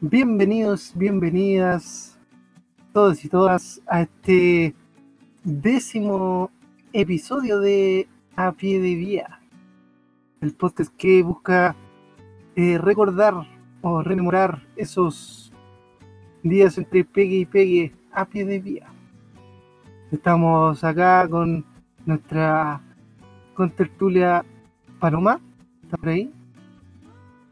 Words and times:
Bienvenidos, 0.00 0.92
bienvenidas 0.96 2.18
todos 2.92 3.24
y 3.24 3.28
todas 3.28 3.80
a 3.86 4.02
este 4.02 4.74
décimo 5.44 6.50
episodio 6.92 7.60
de 7.60 8.08
A 8.36 8.52
Pie 8.52 8.80
de 8.80 8.94
Vía, 8.96 9.40
el 10.40 10.52
podcast 10.52 10.94
que 10.96 11.22
busca 11.22 11.76
eh, 12.56 12.76
recordar 12.76 13.34
o 13.82 14.02
rememorar 14.02 14.66
esos 14.76 15.52
días 16.42 16.76
entre 16.76 17.04
pegue 17.04 17.36
y 17.36 17.46
pegue 17.46 17.92
a 18.12 18.24
pie 18.24 18.44
de 18.44 18.58
vía. 18.58 18.86
Estamos 20.10 20.82
acá 20.84 21.26
con 21.28 21.64
nuestra 22.04 22.80
contertulia 23.54 24.44
Paloma. 24.98 25.40
¿Está 25.82 25.96
por 25.96 26.08
ahí? 26.08 26.32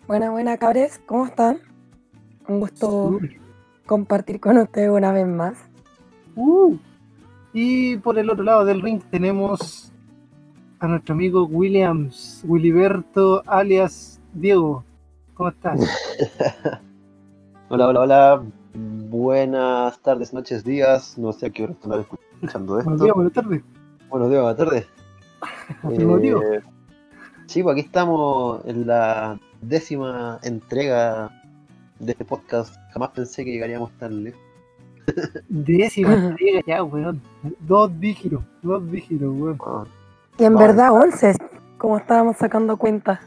Buena, 0.07 0.31
buena, 0.31 0.57
cabres. 0.57 1.01
¿Cómo 1.07 1.27
están? 1.27 1.72
Un 2.49 2.61
gusto 2.61 3.21
compartir 3.87 4.41
con 4.41 4.59
ustedes 4.59 4.91
una 4.91 5.13
vez 5.13 5.27
más. 5.27 5.59
Uh. 6.37 6.77
Y 7.53 7.97
por 7.99 8.19
el 8.19 8.31
otro 8.31 8.45
lado 8.45 8.65
del 8.65 8.81
ring 8.81 9.01
tenemos 9.11 9.93
a 10.79 10.89
nuestro 10.89 11.15
amigo 11.15 11.45
Williams, 11.45 12.43
Willyberto, 12.47 13.43
alias 13.47 14.21
Diego. 14.33 14.85
¿Cómo 15.35 15.51
estás? 15.51 15.81
hola, 17.69 17.89
hola, 17.89 18.01
hola. 18.01 18.43
Buenas 18.75 19.99
tardes, 20.01 20.33
noches, 20.33 20.65
días. 20.65 21.19
No 21.19 21.33
sé 21.33 21.47
a 21.47 21.51
qué 21.51 21.65
hora 21.65 21.73
están 21.75 22.01
escuchando 22.01 22.79
esto. 22.79 22.91
Buenos 22.91 23.03
días, 23.03 23.15
buenas 23.15 23.33
tardes. 23.33 23.63
Buenos 24.09 24.31
días, 24.31 24.43
buenas 24.43 24.57
tardes. 24.57 24.87
eh, 26.43 26.61
sí, 27.47 27.63
pues 27.63 27.75
aquí 27.75 27.83
estamos 27.83 28.65
en 28.65 28.87
la 28.87 29.39
décima 29.61 30.39
entrega 30.43 31.42
de 32.03 32.13
este 32.13 32.25
podcast. 32.25 32.75
Jamás 32.93 33.11
pensé 33.11 33.45
que 33.45 33.53
llegaríamos 33.53 33.91
tan 33.93 34.25
lejos. 34.25 34.41
Décima 35.49 36.37
ya, 36.67 36.83
weón. 36.83 37.21
Dos 37.61 37.99
dígitos, 38.01 38.43
dos 38.63 38.91
dígitos, 38.91 39.29
weón. 39.35 39.59
Ah, 39.67 39.85
Y 40.39 40.45
en 40.45 40.57
verdad, 40.57 40.93
11, 40.93 41.35
como 41.79 41.97
estábamos 41.97 42.37
sacando 42.37 42.77
cuenta. 42.77 43.21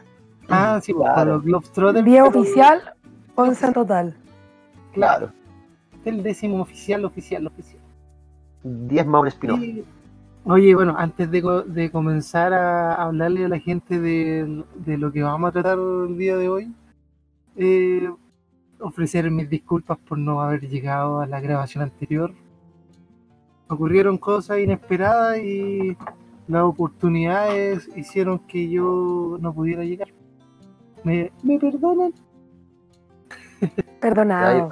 Ah, 0.50 0.80
sí, 0.82 0.94
pues, 0.94 1.04
Claro. 1.04 1.16
para 1.16 1.32
los 1.34 1.44
Globetrotters. 1.44 2.06
10 2.06 2.24
pero 2.28 2.40
oficial, 2.40 2.94
11 3.36 3.66
en 3.66 3.74
total. 3.74 4.16
claro. 4.94 5.32
El 6.06 6.22
décimo 6.22 6.62
oficial, 6.62 7.04
oficial, 7.04 7.48
oficial. 7.48 7.82
10 8.64 9.08
más 9.08 9.22
un 9.22 9.28
spin-off. 9.28 9.60
Y, 9.60 9.84
oye, 10.44 10.76
bueno, 10.76 10.94
antes 10.96 11.32
de, 11.32 11.64
de 11.66 11.90
comenzar 11.90 12.54
a 12.54 12.94
hablarle 12.94 13.46
a 13.46 13.50
la 13.50 13.58
gente 13.60 14.00
de, 14.00 14.64
de 14.76 14.98
lo 15.00 15.12
que 15.12 15.24
vamos 15.24 15.50
a 15.50 15.52
tratar 15.52 15.80
el 15.80 16.16
día 16.16 16.38
de 16.38 16.48
hoy, 16.48 16.72
eh, 17.58 18.08
ofrecer 18.80 19.30
mis 19.32 19.50
disculpas 19.50 19.98
por 19.98 20.18
no 20.18 20.42
haber 20.42 20.62
llegado 20.68 21.20
a 21.22 21.28
la 21.28 21.40
grabación 21.40 21.84
anterior. 21.84 22.34
Ocurrieron 23.68 24.18
cosas 24.18 24.60
inesperadas 24.60 25.40
y 25.40 25.98
las 26.48 26.64
oportunidades 26.64 27.90
hicieron 27.96 28.40
que 28.40 28.70
yo 28.70 29.38
no 29.40 29.54
pudiera 29.54 29.84
llegar. 29.84 30.10
¿Me, 31.04 31.32
me 31.44 31.60
perdonan? 31.60 32.14
Perdonado. 34.02 34.70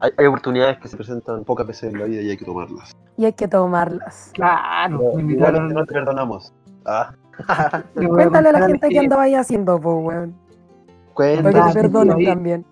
Hay, 0.00 0.10
hay 0.16 0.26
oportunidades 0.26 0.78
que 0.78 0.88
se 0.88 0.96
presentan 0.96 1.44
pocas 1.44 1.66
veces 1.66 1.92
en 1.92 1.98
la 1.98 2.04
vida 2.06 2.22
y 2.22 2.30
hay 2.30 2.36
que 2.36 2.44
tomarlas. 2.44 2.92
Y 3.16 3.24
hay 3.24 3.32
que 3.32 3.48
tomarlas. 3.48 4.30
Claro, 4.34 4.98
Pero 4.98 5.14
me 5.14 5.32
igual 5.32 5.56
invitaron. 5.56 5.68
no 5.72 5.84
te 5.84 5.92
perdonamos. 5.92 6.52
Ah, 6.84 7.14
Cuéntale 7.94 8.48
a 8.48 8.52
la 8.52 8.66
gente 8.66 8.88
que 8.88 8.98
andaba 8.98 9.22
ahí 9.22 9.34
haciendo, 9.34 9.80
po, 9.80 9.96
weón. 9.96 10.34
Para 11.14 11.36
que 11.36 11.42
cuéntanos. 11.42 11.74
te 11.74 12.12
ahí. 12.14 12.26
también. 12.26 12.64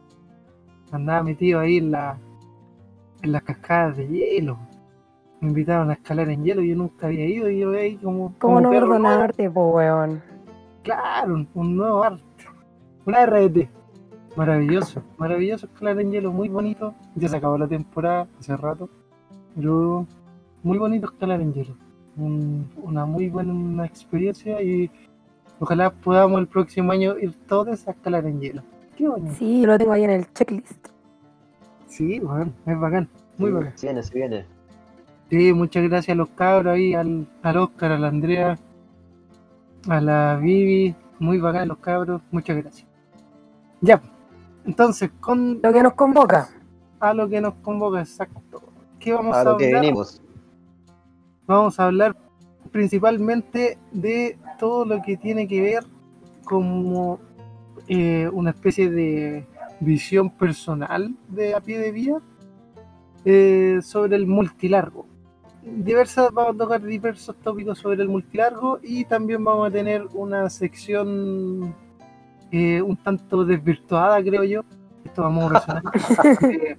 Andaba 0.96 1.22
metido 1.22 1.60
ahí 1.60 1.78
en, 1.78 1.90
la, 1.90 2.18
en 3.22 3.32
las 3.32 3.42
cascadas 3.42 3.96
de 3.96 4.06
hielo. 4.08 4.58
Me 5.40 5.48
invitaron 5.48 5.90
a 5.90 5.94
escalar 5.94 6.28
en 6.30 6.42
hielo, 6.44 6.62
yo 6.62 6.74
nunca 6.76 7.06
había 7.06 7.26
ido 7.26 7.50
y 7.50 7.58
yo 7.60 7.70
ahí 7.72 7.96
como, 7.96 8.34
¿Cómo 8.38 8.54
como 8.56 8.60
no 8.60 8.70
perdonarte, 8.70 9.50
po, 9.50 9.70
weón? 9.70 10.22
Claro, 10.82 11.34
un, 11.34 11.48
un 11.54 11.76
nuevo 11.76 12.02
arte. 12.04 12.22
Una 13.06 13.26
RT. 13.26 13.68
Maravilloso, 14.36 15.02
maravilloso 15.18 15.66
escalar 15.66 16.00
en 16.00 16.10
hielo, 16.10 16.32
muy 16.32 16.48
bonito. 16.48 16.94
Ya 17.14 17.28
se 17.28 17.36
acabó 17.36 17.56
la 17.58 17.68
temporada 17.68 18.26
hace 18.40 18.56
rato, 18.56 18.88
pero 19.54 20.06
muy 20.62 20.78
bonito 20.78 21.06
escalar 21.06 21.40
en 21.40 21.52
hielo. 21.52 21.76
Un- 22.16 22.68
una 22.82 23.04
muy 23.06 23.28
buena 23.28 23.84
experiencia 23.86 24.60
y 24.62 24.90
ojalá 25.60 25.90
podamos 25.90 26.40
el 26.40 26.48
próximo 26.48 26.90
año 26.92 27.16
ir 27.18 27.34
todos 27.46 27.86
a 27.86 27.90
escalar 27.92 28.24
en 28.26 28.40
hielo. 28.40 28.62
Qué 28.96 29.06
bonito. 29.08 29.34
Sí, 29.34 29.60
yo 29.60 29.66
lo 29.68 29.78
tengo 29.78 29.92
ahí 29.92 30.04
en 30.04 30.10
el 30.10 30.32
checklist. 30.32 30.88
Sí, 31.94 32.18
bueno, 32.18 32.52
es 32.66 32.80
bacán, 32.80 33.08
muy 33.38 33.52
bacán. 33.52 33.72
Se 33.78 33.86
viene, 33.86 34.02
se 34.02 34.14
viene. 34.14 34.46
Sí, 35.30 35.52
muchas 35.52 35.84
gracias 35.88 36.14
a 36.14 36.18
los 36.18 36.28
cabros 36.30 36.74
ahí, 36.74 36.92
al, 36.94 37.26
al 37.42 37.56
Oscar, 37.56 37.92
a 37.92 37.98
la 37.98 38.08
Andrea, 38.08 38.58
a 39.88 40.00
la 40.00 40.36
Vivi, 40.42 40.94
muy 41.20 41.38
bacán 41.38 41.68
los 41.68 41.78
cabros, 41.78 42.20
muchas 42.32 42.56
gracias. 42.56 42.88
Ya, 43.80 44.02
entonces, 44.66 45.10
con 45.20 45.60
Lo 45.62 45.72
que 45.72 45.82
nos 45.84 45.94
convoca. 45.94 46.48
a 47.00 47.14
lo 47.14 47.28
que 47.28 47.40
nos 47.40 47.54
convoca, 47.62 48.00
exacto. 48.00 48.62
¿Qué 48.98 49.12
vamos 49.12 49.36
a, 49.36 49.40
A 49.40 49.44
lo 49.44 49.56
que 49.56 49.66
hablar? 49.66 49.80
venimos. 49.82 50.20
Vamos 51.46 51.78
a 51.78 51.84
hablar 51.86 52.16
principalmente 52.72 53.78
de 53.92 54.36
todo 54.58 54.84
lo 54.84 55.00
que 55.02 55.16
tiene 55.16 55.46
que 55.46 55.60
ver 55.60 55.84
como 56.44 57.20
eh, 57.86 58.28
una 58.32 58.50
especie 58.50 58.90
de 58.90 59.46
visión 59.84 60.30
personal 60.30 61.14
de 61.28 61.54
a 61.54 61.60
pie 61.60 61.78
de 61.78 61.92
vía 61.92 62.18
eh, 63.24 63.80
sobre 63.82 64.16
el 64.16 64.26
multilargo. 64.26 65.06
Diversas, 65.62 66.30
vamos 66.32 66.56
a 66.56 66.58
tocar 66.58 66.82
diversos 66.82 67.34
tópicos 67.36 67.78
sobre 67.78 68.02
el 68.02 68.08
multilargo 68.08 68.80
y 68.82 69.04
también 69.06 69.42
vamos 69.42 69.68
a 69.68 69.70
tener 69.70 70.06
una 70.12 70.50
sección 70.50 71.74
eh, 72.50 72.82
un 72.82 72.96
tanto 72.96 73.44
desvirtuada, 73.44 74.22
creo 74.22 74.44
yo. 74.44 74.62
Esto 75.04 75.22
vamos 75.22 75.50
a 75.50 75.58
resonar. 75.58 75.82
eh, 76.52 76.76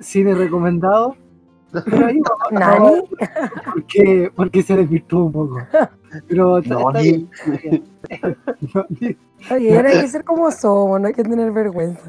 cine 0.00 0.34
recomendado. 0.34 1.16
¿Nani? 2.50 3.02
porque, 3.74 4.32
porque 4.34 4.62
se 4.62 4.76
desvirtuó 4.76 5.24
un 5.26 5.32
poco. 5.32 5.58
Pero 6.28 6.58
está, 6.58 6.74
No, 6.74 6.88
está 6.90 7.00
ni- 7.02 7.28
bien. 9.00 9.16
Oye, 9.50 9.76
ahora 9.76 9.90
hay 9.90 10.00
que 10.00 10.08
ser 10.08 10.24
como 10.24 10.50
somos, 10.50 11.00
no 11.00 11.06
hay 11.06 11.14
que 11.14 11.22
tener 11.22 11.50
vergüenza. 11.52 12.02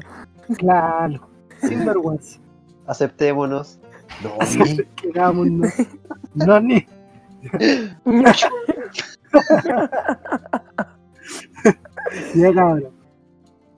claro, 0.58 1.20
sin 1.60 1.84
vergüenza. 1.84 2.38
Aceptémonos. 2.86 3.78
No, 4.22 4.36
ni- 4.64 4.76
Quedámonos. 4.96 5.72
No, 6.34 6.60
ni. 6.60 6.86
Ya 12.34 12.52
cabrón. 12.52 12.92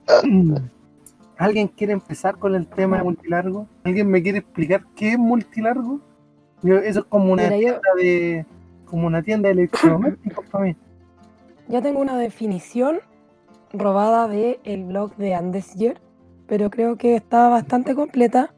¿Alguien 1.37 1.67
quiere 1.67 1.93
empezar 1.93 2.37
con 2.37 2.55
el 2.55 2.67
tema 2.67 2.97
de 2.97 3.03
multilargo? 3.03 3.67
¿Alguien 3.83 4.07
me 4.09 4.21
quiere 4.23 4.39
explicar 4.39 4.85
qué 4.95 5.13
es 5.13 5.17
multilargo? 5.19 5.99
Yo- 6.63 6.77
eso 6.77 6.99
es 7.01 7.05
como 7.05 7.33
una 7.33 7.43
Mira, 7.43 7.57
yo- 7.57 7.61
tienda 7.63 7.89
de 7.97 8.45
como 8.85 9.07
una 9.07 9.21
tienda 9.21 9.47
de 9.49 9.53
electrodomésticos 9.53 10.45
para 10.49 10.63
mí. 10.65 10.75
Yo 11.67 11.81
tengo 11.81 11.99
una 11.99 12.17
definición 12.17 12.99
robada 13.73 14.27
del 14.27 14.59
el 14.63 14.85
blog 14.85 15.15
de 15.17 15.33
Andesyer, 15.33 15.99
pero 16.47 16.69
creo 16.69 16.95
que 16.97 17.15
está 17.15 17.49
bastante 17.49 17.95
completa 17.95 18.53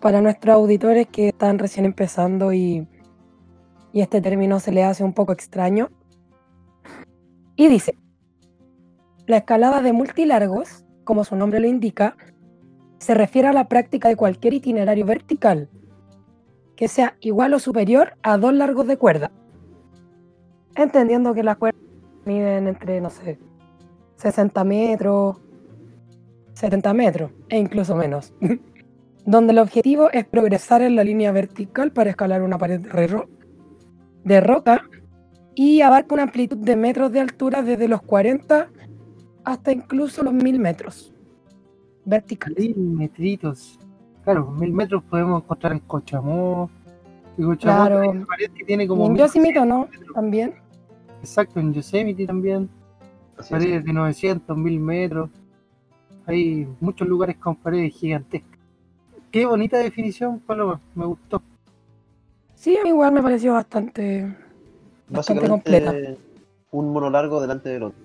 para 0.00 0.20
nuestros 0.20 0.54
auditores 0.56 1.06
que 1.06 1.28
están 1.28 1.58
recién 1.58 1.84
empezando 1.84 2.52
y, 2.52 2.88
y 3.92 4.00
este 4.00 4.20
término 4.20 4.58
se 4.58 4.72
le 4.72 4.82
hace 4.82 5.04
un 5.04 5.12
poco 5.12 5.32
extraño. 5.32 5.90
Y 7.54 7.68
dice, 7.68 7.94
la 9.26 9.36
escalada 9.36 9.82
de 9.82 9.92
multilargos, 9.92 10.81
como 11.04 11.24
su 11.24 11.36
nombre 11.36 11.60
lo 11.60 11.66
indica, 11.66 12.16
se 12.98 13.14
refiere 13.14 13.48
a 13.48 13.52
la 13.52 13.68
práctica 13.68 14.08
de 14.08 14.16
cualquier 14.16 14.54
itinerario 14.54 15.04
vertical 15.04 15.68
que 16.76 16.88
sea 16.88 17.16
igual 17.20 17.54
o 17.54 17.58
superior 17.58 18.14
a 18.22 18.38
dos 18.38 18.54
largos 18.54 18.86
de 18.86 18.96
cuerda. 18.96 19.30
Entendiendo 20.74 21.34
que 21.34 21.42
las 21.42 21.56
cuerdas 21.58 21.80
miden 22.24 22.66
entre, 22.68 23.00
no 23.00 23.10
sé, 23.10 23.38
60 24.16 24.64
metros, 24.64 25.36
70 26.54 26.94
metros 26.94 27.30
e 27.48 27.58
incluso 27.58 27.94
menos. 27.94 28.32
Donde 29.26 29.52
el 29.52 29.58
objetivo 29.58 30.10
es 30.10 30.24
progresar 30.24 30.82
en 30.82 30.96
la 30.96 31.04
línea 31.04 31.30
vertical 31.32 31.92
para 31.92 32.10
escalar 32.10 32.42
una 32.42 32.58
pared 32.58 32.80
de, 32.80 33.06
ro- 33.06 33.28
de 34.24 34.40
roca 34.40 34.82
y 35.54 35.82
abarca 35.82 36.14
una 36.14 36.24
amplitud 36.24 36.56
de 36.56 36.76
metros 36.76 37.12
de 37.12 37.20
altura 37.20 37.62
desde 37.62 37.86
los 37.86 38.02
40 38.02 38.68
hasta 39.44 39.72
incluso 39.72 40.22
los 40.22 40.32
1000 40.32 40.58
metros 40.58 41.12
verticales. 42.04 42.58
Mil 42.58 42.76
metritos. 42.76 43.78
Claro, 44.24 44.50
mil 44.52 44.72
metros 44.72 45.02
podemos 45.04 45.42
encontrar 45.42 45.72
en 45.72 45.80
Cochamó. 45.80 46.70
En 47.38 47.44
Cochamó 47.46 47.86
Claro. 47.86 48.26
que 48.54 48.64
tiene 48.64 48.84
Y 48.84 48.86
como. 48.86 49.06
en 49.06 49.12
1200 49.12 49.52
Yosemite, 49.54 49.66
¿no? 49.66 49.86
metros. 49.90 50.14
También. 50.14 50.54
Exacto, 51.20 51.60
en 51.60 51.72
Yosemite 51.72 52.26
también. 52.26 52.68
Paredes 53.50 53.84
de 53.84 53.92
900, 53.92 54.56
1000 54.56 54.80
metros. 54.80 55.30
Hay 56.26 56.68
muchos 56.80 57.08
lugares 57.08 57.36
con 57.36 57.56
paredes 57.56 57.94
gigantescas. 57.94 58.58
Qué 59.32 59.44
bonita 59.46 59.78
definición, 59.78 60.38
Paloma, 60.40 60.80
me 60.94 61.06
gustó. 61.06 61.42
Sí, 62.54 62.78
igual 62.84 63.12
me 63.12 63.22
pareció 63.22 63.54
bastante, 63.54 64.36
bastante 65.08 65.48
completa. 65.48 65.92
Un 66.70 66.92
mono 66.92 67.10
largo 67.10 67.40
delante 67.40 67.70
del 67.70 67.84
otro. 67.84 68.01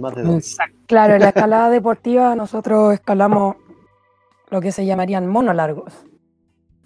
Más 0.00 0.14
de 0.14 0.22
dos. 0.22 0.56
Claro, 0.86 1.14
en 1.14 1.20
la 1.20 1.28
escalada 1.28 1.70
deportiva 1.70 2.34
nosotros 2.34 2.94
escalamos 2.94 3.56
lo 4.50 4.60
que 4.60 4.72
se 4.72 4.84
llamarían 4.84 5.26
mono 5.26 5.52
largos. 5.52 6.06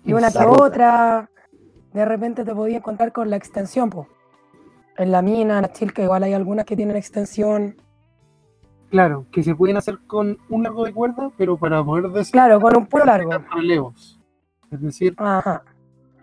Y 0.05 0.13
una 0.13 0.31
que 0.31 0.45
otra, 0.45 1.31
de 1.93 2.05
repente 2.05 2.45
te 2.45 2.55
podías 2.55 2.79
encontrar 2.79 3.13
con 3.13 3.31
la 3.31 3.37
extensión, 3.37 3.89
pues. 3.91 4.07
En 4.97 5.11
la 5.11 5.23
mina, 5.23 5.57
en 5.57 5.63
la 5.63 5.73
chilca, 5.73 6.03
igual 6.03 6.23
hay 6.23 6.35
algunas 6.35 6.67
que 6.67 6.77
tienen 6.77 6.97
extensión. 6.97 7.77
Claro, 8.91 9.27
que 9.33 9.43
se 9.43 9.55
pueden 9.55 9.77
hacer 9.77 9.99
con 10.07 10.39
un 10.51 10.63
largo 10.63 10.85
de 10.85 10.93
cuerda, 10.93 11.31
pero 11.37 11.57
para 11.57 11.83
poder 11.83 12.11
decir. 12.11 12.33
Claro, 12.33 12.61
con 12.61 12.77
un 12.77 12.87
puro 12.87 13.05
largo. 13.05 13.31
Relevos. 13.55 14.21
Es 14.71 14.81
decir, 14.81 15.17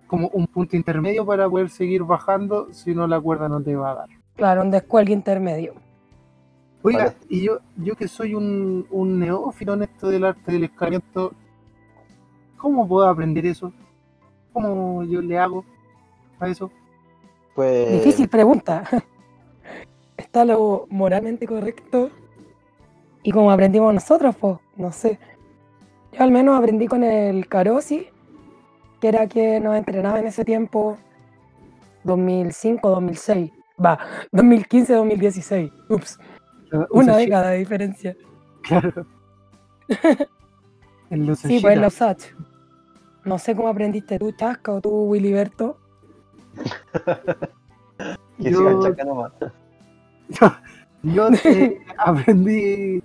como 0.07 0.27
un 0.29 0.47
punto 0.47 0.75
intermedio 0.75 1.25
para 1.25 1.49
poder 1.49 1.69
seguir 1.69 2.03
bajando, 2.03 2.71
si 2.71 2.93
no 2.93 3.07
la 3.07 3.19
cuerda 3.19 3.49
no 3.49 3.61
te 3.61 3.75
va 3.75 3.91
a 3.91 3.95
dar. 3.95 4.09
Claro, 4.35 4.61
un 4.61 4.71
descuelgue 4.71 5.13
intermedio. 5.13 5.73
Oiga, 6.83 7.15
y 7.29 7.43
yo, 7.43 7.59
yo 7.77 7.95
que 7.95 8.07
soy 8.07 8.33
un, 8.33 8.87
un 8.89 9.19
neófilo 9.19 9.73
en 9.75 9.83
esto 9.83 10.09
del 10.09 10.25
arte 10.25 10.51
del 10.51 10.63
escalamiento, 10.63 11.33
¿cómo 12.57 12.87
puedo 12.87 13.07
aprender 13.07 13.45
eso? 13.45 13.71
¿Cómo 14.51 15.03
yo 15.03 15.21
le 15.21 15.37
hago 15.37 15.63
a 16.39 16.47
eso? 16.47 16.71
Pues... 17.55 17.91
Difícil 17.91 18.27
pregunta. 18.27 18.83
¿Está 20.17 20.45
lo 20.45 20.87
moralmente 20.89 21.45
correcto? 21.47 22.09
Y 23.23 23.31
como 23.31 23.51
aprendimos 23.51 23.93
nosotros, 23.93 24.35
pues, 24.35 24.57
no 24.75 24.91
sé. 24.91 25.19
Yo 26.11 26.23
al 26.23 26.31
menos 26.31 26.57
aprendí 26.57 26.87
con 26.87 27.03
el 27.03 27.47
Carosi, 27.47 28.07
que 28.99 29.07
era 29.07 29.27
que 29.27 29.59
nos 29.59 29.75
entrenaba 29.75 30.19
en 30.19 30.27
ese 30.27 30.43
tiempo, 30.43 30.97
2005-2006. 32.05 33.51
Va, 33.83 33.99
2015-2016. 34.31 35.71
Ups. 35.89 36.19
Una 36.91 37.17
década 37.17 37.49
de 37.49 37.59
diferencia. 37.59 38.15
Claro. 38.61 39.05
en 41.09 41.25
los 41.25 41.39
sí, 41.39 41.59
pues 41.61 41.75
en 41.75 41.81
los. 41.81 41.99
No 43.23 43.37
sé 43.37 43.55
cómo 43.55 43.67
aprendiste 43.67 44.17
tú, 44.17 44.31
Chasca, 44.31 44.73
o 44.73 44.81
tú, 44.81 45.03
Willyberto. 45.03 45.77
yo, 48.39 48.81
yo, 51.03 51.29
eh, 51.45 51.79
aprendí 51.97 53.03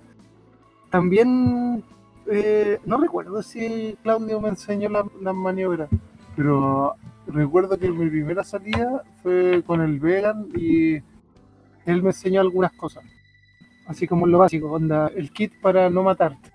también, 0.89 1.83
eh, 2.27 2.79
no 2.85 2.97
recuerdo 2.97 3.43
si 3.43 3.95
Claudio 4.01 4.41
me 4.41 4.49
enseñó 4.49 4.89
las 4.89 5.05
la 5.21 5.33
maniobras, 5.33 5.89
pero 6.35 6.95
recuerdo 7.27 7.77
que 7.77 7.89
mi 7.89 8.09
primera 8.09 8.43
salida 8.43 9.03
fue 9.21 9.61
con 9.65 9.81
el 9.81 9.99
vegan 9.99 10.47
y 10.55 10.95
él 11.85 12.01
me 12.01 12.09
enseñó 12.09 12.41
algunas 12.41 12.71
cosas. 12.73 13.03
Así 13.87 14.07
como 14.07 14.27
lo 14.27 14.39
básico, 14.39 14.71
onda, 14.71 15.09
el 15.15 15.31
kit 15.31 15.53
para 15.61 15.89
no 15.89 16.03
matarte. 16.03 16.51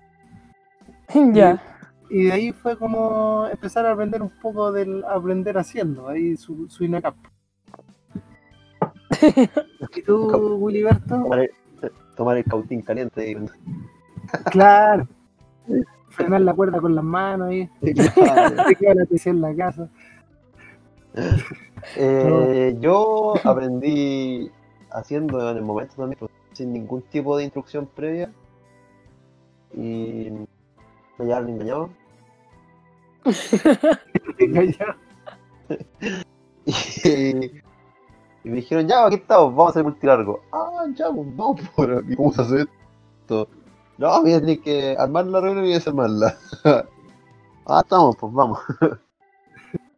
Ya. 1.33 1.61
Y, 2.09 2.25
de 2.25 2.31
ahí 2.31 2.51
fue 2.51 2.77
como 2.77 3.47
empezar 3.47 3.85
a 3.85 3.91
aprender 3.91 4.21
un 4.21 4.31
poco 4.41 4.71
del 4.71 5.03
aprender 5.03 5.57
haciendo, 5.57 6.07
ahí 6.07 6.37
su, 6.37 6.69
su 6.69 6.83
INACAP. 6.83 7.15
¿Y 9.95 10.01
tú, 10.03 10.57
Willyberto? 10.57 11.23
Tomar 11.23 11.39
el, 11.39 11.51
tomar 12.15 12.37
el 12.37 12.43
cautín 12.45 12.81
caliente. 12.81 13.37
Claro. 14.45 15.05
Frenar 16.09 16.41
la 16.41 16.53
cuerda 16.53 16.79
con 16.79 16.95
las 16.95 17.03
manos 17.03 17.49
ahí. 17.49 17.69
Te 17.81 19.29
en 19.29 19.41
la 19.41 19.53
casa. 19.53 19.89
Eh, 21.97 22.75
yo 22.79 23.33
aprendí 23.43 24.49
haciendo 24.91 25.51
en 25.51 25.57
el 25.57 25.63
momento 25.63 25.95
también, 25.97 26.19
pues, 26.19 26.31
sin 26.53 26.73
ningún 26.73 27.01
tipo 27.03 27.37
de 27.37 27.43
instrucción 27.43 27.87
previa. 27.87 28.31
Y 29.73 30.29
me 31.17 31.25
llevaron 31.25 31.49
engañado. 31.49 31.89
y, 36.65 37.63
y, 38.45 38.49
me 38.49 38.55
dijeron, 38.55 38.87
ya, 38.87 39.05
aquí 39.05 39.15
estamos, 39.15 39.55
vamos 39.55 39.67
a 39.67 39.69
hacer 39.71 39.83
multilargo. 39.83 40.41
Ah, 40.51 40.85
ya, 40.93 41.09
pues, 41.11 41.35
vamos 41.35 41.61
por 41.75 41.91
aquí, 41.91 42.15
vamos 42.15 42.37
a 42.39 42.41
hacer 42.43 42.67
esto. 43.21 43.47
No, 43.97 44.21
voy 44.21 44.33
a 44.33 44.39
tener 44.39 44.59
que 44.61 44.95
armar 44.97 45.25
la 45.27 45.39
reunión 45.39 45.65
y 45.65 45.73
desarmarla. 45.73 46.37
ah, 47.65 47.79
estamos, 47.81 48.15
pues 48.17 48.33
vamos. 48.33 48.59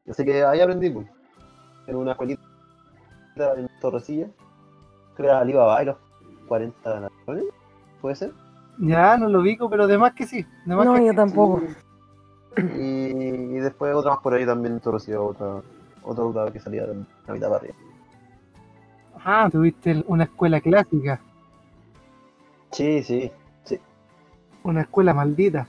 Así 0.10 0.24
que 0.24 0.44
ahí 0.44 0.60
aprendí, 0.62 0.90
pues. 0.90 1.08
En 1.88 1.96
una 1.96 2.12
escuelita 2.12 2.44
en 3.58 3.70
Torrecilla. 3.82 4.28
Creo 5.16 5.16
que 5.16 5.24
era 5.24 5.40
Alibaba 5.40 5.82
y 5.82 5.86
los 5.86 5.98
40 6.48 7.00
naciones, 7.00 7.46
¿puede 8.02 8.16
ser? 8.16 8.32
Ya, 8.80 9.18
no 9.18 9.30
lo 9.30 9.40
ubico, 9.40 9.70
pero 9.70 9.88
de 9.88 9.98
más 9.98 10.14
que 10.14 10.26
sí. 10.26 10.46
no, 10.66 11.00
yo 11.00 11.14
tampoco. 11.14 11.62
Y, 12.58 12.82
y, 12.82 13.60
después 13.60 13.94
otra 13.94 14.12
más 14.12 14.20
por 14.20 14.34
ahí 14.34 14.46
también 14.46 14.76
en 14.76 14.80
Torrecilla, 14.80 15.20
otra, 15.20 15.62
otra 16.04 16.24
ruta 16.24 16.52
que 16.52 16.60
salía 16.60 16.86
de 16.86 17.06
la 17.28 17.34
mitad 17.34 17.48
para 17.48 17.58
arriba. 17.58 17.76
Ah, 19.24 19.50
tuviste 19.52 20.04
una 20.08 20.26
escuela 20.26 20.62
clásica. 20.62 21.20
Sí, 22.72 23.04
sí. 23.04 23.32
Una 24.64 24.82
escuela 24.82 25.14
maldita. 25.14 25.68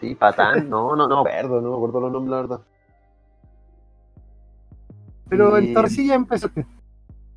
Sí, 0.00 0.14
patán, 0.18 0.68
no, 0.70 0.96
no, 0.96 1.08
no, 1.08 1.24
perdón, 1.24 1.64
no 1.64 1.70
me 1.70 1.76
acuerdo 1.76 2.00
los 2.00 2.12
nombres, 2.12 2.30
la 2.30 2.36
verdad. 2.36 2.60
Pero 5.28 5.56
en 5.56 5.74
Torrecilla 5.74 6.14
empezaste. 6.14 6.64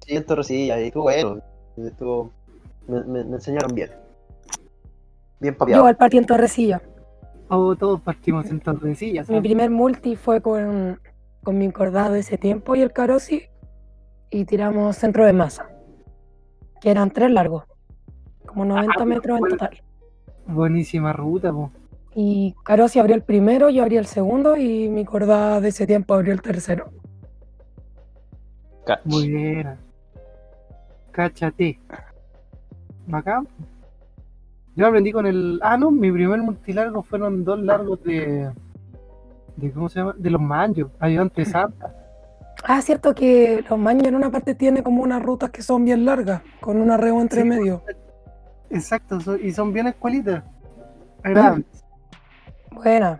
Sí, 0.05 0.15
en 0.15 0.25
Torrecilla, 0.25 0.79
y 0.79 0.87
estuvo 0.87 1.03
bueno. 1.03 1.39
Estuvo, 1.75 2.31
me, 2.89 3.23
me, 3.23 3.35
enseñaron 3.35 3.73
bien. 3.73 3.89
Bien 5.39 5.55
papiado. 5.55 5.83
Yo 5.83 5.87
al 5.87 5.95
partí 5.95 6.17
en 6.17 6.25
Torrecilla. 6.25 6.81
Oh, 7.49 7.75
todos 7.75 8.01
partimos 8.01 8.49
en 8.49 8.59
Torrecilla. 8.59 9.23
Mi 9.27 9.41
primer 9.41 9.69
multi 9.69 10.15
fue 10.15 10.41
con, 10.41 10.99
con 11.43 11.57
mi 11.57 11.65
encordado 11.65 12.13
de 12.13 12.19
ese 12.19 12.37
tiempo 12.37 12.75
y 12.75 12.81
el 12.81 12.91
Carosi. 12.91 13.43
Y 14.29 14.45
tiramos 14.45 14.95
centro 14.97 15.25
de 15.25 15.33
masa. 15.33 15.69
Que 16.81 16.91
eran 16.91 17.09
tres 17.11 17.31
largos. 17.31 17.63
Como 18.45 18.65
90 18.65 18.93
ah, 18.95 19.05
metros 19.05 19.39
en 19.39 19.49
total. 19.49 19.81
Buenísima 20.45 21.13
ruta, 21.13 21.51
po. 21.51 21.71
Y 22.13 22.55
Carosi 22.63 22.99
abrió 22.99 23.15
el 23.15 23.23
primero, 23.23 23.69
yo 23.69 23.83
abrí 23.83 23.97
el 23.97 24.05
segundo 24.05 24.57
y 24.57 24.89
mi 24.89 25.05
cordada 25.05 25.61
de 25.61 25.69
ese 25.69 25.87
tiempo 25.87 26.13
abrió 26.13 26.33
el 26.33 26.41
tercero. 26.41 26.91
Muy 29.05 29.29
bien. 29.29 29.77
Cáchate. 31.11 31.79
Bacán. 33.09 33.47
Yo 34.75 34.87
aprendí 34.87 35.11
con 35.11 35.25
el. 35.25 35.59
Ah, 35.63 35.77
no, 35.77 35.91
mi 35.91 36.11
primer 36.11 36.41
multilargo 36.41 37.01
fueron 37.03 37.43
dos 37.43 37.59
largos 37.59 38.01
de. 38.03 38.51
de 39.57 39.71
¿Cómo 39.71 39.89
se 39.89 39.99
llama? 39.99 40.15
De 40.17 40.29
los 40.29 40.41
manjos, 40.41 40.91
ayudante 40.99 41.43
santa. 41.43 41.93
Ah, 42.63 42.81
cierto 42.81 43.15
que 43.15 43.63
los 43.69 43.79
manjos 43.79 44.07
en 44.07 44.15
una 44.15 44.29
parte 44.31 44.53
tiene 44.53 44.83
como 44.83 45.01
unas 45.01 45.21
rutas 45.21 45.49
que 45.49 45.61
son 45.61 45.85
bien 45.85 46.05
largas, 46.05 46.41
con 46.61 46.79
un 46.79 46.91
arreo 46.91 47.19
entre 47.19 47.43
medio. 47.43 47.81
Exacto, 48.69 49.17
y 49.41 49.51
son 49.51 49.73
bien 49.73 49.87
escuelitas. 49.87 50.43
Buena. 52.71 53.19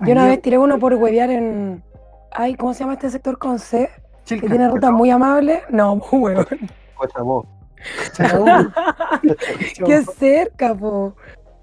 Yo 0.00 0.12
una 0.12 0.26
vez 0.26 0.40
tiré 0.40 0.58
uno 0.58 0.78
por 0.78 0.94
huevear 0.94 1.30
en. 1.30 1.82
Ay, 2.30 2.54
¿cómo 2.54 2.72
se 2.72 2.80
llama 2.80 2.94
este 2.94 3.10
sector 3.10 3.38
con 3.38 3.58
C? 3.58 3.90
que 4.24 4.40
tiene 4.40 4.68
rutas 4.68 4.90
muy 4.90 5.10
amables. 5.10 5.60
No, 5.70 5.94
huevón. 6.12 6.46
Qué 9.86 10.02
cerca, 10.02 10.74
po. 10.74 11.16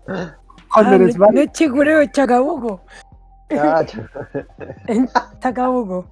Ah, 0.07 0.83
no, 0.83 0.97
no 0.97 1.41
es 1.41 1.51
Chicureo, 1.51 2.01
es 2.01 2.11
Chacabuco. 2.11 2.81
en 3.49 5.09
Chacabuco. 5.39 6.05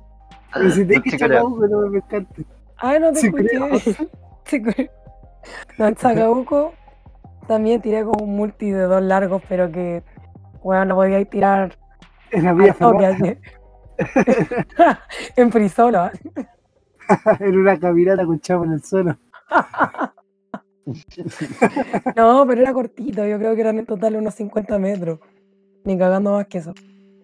Pero 0.53 0.71
si 0.71 0.85
te 0.85 1.01
que 1.01 1.17
Chacabuco 1.17 1.67
no 1.67 1.87
me 1.87 1.97
encanta. 1.99 2.41
Ay, 2.77 2.99
no 2.99 3.13
te 3.13 3.27
escuché. 3.27 4.89
No, 5.77 5.87
en 5.87 5.95
Chacabuco 5.95 6.73
también 7.47 7.81
tiré 7.81 8.03
como 8.03 8.25
un 8.25 8.35
multi 8.35 8.69
de 8.71 8.83
dos 8.83 9.01
largos, 9.01 9.41
pero 9.47 9.71
que, 9.71 10.03
bueno, 10.61 10.85
no 10.85 10.95
podía 10.95 11.23
tirar 11.25 11.77
en 12.31 12.43
la 12.43 12.53
vía 12.53 12.75
en 15.35 15.51
frisola. 15.51 16.11
en 17.39 17.57
una 17.57 17.79
caminata 17.79 18.25
con 18.25 18.39
chavo 18.39 18.65
en 18.65 18.73
el 18.73 18.83
suelo. 18.83 19.17
no, 22.15 22.45
pero 22.47 22.61
era 22.61 22.73
cortito, 22.73 23.25
yo 23.25 23.37
creo 23.37 23.55
que 23.55 23.61
eran 23.61 23.79
en 23.79 23.85
total 23.85 24.15
unos 24.15 24.33
50 24.35 24.79
metros. 24.79 25.19
Ni 25.83 25.97
cagando 25.97 26.33
más 26.33 26.47
que 26.47 26.59
eso. 26.59 26.73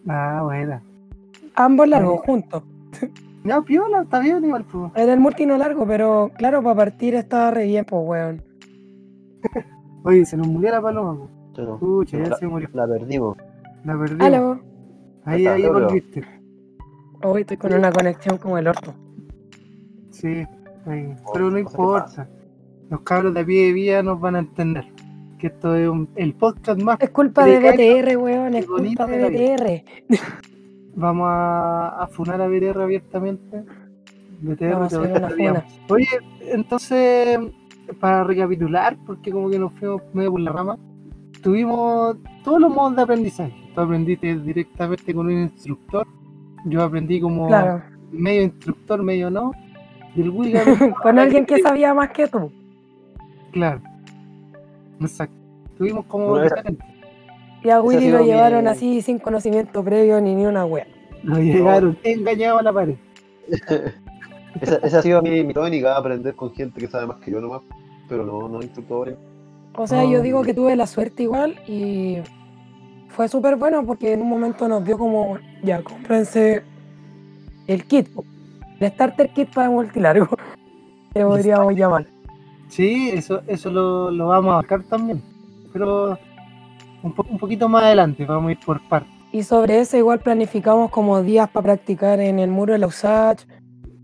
Ah, 0.07 0.41
buena. 0.43 0.81
Ambos 1.55 1.87
largos, 1.87 2.21
juntos. 2.21 2.63
No, 3.43 3.63
piola, 3.63 4.03
está 4.03 4.19
bien 4.19 4.43
igual, 4.43 4.65
Era 4.95 5.13
el 5.13 5.19
multi 5.19 5.45
no 5.45 5.57
largo, 5.57 5.85
pero 5.85 6.31
claro, 6.37 6.63
para 6.63 6.75
partir 6.75 7.15
estaba 7.15 7.51
re 7.51 7.65
bien, 7.65 7.85
pues, 7.85 8.01
weón. 8.05 8.43
Oye, 10.03 10.25
se 10.25 10.37
nos 10.37 10.47
murió 10.47 10.71
la 10.71 10.81
paloma. 10.81 11.27
no. 11.57 11.79
Pucha, 11.79 12.17
ya 12.17 12.29
la, 12.29 12.37
se 12.37 12.47
murió. 12.47 12.69
la 12.73 12.87
perdimos. 12.87 13.37
La 13.83 13.97
perdimos. 13.97 14.25
Aló. 14.25 14.59
Ahí, 15.25 15.45
ahí 15.47 15.61
pero- 15.61 15.73
volviste. 15.73 16.23
Hoy 17.23 17.41
estoy 17.41 17.57
con 17.57 17.73
una 17.73 17.91
conexión 17.91 18.37
como 18.37 18.57
el 18.57 18.67
orto. 18.67 18.93
Sí, 20.11 20.45
ahí. 20.87 21.13
Pero 21.33 21.51
no 21.51 21.59
importa. 21.59 22.27
Los 22.89 23.01
cabros 23.01 23.33
de 23.33 23.39
a 23.41 23.45
pie 23.45 23.65
de 23.67 23.73
vía 23.73 24.03
nos 24.03 24.19
van 24.19 24.35
a 24.35 24.39
entender. 24.39 24.85
Que 25.39 25.47
esto 25.47 25.75
es 25.75 25.89
un- 25.89 26.07
el 26.15 26.33
podcast 26.33 26.81
más. 26.81 26.99
Es 27.01 27.09
culpa 27.09 27.45
de 27.45 27.59
BTR, 27.59 28.15
weón. 28.17 28.55
Es 28.55 28.65
culpa 28.65 29.05
de. 29.05 29.29
BTR. 29.29 30.19
Vamos 30.95 31.27
a, 31.29 32.03
a 32.03 32.07
funar 32.07 32.41
a 32.41 32.47
BTR 32.47 32.81
abiertamente. 32.81 33.63
BTR 34.41 34.73
Vamos 34.73 34.93
a 34.93 35.01
te 35.01 35.07
hacer 35.07 35.17
una 35.23 35.27
odiamos. 35.33 35.63
Oye, 35.89 36.07
entonces, 36.41 37.39
para 37.99 38.23
recapitular, 38.23 38.97
porque 39.05 39.31
como 39.31 39.49
que 39.49 39.59
nos 39.59 39.73
fuimos 39.73 40.01
medio 40.13 40.31
por 40.31 40.39
la 40.41 40.51
rama, 40.51 40.77
tuvimos 41.41 42.15
todos 42.43 42.61
los 42.61 42.73
modos 42.73 42.95
de 42.95 43.01
aprendizaje. 43.01 43.53
Tú 43.73 43.81
aprendiste 43.81 44.39
directamente 44.39 45.13
con 45.13 45.25
un 45.25 45.33
instructor. 45.33 46.07
Yo 46.65 46.81
aprendí 46.81 47.19
como 47.19 47.47
Claro. 47.47 47.83
medio 48.11 48.43
instructor, 48.43 49.03
medio 49.03 49.29
no. 49.29 49.51
Con 51.03 51.19
alguien 51.19 51.45
que 51.45 51.61
sabía 51.61 51.93
más 51.93 52.11
que 52.11 52.27
tú. 52.27 52.51
Claro. 53.51 53.81
Exacto. 55.01 55.35
Tuvimos 55.77 56.05
como 56.05 56.29
Bueno. 56.29 56.49
Y 57.63 57.69
a 57.69 57.81
Willy 57.81 58.11
lo 58.11 58.23
llevaron 58.23 58.67
así 58.67 59.01
sin 59.01 59.17
conocimiento 59.17 59.83
previo 59.83 60.21
ni 60.21 60.35
ni 60.35 60.45
una 60.45 60.65
wea. 60.65 60.85
Nos 61.23 61.39
llegaron 61.39 61.97
engañados 62.03 62.59
a 62.59 62.63
la 62.63 62.73
pared. 62.73 62.95
Esa, 64.61 64.75
esa 64.77 64.99
ha 64.99 65.01
sido 65.01 65.21
mi, 65.21 65.43
mi 65.43 65.53
tónica, 65.53 65.97
aprender 65.97 66.33
con 66.33 66.53
gente 66.53 66.79
que 66.79 66.87
sabe 66.87 67.05
más 67.07 67.17
que 67.17 67.29
yo 67.29 67.41
nomás, 67.41 67.61
pero 68.07 68.25
no, 68.25 68.47
no 68.47 68.61
instructores. 68.61 69.15
O 69.75 69.85
sea, 69.85 70.05
yo 70.05 70.21
digo 70.21 70.43
que 70.43 70.53
tuve 70.53 70.77
la 70.77 70.87
suerte 70.87 71.23
igual 71.23 71.59
y 71.67 72.19
fue 73.09 73.27
súper 73.27 73.57
bueno 73.57 73.85
porque 73.85 74.13
en 74.13 74.21
un 74.21 74.29
momento 74.29 74.69
nos 74.69 74.85
dio 74.85 74.97
como, 74.97 75.37
ya, 75.61 75.83
cómprense 75.83 76.63
el 77.67 77.83
kit. 77.83 78.07
El 78.79 78.91
starter 78.91 79.29
kit 79.29 79.49
para 79.53 79.69
multilargo, 79.69 80.27
que 81.13 81.21
podríamos 81.23 81.73
llamar. 81.73 82.05
Sí, 82.67 83.09
eso, 83.09 83.41
eso 83.47 83.69
lo, 83.69 84.11
lo 84.11 84.27
vamos 84.27 84.51
a 84.53 84.55
marcar 84.57 84.83
también. 84.83 85.21
Pero 85.71 86.17
un, 87.03 87.13
po- 87.13 87.25
un 87.29 87.37
poquito 87.37 87.69
más 87.69 87.83
adelante, 87.83 88.25
vamos 88.25 88.49
a 88.49 88.51
ir 88.53 88.59
por 88.65 88.81
partes. 88.87 89.11
Y 89.31 89.43
sobre 89.43 89.79
eso 89.79 89.97
igual 89.97 90.19
planificamos 90.19 90.89
como 90.91 91.21
días 91.21 91.49
para 91.49 91.63
practicar 91.65 92.19
en 92.19 92.39
el 92.39 92.49
muro 92.49 92.73
de 92.73 92.79
la 92.79 92.87
USACH, 92.87 93.45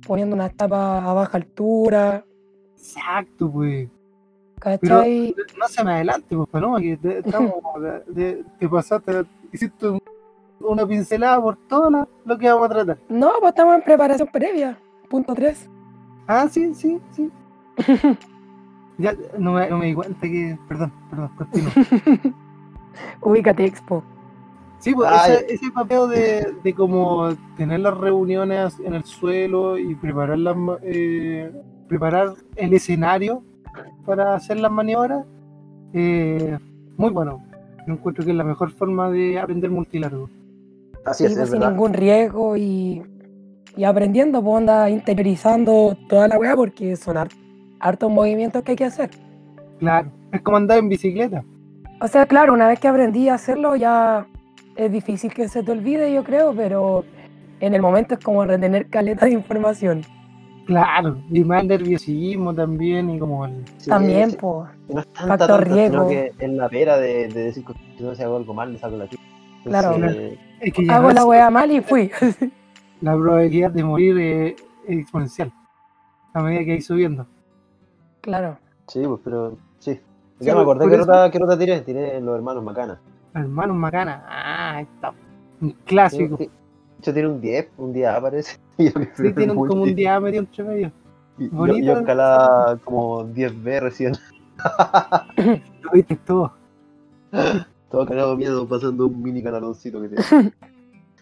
poniendo 0.05 0.35
una 0.35 0.49
tapa 0.49 1.09
a 1.09 1.13
baja 1.13 1.37
altura, 1.37 2.23
Exacto, 2.77 3.49
pues. 3.51 3.87
¿cachai? 4.59 5.33
No 5.57 5.67
se 5.67 5.83
me 5.83 5.91
adelante, 5.93 6.35
pues, 6.35 6.49
Paloma, 6.49 6.79
que 6.81 6.97
te, 6.97 7.19
estamos, 7.19 7.53
de- 8.07 8.43
te 8.59 8.67
pasaste, 8.69 9.23
hiciste 9.53 9.87
un- 9.87 10.01
una 10.63 10.85
pincelada 10.85 11.41
por 11.41 11.55
todo 11.67 12.07
lo 12.25 12.37
que 12.37 12.49
vamos 12.49 12.65
a 12.65 12.69
tratar. 12.69 12.97
No, 13.09 13.31
pues 13.39 13.49
estamos 13.51 13.75
en 13.75 13.83
preparación 13.83 14.29
previa, 14.31 14.77
punto 15.09 15.33
3. 15.33 15.69
Ah, 16.27 16.47
sí, 16.49 16.73
sí, 16.73 16.99
sí. 17.11 17.29
Ya 18.97 19.15
no 19.39 19.53
me, 19.53 19.67
no 19.67 19.79
me 19.79 19.87
di 19.87 19.93
cuenta 19.95 20.21
que. 20.21 20.59
Perdón, 20.67 20.93
perdón, 21.09 21.31
continúo. 21.35 21.71
Ubícate, 23.21 23.65
Expo. 23.65 24.03
Sí, 24.77 24.93
pues 24.93 25.09
Ay. 25.11 25.33
ese, 25.33 25.53
ese 25.55 25.71
papel 25.71 26.09
de, 26.09 26.53
de 26.63 26.73
como 26.75 27.33
tener 27.57 27.79
las 27.79 27.97
reuniones 27.97 28.79
en 28.79 28.93
el 28.93 29.03
suelo 29.03 29.79
y 29.79 29.95
preparar 29.95 30.37
las 30.37 30.55
eh, 30.83 31.51
preparar 31.87 32.33
el 32.55 32.73
escenario 32.73 33.43
para 34.05 34.35
hacer 34.35 34.59
las 34.59 34.71
maniobras, 34.71 35.25
eh, 35.93 36.57
muy 36.97 37.09
bueno. 37.09 37.43
Yo 37.85 37.93
encuentro 37.93 38.23
que 38.23 38.31
es 38.31 38.37
la 38.37 38.43
mejor 38.43 38.71
forma 38.71 39.09
de 39.09 39.39
aprender 39.39 39.69
multilargo. 39.69 40.29
Así 41.05 41.25
es, 41.25 41.33
Sí, 41.33 41.39
es 41.41 41.49
sin 41.49 41.59
verdad. 41.59 41.71
ningún 41.71 41.93
riesgo 41.93 42.55
y, 42.57 43.01
y 43.75 43.83
aprendiendo, 43.83 44.41
pues 44.43 44.57
anda 44.57 44.89
interiorizando 44.89 45.97
toda 46.07 46.27
la 46.27 46.37
weá 46.37 46.55
porque 46.55 46.95
son 46.95 47.17
har- 47.17 47.29
hartos 47.79 48.11
movimientos 48.11 48.61
que 48.63 48.71
hay 48.71 48.77
que 48.77 48.85
hacer. 48.85 49.09
Claro, 49.79 50.09
es 50.31 50.41
como 50.41 50.57
andar 50.57 50.77
en 50.77 50.89
bicicleta. 50.89 51.43
O 51.99 52.07
sea, 52.07 52.25
claro, 52.25 52.53
una 52.53 52.67
vez 52.67 52.79
que 52.79 52.87
aprendí 52.87 53.29
a 53.29 53.35
hacerlo 53.35 53.75
ya 53.75 54.25
es 54.75 54.91
difícil 54.91 55.33
que 55.33 55.47
se 55.47 55.63
te 55.63 55.71
olvide, 55.71 56.13
yo 56.13 56.23
creo, 56.23 56.53
pero 56.53 57.03
en 57.59 57.73
el 57.75 57.81
momento 57.81 58.13
es 58.15 58.19
como 58.19 58.43
retener 58.45 58.87
caleta 58.87 59.25
de 59.25 59.33
información. 59.33 60.01
Claro, 60.65 61.17
y 61.31 61.43
más 61.43 61.63
el 61.63 61.67
nerviosismo 61.69 62.53
también 62.53 63.09
y 63.09 63.19
como 63.19 63.45
el... 63.45 63.63
Sí, 63.77 63.89
También, 63.89 64.31
pues. 64.39 64.69
No 64.89 64.99
es 65.01 65.07
tanta, 65.07 65.27
factor 65.37 65.59
tanta, 65.61 65.75
riesgo. 65.75 66.07
sino 66.07 66.07
que 66.07 66.31
es 66.39 66.49
la 66.51 66.69
pera 66.69 66.97
de, 66.97 67.27
de 67.27 67.43
decir 67.45 67.65
que 67.65 67.73
si 67.97 68.03
no 68.03 68.13
se 68.15 68.23
hago 68.23 68.37
algo 68.37 68.53
mal, 68.53 68.71
le 68.71 68.77
saco 68.79 68.95
la 68.95 69.07
chucha. 69.09 69.21
Claro. 69.63 69.95
Entonces, 69.95 70.39
es 70.59 70.73
que 70.73 70.87
Hago 70.91 71.11
la 71.11 71.25
weá 71.25 71.49
mal 71.49 71.71
y 71.71 71.81
fui. 71.81 72.11
la 73.01 73.13
probabilidad 73.15 73.71
de 73.71 73.83
morir 73.83 74.17
es, 74.19 74.53
es 74.87 74.99
exponencial 74.99 75.51
a 76.33 76.41
medida 76.41 76.63
que 76.63 76.71
hay 76.73 76.81
subiendo. 76.81 77.25
claro. 78.21 78.57
Sí, 78.87 79.01
pues, 79.05 79.21
pero 79.23 79.57
sí. 79.79 79.93
Sí, 80.39 80.45
Ya 80.45 80.55
me 80.55 80.61
acordé 80.61 80.89
que 80.89 80.97
rota, 80.97 81.29
que 81.31 81.39
rota 81.39 81.57
tiré, 81.57 81.79
tiré 81.81 82.19
los 82.19 82.35
hermanos 82.35 82.63
Macana. 82.63 82.99
Hermanos 83.33 83.77
Macana, 83.77 84.25
ah, 84.27 84.75
ahí 84.77 84.83
está. 84.83 85.13
Un 85.61 85.71
clásico. 85.85 86.35
Sí, 86.37 86.49
Yo 87.01 87.13
tiene 87.13 87.29
un 87.29 87.39
10, 87.39 87.69
un 87.77 87.93
día 87.93 88.15
aparece. 88.15 88.57
Sí, 88.77 88.91
tienen 89.33 89.55
multi, 89.55 89.69
como 89.69 89.83
un 89.83 89.95
diámetro 89.95 90.39
entre 90.39 90.63
medio. 90.63 90.91
y 91.37 91.45
yo- 91.45 91.49
bonito. 91.55 91.85
Yo, 91.85 91.99
escalaba 91.99 92.77
como 92.83 93.23
10B 93.25 93.79
recién. 93.79 94.13
Lo 95.81 95.91
viste 95.93 96.15
todo. 96.17 96.51
Todo 97.91 98.05
cagado 98.05 98.37
miedo 98.37 98.67
pasando 98.67 99.07
un 99.07 99.21
mini 99.21 99.43
canaloncito 99.43 100.01
que 100.01 100.09
tiene. 100.09 100.53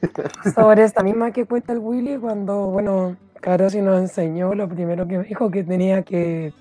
Sobre 0.55 0.83
esta 0.83 1.03
misma 1.03 1.31
que 1.31 1.45
cuenta 1.45 1.73
el 1.73 1.79
Willy, 1.79 2.17
cuando, 2.17 2.67
bueno, 2.67 3.17
Carosi 3.41 3.81
nos 3.81 3.99
enseñó, 3.99 4.53
lo 4.53 4.69
primero 4.69 5.07
que 5.07 5.17
me 5.17 5.23
dijo 5.25 5.49
que 5.49 5.63
tenía 5.63 6.03
que, 6.03 6.53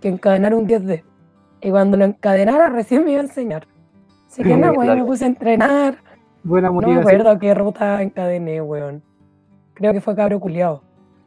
que 0.00 0.08
encadenar 0.08 0.54
un 0.54 0.68
10D. 0.68 1.02
Y 1.62 1.70
cuando 1.70 1.96
lo 1.96 2.04
encadenara, 2.04 2.68
recién 2.68 3.04
me 3.04 3.12
iba 3.12 3.20
a 3.20 3.24
enseñar. 3.24 3.66
Así 4.28 4.42
que 4.42 4.56
no, 4.56 4.72
weón, 4.72 4.98
me 4.98 5.04
puse 5.04 5.24
a 5.24 5.28
entrenar. 5.28 5.96
Buena 6.42 6.68
No 6.68 6.74
me 6.74 6.80
motivación. 6.82 7.20
acuerdo 7.20 7.38
qué 7.38 7.54
ruta 7.54 8.02
encadené, 8.02 8.60
weón. 8.60 9.02
Creo 9.72 9.92
que 9.92 10.00
fue 10.02 10.14
cabro 10.14 10.38
culiado, 10.38 10.82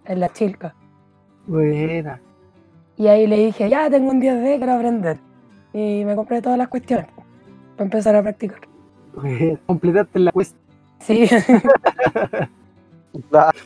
en 0.05 0.19
la 0.19 0.29
chilca. 0.29 0.75
Buena. 1.47 2.21
Y 2.95 3.07
ahí 3.07 3.25
le 3.27 3.37
dije, 3.37 3.69
ya 3.69 3.89
tengo 3.89 4.11
un 4.11 4.21
10D, 4.21 4.57
quiero 4.57 4.73
aprender. 4.73 5.17
Y 5.73 6.05
me 6.05 6.15
compré 6.15 6.41
todas 6.41 6.57
las 6.57 6.67
cuestiones 6.67 7.07
para 7.77 7.85
empezar 7.85 8.15
a 8.15 8.23
practicar. 8.23 8.59
Completaste 9.67 10.19
la 10.19 10.31
cuesta. 10.31 10.57
Sí, 10.99 11.27
Claro. 13.29 13.57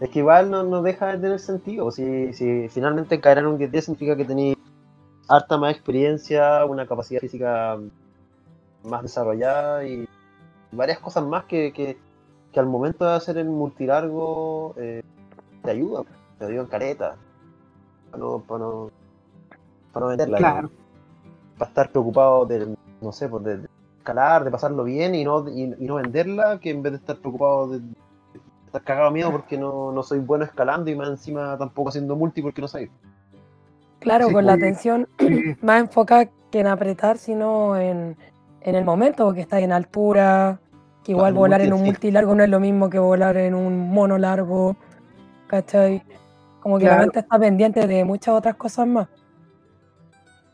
Es 0.00 0.10
que 0.10 0.18
igual 0.18 0.50
no, 0.50 0.64
no 0.64 0.82
deja 0.82 1.06
de 1.08 1.18
tener 1.18 1.38
sentido. 1.38 1.90
Si, 1.92 2.32
si 2.32 2.68
finalmente 2.68 3.20
caer 3.20 3.38
en 3.38 3.46
un 3.46 3.58
10 3.58 3.84
significa 3.84 4.16
que 4.16 4.24
tenéis 4.24 4.56
harta 5.28 5.56
más 5.56 5.72
experiencia, 5.72 6.64
una 6.64 6.86
capacidad 6.86 7.20
física 7.20 7.78
más 8.82 9.02
desarrollada 9.02 9.84
y 9.84 10.08
varias 10.72 10.98
cosas 10.98 11.24
más 11.24 11.44
que, 11.44 11.72
que, 11.72 11.96
que 12.52 12.60
al 12.60 12.66
momento 12.66 13.04
de 13.04 13.14
hacer 13.14 13.38
el 13.38 13.48
multilargo 13.48 14.74
eh, 14.76 15.02
te 15.62 15.70
ayudan, 15.70 16.04
te 16.38 16.46
ayudan 16.46 16.66
careta. 16.66 17.16
Para 18.10 18.22
no, 18.22 18.40
para 18.40 18.58
no, 18.64 18.90
para 19.92 20.04
no 20.04 20.10
venderla. 20.10 20.38
Claro. 20.38 20.70
Para 21.56 21.68
estar 21.68 21.90
preocupado 21.90 22.46
de, 22.46 22.74
no 23.02 23.12
sé, 23.12 23.28
pues 23.28 23.44
de, 23.44 23.56
de 23.58 23.66
escalar, 23.98 24.44
de 24.44 24.50
pasarlo 24.50 24.84
bien 24.84 25.14
y 25.14 25.24
no, 25.24 25.48
y, 25.48 25.74
y 25.78 25.86
no 25.86 25.96
venderla, 25.96 26.58
que 26.60 26.70
en 26.70 26.82
vez 26.82 26.92
de 26.92 26.98
estar 26.98 27.16
preocupado 27.16 27.68
de, 27.68 27.80
de 27.80 27.94
estar 28.66 28.82
cagado 28.82 29.10
miedo 29.10 29.30
porque 29.30 29.58
no, 29.58 29.92
no 29.92 30.02
soy 30.02 30.18
bueno 30.20 30.44
escalando 30.44 30.90
y 30.90 30.96
más 30.96 31.08
encima 31.08 31.56
tampoco 31.58 31.90
haciendo 31.90 32.16
multi 32.16 32.42
porque 32.42 32.62
no 32.62 32.68
sé. 32.68 32.90
claro, 34.00 34.28
Sí, 34.28 34.32
con 34.32 34.46
la 34.46 34.54
oye. 34.54 34.66
atención 34.66 35.08
Sí, 35.18 35.54
más 35.62 35.80
enfocada 35.80 36.28
que 36.50 36.60
en 36.60 36.66
apretar, 36.66 37.18
sino 37.18 37.76
en, 37.76 38.16
en 38.60 38.74
el 38.74 38.84
momento, 38.84 39.24
porque 39.24 39.40
estás 39.40 39.62
en 39.62 39.72
altura, 39.72 40.58
que 41.04 41.12
igual 41.12 41.32
Claro, 41.32 41.40
volar 41.40 41.60
multi, 41.60 41.68
en 41.68 41.72
un 41.80 41.84
multi 41.84 42.10
largo 42.10 42.34
no 42.34 42.44
es 42.44 42.50
lo 42.50 42.60
mismo 42.60 42.90
que 42.90 42.98
volar 42.98 43.36
en 43.36 43.54
un 43.54 43.90
mono 43.90 44.18
largo, 44.18 44.76
¿cachai? 45.48 46.02
Como 46.60 46.78
que 46.78 46.84
la 46.84 46.90
Claro. 46.90 47.02
mente 47.02 47.20
está 47.20 47.38
pendiente 47.38 47.86
de 47.86 48.04
muchas 48.04 48.34
otras 48.34 48.54
cosas 48.56 48.86
más. 48.86 49.08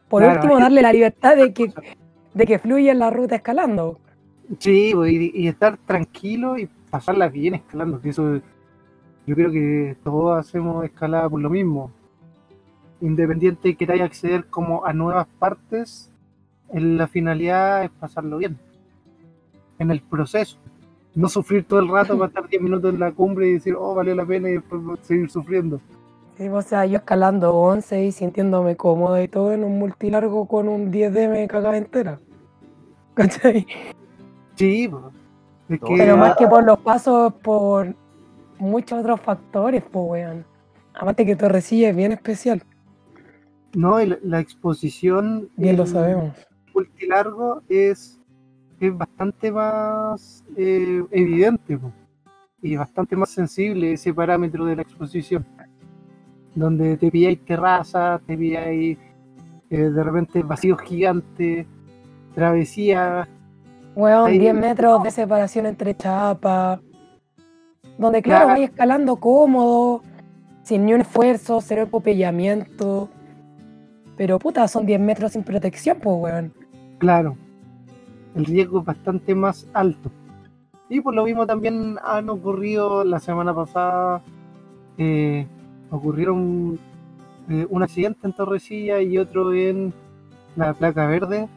Por 0.09 0.23
Claro, 0.23 0.37
último, 0.37 0.59
darle 0.59 0.81
la 0.83 0.93
libertad 0.93 1.37
de 1.37 1.53
que, 1.53 1.73
de 2.35 2.47
que 2.47 2.59
fluya 2.59 2.93
en 2.93 2.99
la 2.99 3.11
ruta 3.11 3.37
escalando. 3.37 3.99
Sí, 4.59 4.93
pues, 4.95 5.13
y, 5.13 5.33
y 5.35 5.49
estar 5.49 5.77
tranquilo 5.77 6.59
y 6.59 6.69
pasarla 6.91 7.29
bien 7.29 7.55
escalando. 7.55 8.01
eso 8.05 8.41
yo 9.27 9.35
creo 9.35 9.51
que 9.51 9.97
todos 10.03 10.39
hacemos 10.39 10.85
escalada 10.85 11.29
por 11.29 11.41
lo 11.41 11.51
mismo. 11.51 11.93
Independiente 13.01 13.69
de 13.69 13.75
que 13.75 13.79
queráis 13.79 14.03
acceder 14.03 14.47
como 14.47 14.87
a 14.87 14.95
nuevas 14.95 15.27
partes, 15.39 16.11
en 16.71 16.97
la 16.97 17.07
finalidad 17.07 17.85
es 17.85 17.91
pasarlo 17.91 18.39
bien. 18.39 18.59
En 19.79 19.91
el 19.91 20.01
proceso. 20.01 20.57
No 21.15 21.29
sufrir 21.29 21.65
todo 21.65 21.81
el 21.81 21.89
rato 21.89 22.17
para 22.17 22.29
estar 22.29 22.49
10 22.49 22.63
minutos 22.63 22.95
en 22.95 23.01
la 23.01 23.13
cumbre 23.13 23.49
y 23.49 23.53
decir, 23.55 23.75
oh, 23.79 23.95
valió 23.95 24.15
la 24.15 24.25
pena 24.25 24.49
y 24.49 24.55
después 24.55 24.81
seguir 25.03 25.29
sufriendo. 25.29 25.81
O 26.41 26.63
sea, 26.63 26.87
yo 26.87 26.99
escalando 26.99 27.55
11 27.55 28.05
y 28.05 28.13
sintiéndome 28.13 28.77
cómoda 28.77 29.23
y 29.23 29.29
todo 29.29 29.53
en 29.53 29.65
un 29.65 29.79
multilargo 29.79 30.47
con 30.47 30.69
un 30.69 30.93
10D 30.93 31.29
me 31.29 31.49
cagaba 31.49 31.77
entera. 31.77 32.21
¿Cachai? 33.15 33.67
Sí. 34.55 34.91
Es 35.69 35.81
que, 35.81 35.95
Pero 35.97 36.17
más 36.17 36.37
que 36.37 36.47
por 36.47 36.65
los 36.65 36.79
pasos, 36.79 37.33
por 37.35 37.95
muchos 38.59 39.01
otros 39.01 39.21
factores, 39.21 39.83
pues, 39.83 40.05
weón. 40.09 40.45
Aparte 40.95 41.27
que 41.27 41.37
Torrecilla 41.37 41.91
es 41.91 41.97
bien 41.97 42.13
especial, 42.13 42.63
no, 43.75 44.01
y 44.01 44.17
la, 44.23 44.41
exposición 44.41 45.51
bien 45.57 45.77
lo 45.77 45.87
sabemos. 45.87 46.35
multilargo 46.75 47.63
es, 47.69 48.19
es 48.81 48.97
bastante 48.97 49.53
más 49.53 50.43
eh, 50.57 51.05
evidente 51.11 51.77
po, 51.77 51.93
y 52.63 52.77
bastante 52.77 53.15
más 53.15 53.31
sensible 53.31 53.93
ese 53.93 54.13
parámetro 54.15 54.65
de 54.65 54.77
la 54.77 54.83
exposición. 54.83 55.47
Donde 56.59 56.97
te 56.97 57.11
pilláis 57.11 57.45
terrazas, 57.45 58.21
te 58.27 58.37
pilláis 58.37 58.99
eh, 59.71 59.77
de 59.77 60.03
repente 60.03 60.43
vacíos 60.43 60.81
gigantes, 60.83 61.67
travesías. 62.35 63.29
Weón, 63.95 64.27
Ahí- 64.31 64.39
10 64.39 64.55
metros 64.55 65.03
de 65.05 65.11
separación 65.13 65.67
entre 65.67 65.97
chapas. 65.97 66.81
Donde, 67.97 68.23
claro, 68.23 68.47
Claro. 68.47 68.59
vais 68.61 68.71
escalando 68.71 69.17
cómodo, 69.17 70.03
sin 70.63 70.85
ni 70.85 70.95
un 70.95 71.03
esfuerzo, 71.03 71.61
cero 71.61 71.83
epopellamiento. 71.83 73.09
Pero 74.17 74.39
puta, 74.41 74.67
son 74.67 74.85
10 74.85 75.01
metros 75.01 75.33
sin 75.33 75.45
protección, 75.45 75.99
pues, 76.03 76.17
weón. 76.19 76.53
Claro, 76.99 77.37
el 78.35 78.45
riesgo 78.45 78.81
es 78.81 78.85
bastante 78.85 79.33
más 79.35 79.69
alto. 79.75 80.11
Y 80.89 81.01
por 81.03 81.15
lo 81.15 81.23
mismo 81.25 81.47
también 81.47 81.99
han 82.03 82.29
ocurrido 82.31 83.05
la 83.05 83.21
semana 83.21 83.55
pasada, 83.55 84.23
eh, 84.97 85.47
ocurrieron 85.91 86.79
eh, 87.49 87.67
un 87.71 87.83
accidente 87.83 88.27
en 88.27 88.33
Torrecilla 88.33 89.01
y 89.01 89.19
otro 89.19 89.53
en 89.55 89.93
la 90.57 90.75
Placa 90.75 91.07
Verde, 91.07 91.49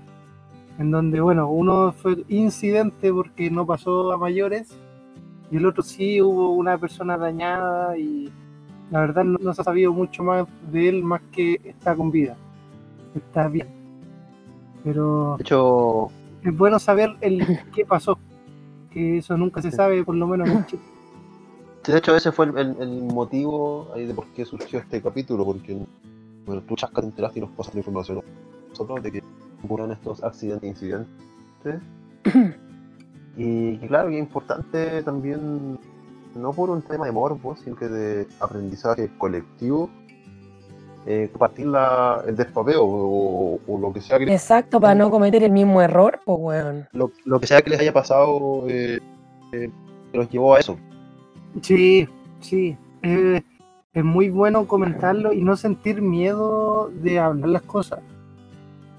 en 0.77 0.91
donde, 0.91 1.19
bueno, 1.19 1.49
uno 1.49 1.91
fue 1.91 2.23
incidente 2.29 3.11
porque 3.11 3.49
no 3.49 3.65
pasó 3.65 4.11
a 4.11 4.17
mayores 4.17 4.77
y 5.51 5.57
el 5.57 5.65
otro 5.65 5.83
sí 5.83 6.21
hubo 6.21 6.51
una 6.51 6.77
persona 6.77 7.17
dañada 7.17 7.97
y 7.97 8.31
la 8.89 9.01
verdad 9.01 9.23
no, 9.23 9.37
no 9.41 9.53
se 9.53 9.61
ha 9.61 9.65
sabido 9.65 9.91
mucho 9.91 10.23
más 10.23 10.47
de 10.71 10.89
él 10.89 11.03
más 11.03 11.21
que 11.31 11.59
está 11.63 11.95
con 11.95 12.09
vida, 12.09 12.37
está 13.13 13.47
bien. 13.47 13.67
Pero 14.83 15.35
De 15.37 15.43
hecho, 15.43 16.07
es 16.43 16.57
bueno 16.57 16.79
saber 16.79 17.15
el 17.21 17.45
qué 17.75 17.85
pasó, 17.85 18.17
que 18.91 19.17
eso 19.17 19.37
nunca 19.37 19.61
se 19.61 19.71
sabe, 19.71 20.03
por 20.03 20.15
lo 20.15 20.27
menos 20.27 20.49
en 20.49 20.65
Chile. 20.65 20.83
De 21.85 21.97
hecho 21.97 22.15
ese 22.15 22.31
fue 22.31 22.45
el, 22.47 22.57
el- 22.57 22.75
el 22.79 23.01
motivo 23.03 23.87
ahí 23.95 24.05
de 24.05 24.13
por 24.13 24.25
qué 24.33 24.45
surgió 24.45 24.79
este 24.79 25.01
capítulo, 25.01 25.45
porque 25.45 25.77
bueno, 26.45 26.61
tú 26.67 26.75
chascas 26.75 27.01
te 27.03 27.09
enteraste 27.09 27.39
y 27.39 27.41
nos 27.41 27.51
pasas 27.51 27.73
la 27.73 27.79
información 27.79 28.21
nosotros 28.69 29.01
de 29.03 29.11
que 29.11 29.23
ocurren 29.63 29.91
estos 29.91 30.23
accidentes 30.23 30.63
e 30.63 30.67
incidentes. 30.67 31.81
y, 33.37 33.77
claro, 33.87 34.09
que 34.09 34.15
es 34.15 34.21
importante 34.23 35.03
también, 35.03 35.79
no 36.35 36.51
por 36.53 36.69
un 36.69 36.81
tema 36.81 37.05
de 37.05 37.11
morbo, 37.11 37.55
sino 37.55 37.75
que 37.75 37.87
de 37.87 38.27
aprendizaje 38.39 39.09
colectivo, 39.17 39.89
eh, 41.07 41.29
compartir 41.31 41.67
la, 41.67 42.23
el 42.27 42.35
despapeo 42.35 42.83
o, 42.83 43.59
o 43.67 43.77
lo 43.79 43.91
que 43.91 44.01
sea 44.01 44.19
que 44.19 44.31
Exacto, 44.31 44.79
para 44.79 44.93
no 44.95 45.09
cometer 45.09 45.43
el 45.43 45.51
mismo 45.51 45.81
error, 45.81 46.19
pues, 46.25 46.37
weón. 46.39 46.87
lo, 46.93 47.11
lo 47.25 47.39
que 47.39 47.47
sea 47.47 47.61
que 47.61 47.71
les 47.71 47.79
haya 47.79 47.93
pasado 47.93 48.65
eh, 48.67 48.99
eh, 49.51 49.69
los 50.13 50.29
llevó 50.29 50.55
a 50.55 50.59
eso. 50.59 50.77
Sí, 51.61 52.07
sí. 52.39 52.77
eh, 53.01 53.41
es 53.93 54.03
muy 54.03 54.29
bueno 54.29 54.67
comentarlo 54.67 55.33
y 55.33 55.41
no 55.41 55.57
sentir 55.57 56.01
miedo 56.01 56.89
de 57.01 57.19
hablar 57.19 57.49
las 57.49 57.61
cosas. 57.63 57.99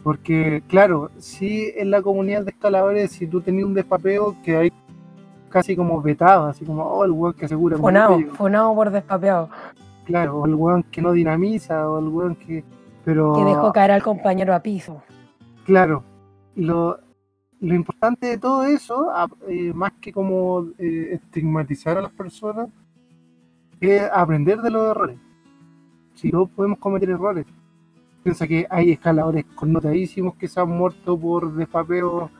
Porque, 0.02 0.62
claro, 0.66 1.11
si 1.18 1.73
en 1.76 1.90
la 1.90 2.02
comunidad 2.02 2.42
de 2.42 2.50
escaladores, 2.50 3.12
si 3.12 3.26
tú 3.26 3.41
tenías 3.41 3.67
un 3.67 3.75
despapeo, 3.75 4.36
que 4.45 4.56
hay 4.56 4.73
casi 5.49 5.76
como 5.76 6.02
vetado, 6.02 6.47
así 6.47 6.65
como, 6.65 6.84
oh, 6.84 7.04
el 7.04 7.12
weón 7.12 7.34
que 7.34 7.45
asegura. 7.45 7.78
Fonado, 7.78 8.19
fonado 8.34 8.75
por 8.75 8.91
despapeado. 8.91 9.49
Claro, 10.04 10.41
o 10.41 10.47
el 10.47 10.54
weón 10.54 10.82
que 10.82 11.00
no 11.00 11.12
dinamiza, 11.12 11.88
o 11.88 12.00
el 12.00 12.08
weón 12.08 12.34
que. 12.34 12.65
Pero. 13.04 13.34
Que 13.34 13.45
dejó 13.45 13.73
caer 13.73 13.93
al 13.93 14.02
compañero 14.02 14.54
a 14.54 14.60
piso. 14.60 15.02
Claro, 15.65 16.02
lo, 16.56 16.99
lo 17.63 17.75
importante 17.75 18.27
de 18.29 18.39
todo 18.39 18.65
eso, 18.65 19.11
a- 19.11 19.29
eh, 19.49 19.73
más 19.75 19.93
que 20.03 20.13
como 20.13 20.67
eh, 20.79 21.13
estigmatizar 21.15 21.97
a 21.99 22.03
las 22.03 22.13
personas, 22.13 22.69
es 23.81 24.03
aprender 24.13 24.61
de 24.63 24.71
los 24.71 24.91
errores. 24.91 25.19
Si 26.15 26.31
no 26.31 26.47
podemos 26.47 26.79
cometer 26.79 27.11
errores. 27.11 27.47
Piensa 28.23 28.47
que 28.47 28.67
hay 28.71 28.93
escaladores 28.93 29.45
connotadísimos 29.57 30.37
que 30.37 30.49
se 30.49 30.61
han 30.61 30.69
muerto 30.71 31.19
por 31.19 31.55
despapeos 31.55 32.31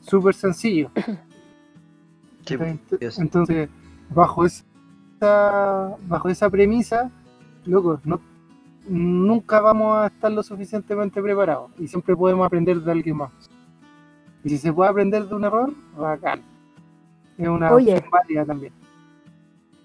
súper 0.00 0.34
sencillos. 0.34 0.92
Ent- 2.46 2.98
es. 3.00 3.18
Entonces, 3.18 3.68
bajo 4.10 4.44
esa, 4.44 5.96
bajo 6.08 6.28
esa 6.28 6.50
premisa, 6.50 7.10
loco, 7.64 8.00
no, 8.04 8.20
nunca 8.88 9.60
vamos 9.60 9.96
a 9.98 10.06
estar 10.08 10.30
lo 10.32 10.42
suficientemente 10.42 11.22
preparados 11.22 11.70
y 11.78 11.88
siempre 11.88 12.16
podemos 12.16 12.46
aprender 12.46 12.80
de 12.80 12.92
alguien 12.92 13.16
más. 13.18 13.30
Y 14.44 14.50
si 14.50 14.58
se 14.58 14.72
puede 14.72 14.90
aprender 14.90 15.26
de 15.26 15.34
un 15.34 15.44
error, 15.44 15.72
bacán. 15.96 16.42
Es 17.38 17.48
una 17.48 17.72
Oye. 17.72 17.94
opción 17.94 18.10
válida 18.10 18.44
también. 18.44 18.72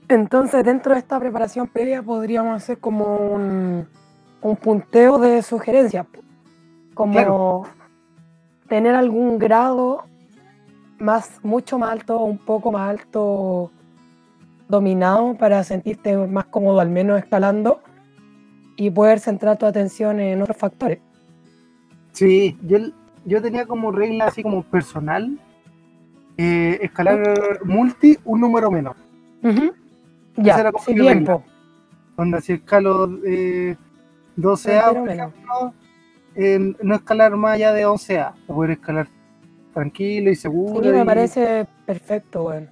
Entonces, 0.10 0.64
dentro 0.64 0.94
de 0.94 1.00
esta 1.00 1.20
preparación 1.20 1.68
previa 1.68 2.02
podríamos 2.02 2.56
hacer 2.56 2.80
como 2.80 3.18
un, 3.18 3.88
un 4.42 4.56
punteo 4.56 5.18
de 5.20 5.42
sugerencias. 5.44 6.06
Como 6.94 7.14
Claro. 7.14 7.64
tener 8.68 8.96
algún 8.96 9.38
grado 9.38 10.06
más, 10.98 11.40
mucho 11.44 11.78
más 11.78 11.92
alto 11.92 12.20
un 12.24 12.38
poco 12.40 12.72
más 12.72 12.90
alto 12.90 13.72
dominado 14.68 15.36
para 15.38 15.64
sentirte 15.64 16.16
más 16.28 16.46
cómodo, 16.46 16.80
al 16.80 16.90
menos 16.90 17.20
escalando, 17.20 17.82
y 18.76 18.90
poder 18.90 19.20
centrar 19.20 19.58
tu 19.58 19.66
atención 19.66 20.20
en 20.20 20.42
otros 20.42 20.58
factores. 20.58 21.00
Sí, 22.14 22.58
yo, 22.64 22.78
yo 23.28 23.42
tenía 23.42 23.66
como 23.66 23.92
regla 23.92 24.26
así 24.26 24.42
como 24.42 24.64
personal, 24.64 25.38
eh, 26.38 26.80
escalar 26.82 27.22
multi 27.66 28.18
un 28.24 28.40
número. 28.42 28.70
Esa 29.42 29.74
Ya, 30.38 30.60
era 30.60 30.72
como 30.72 30.86
tiempo. 30.86 31.44
Onda, 32.16 32.40
si 32.42 32.54
escalo 32.54 33.20
eh, 33.26 33.76
12A, 34.38 34.72
Entero 34.88 34.94
por 35.00 35.10
menos. 35.10 35.34
ejemplo, 35.34 35.74
eh, 36.36 36.74
no 36.82 36.96
escalar 36.96 37.36
más 37.36 37.56
allá 37.56 37.74
de 37.74 37.86
11A, 37.86 38.32
para 38.32 38.46
poder 38.48 38.72
escalar 38.72 39.08
tranquilo 39.74 40.32
y 40.32 40.36
seguro. 40.36 40.84
Sí, 40.84 40.90
me 40.90 41.02
y- 41.04 41.06
parece 41.06 41.68
perfecto, 41.86 42.44
bueno. 42.44 42.68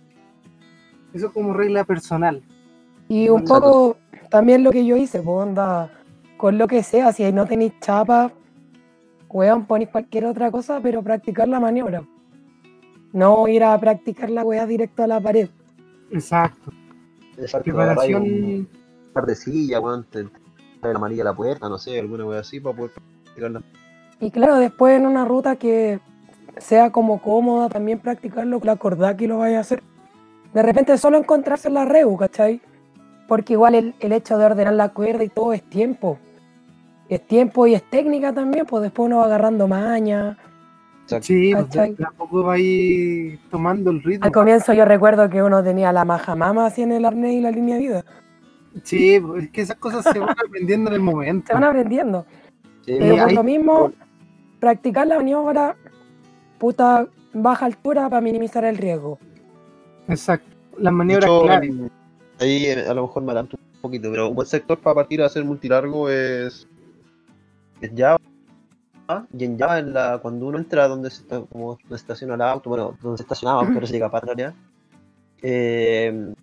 Eso 1.13 1.31
como 1.33 1.53
regla 1.53 1.83
personal. 1.83 2.41
Y 3.07 3.29
un 3.29 3.43
poco 3.45 3.97
también 4.29 4.63
lo 4.63 4.71
que 4.71 4.85
yo 4.85 4.95
hice, 4.95 5.19
pues 5.21 5.47
onda, 5.47 5.91
con 6.37 6.57
lo 6.57 6.67
que 6.67 6.81
sea, 6.81 7.11
si 7.13 7.29
no 7.31 7.45
tenéis 7.45 7.73
chapa, 7.81 8.31
weón, 9.36 9.65
ponéis 9.65 9.89
cualquier 9.89 10.26
otra 10.26 10.50
cosa, 10.50 10.80
pero 10.82 11.04
practicar 11.04 11.50
la 11.50 11.60
maniobra. 11.60 12.04
No 13.12 13.50
ir 13.50 13.65
a 13.65 13.78
practicar 13.78 14.30
la 14.30 14.45
weá 14.45 14.65
directo 14.65 15.04
a 15.04 15.08
la 15.08 15.19
pared. 15.19 15.50
Exacto. 16.10 16.71
Exacto, 17.38 17.69
un 17.69 18.67
par 19.13 19.26
de 19.26 19.36
sillas, 19.36 19.82
weón, 19.82 20.06
te 20.06 20.24
la 20.82 20.91
amarilla 20.91 21.24
a 21.24 21.26
la 21.26 21.34
puerta, 21.36 21.67
no 21.67 21.78
sé, 21.78 22.00
alguna 22.00 22.26
wea 22.26 22.39
así 22.39 22.62
para 22.62 22.78
poder 22.78 22.91
practicarla. 22.93 23.62
Y 24.21 24.32
claro, 24.32 24.56
después 24.56 24.98
en 24.98 25.06
una 25.06 25.26
ruta 25.26 25.58
que 25.58 26.00
sea 26.58 26.91
como 26.91 27.21
cómoda, 27.21 27.67
también 27.67 28.00
practicarlo 28.00 28.62
la 28.63 28.78
cordada 28.78 29.17
que 29.17 29.28
lo 29.28 29.39
vaya 29.39 29.58
a 29.58 29.62
hacer. 29.62 29.84
De 30.54 30.63
repente 30.63 30.98
solo 30.98 31.17
encontrarse 31.17 31.67
en 31.67 31.74
la 31.74 31.84
reu, 31.84 32.15
¿cachai? 32.15 32.62
Porque 33.28 33.54
igual 33.54 33.76
el, 33.76 33.95
el 34.00 34.13
hecho 34.13 34.38
de 34.38 34.45
ordenar 34.45 34.76
la 34.76 34.93
cuerda 34.93 35.26
y 35.26 35.30
todo 35.30 35.52
es 35.52 35.63
tiempo. 35.63 36.19
Es 37.09 37.25
tiempo 37.27 37.67
y 37.67 37.75
es 37.75 37.83
técnica 37.89 38.33
también, 38.33 38.65
pues 38.65 38.83
después 38.83 39.05
uno 39.07 39.17
va 39.17 39.25
agarrando 39.25 39.67
maña. 39.67 40.37
sí, 41.21 41.51
pues, 41.53 41.65
¿Cachai? 41.65 41.93
de 41.95 42.03
a 42.03 42.11
poco 42.11 42.43
va 42.43 42.53
a 42.53 42.57
ir 42.59 43.39
tomando 43.51 43.91
el 43.91 44.01
ritmo. 44.01 44.25
Al 44.25 44.31
comienzo 44.31 44.73
yo 44.73 44.85
recuerdo 44.85 45.29
que 45.29 45.43
uno 45.43 45.63
tenía 45.63 45.91
la 45.91 46.03
majamama 46.05 46.65
así 46.65 46.81
en 46.81 46.91
el 46.93 47.05
arnés 47.05 47.33
y 47.33 47.41
la 47.41 47.51
línea 47.51 47.75
de 47.75 47.81
vida. 47.81 48.05
Sí, 48.83 49.19
pues, 49.19 49.43
es 49.45 49.49
que 49.51 49.61
esas 49.61 49.77
cosas 49.77 50.03
se 50.11 50.19
van 50.19 50.31
aprendiendo 50.31 50.89
en 50.89 50.95
el 50.95 51.01
momento. 51.01 51.47
Se 51.47 51.53
van 51.53 51.63
aprendiendo. 51.63 52.25
Sí, 52.85 52.95
Pero 52.99 53.05
Eh, 53.05 53.17
por 53.19 53.29
hay- 53.29 53.35
lo 53.35 53.43
mismo, 53.43 53.91
practicar 54.59 55.05
la 55.07 55.17
maniobra, 55.17 55.75
puta, 56.57 57.07
baja 57.33 57.65
altura 57.67 58.09
para 58.09 58.21
minimizar 58.21 58.65
el 58.65 58.77
riesgo. 58.77 59.19
Exacto. 60.07 60.47
Las 60.79 60.91
maniobras 60.93 61.29
clave. 61.43 61.71
ahí 62.39 62.65
eh, 62.65 62.85
a 62.87 62.93
lo 62.93 63.03
mejor 63.03 63.23
me 63.23 63.31
adelanto 63.31 63.57
un 63.75 63.81
poquito, 63.81 64.09
pero 64.11 64.29
un 64.29 64.35
buen 64.35 64.47
sector 64.47 64.77
para 64.79 64.95
partir 64.95 65.21
a 65.21 65.27
hacer 65.27 65.45
multilargo 65.45 66.09
es 66.09 66.67
Java. 67.95 68.19
Y 69.38 69.43
en 69.45 69.58
Java, 69.60 69.80
en 69.80 69.93
la, 69.93 70.19
cuando 70.21 70.48
uno 70.48 70.58
entra 70.58 70.88
donde 70.88 71.10
se, 71.12 71.21
está, 71.24 71.41
como 71.41 71.78
se 71.89 71.95
estaciona 71.95 72.36
el 72.36 72.41
auto, 72.41 72.69
bueno, 72.69 72.98
donde 73.02 73.17
se 73.17 73.24
estacionaba, 73.24 73.67
pero 73.74 73.86
se 73.88 73.93
llega 73.93 74.10
para 74.10 74.26
realidad, 74.28 74.54
eh, 75.43 76.34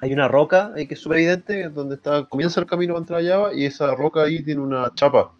hay 0.00 0.12
una 0.12 0.28
roca 0.28 0.72
ahí 0.74 0.86
que 0.88 0.94
es 0.94 1.00
súper 1.00 1.18
evidente, 1.18 1.68
donde 1.70 1.96
está, 1.96 2.24
comienza 2.26 2.60
el 2.60 2.66
camino 2.66 2.94
para 2.94 3.02
entrar 3.02 3.20
a 3.20 3.24
Java, 3.24 3.54
y 3.54 3.64
esa 3.66 3.94
roca 3.94 4.22
ahí 4.24 4.42
tiene 4.42 4.60
una 4.62 4.92
chapa. 4.94 5.32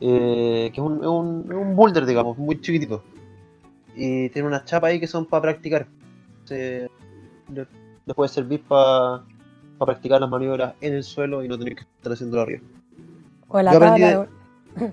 eh, 0.00 0.70
que 0.72 0.80
es 0.80 0.86
un, 0.86 1.04
un, 1.06 1.52
un 1.52 1.76
boulder, 1.76 2.06
digamos, 2.06 2.36
muy 2.38 2.60
chiquitito. 2.60 3.02
Y 3.94 4.28
tiene 4.30 4.48
unas 4.48 4.64
chapas 4.64 4.90
ahí 4.90 5.00
que 5.00 5.06
son 5.06 5.26
para 5.26 5.42
practicar. 5.42 5.88
Se, 6.44 6.90
le, 7.52 7.66
le 8.04 8.14
puede 8.14 8.28
servir 8.28 8.62
para 8.64 9.24
practicar 9.78 10.20
las 10.20 10.30
maniobras 10.30 10.74
en 10.80 10.94
el 10.94 11.02
suelo 11.04 11.42
y 11.44 11.48
no 11.48 11.58
tener 11.58 11.74
que 11.76 11.82
estar 11.82 12.12
haciéndolo 12.12 12.42
arriba. 12.42 12.62
Con 13.56 13.64
la 13.64 13.72
tabla. 13.78 14.26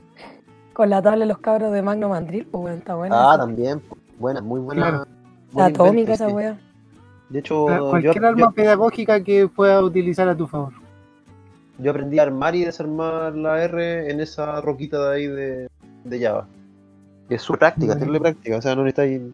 Con 0.73 0.89
la 0.89 1.01
tabla 1.01 1.19
de 1.19 1.25
los 1.27 1.37
cabros 1.39 1.71
de 1.71 1.81
Magno 1.81 2.09
Mandril, 2.09 2.45
pues 2.45 2.61
bueno, 2.61 2.77
está 2.77 2.95
buena. 2.95 3.15
Ah, 3.15 3.33
esa. 3.35 3.37
también. 3.45 3.81
Buena, 4.17 4.41
muy 4.41 4.59
buena. 4.61 4.81
Claro. 4.89 5.05
La 5.53 5.65
atómica 5.65 6.13
esa 6.13 6.29
wea. 6.29 6.57
De 7.29 7.39
hecho, 7.39 7.67
yo, 7.69 7.89
Cualquier 7.89 8.15
yo- 8.21 8.27
arma 8.27 8.51
pedagógica 8.51 9.23
que 9.23 9.47
puedas 9.47 9.83
utilizar 9.83 10.27
a 10.29 10.35
tu 10.35 10.47
favor. 10.47 10.73
yo 11.77 11.91
aprendí 11.91 12.19
a 12.19 12.23
armar 12.23 12.55
y 12.55 12.63
desarmar 12.65 13.35
la 13.35 13.63
R 13.63 14.09
en 14.11 14.19
esa 14.21 14.61
roquita 14.61 15.09
de 15.09 15.15
ahí 15.15 15.27
de, 15.27 15.69
de 16.05 16.19
Java. 16.21 16.47
Es 17.29 17.41
su 17.41 17.53
práctica, 17.53 17.93
tenerle 17.93 18.19
práctica. 18.19 18.57
O 18.57 18.61
sea, 18.61 18.75
no 18.75 18.83
necesitas 18.83 19.07
ir. 19.07 19.33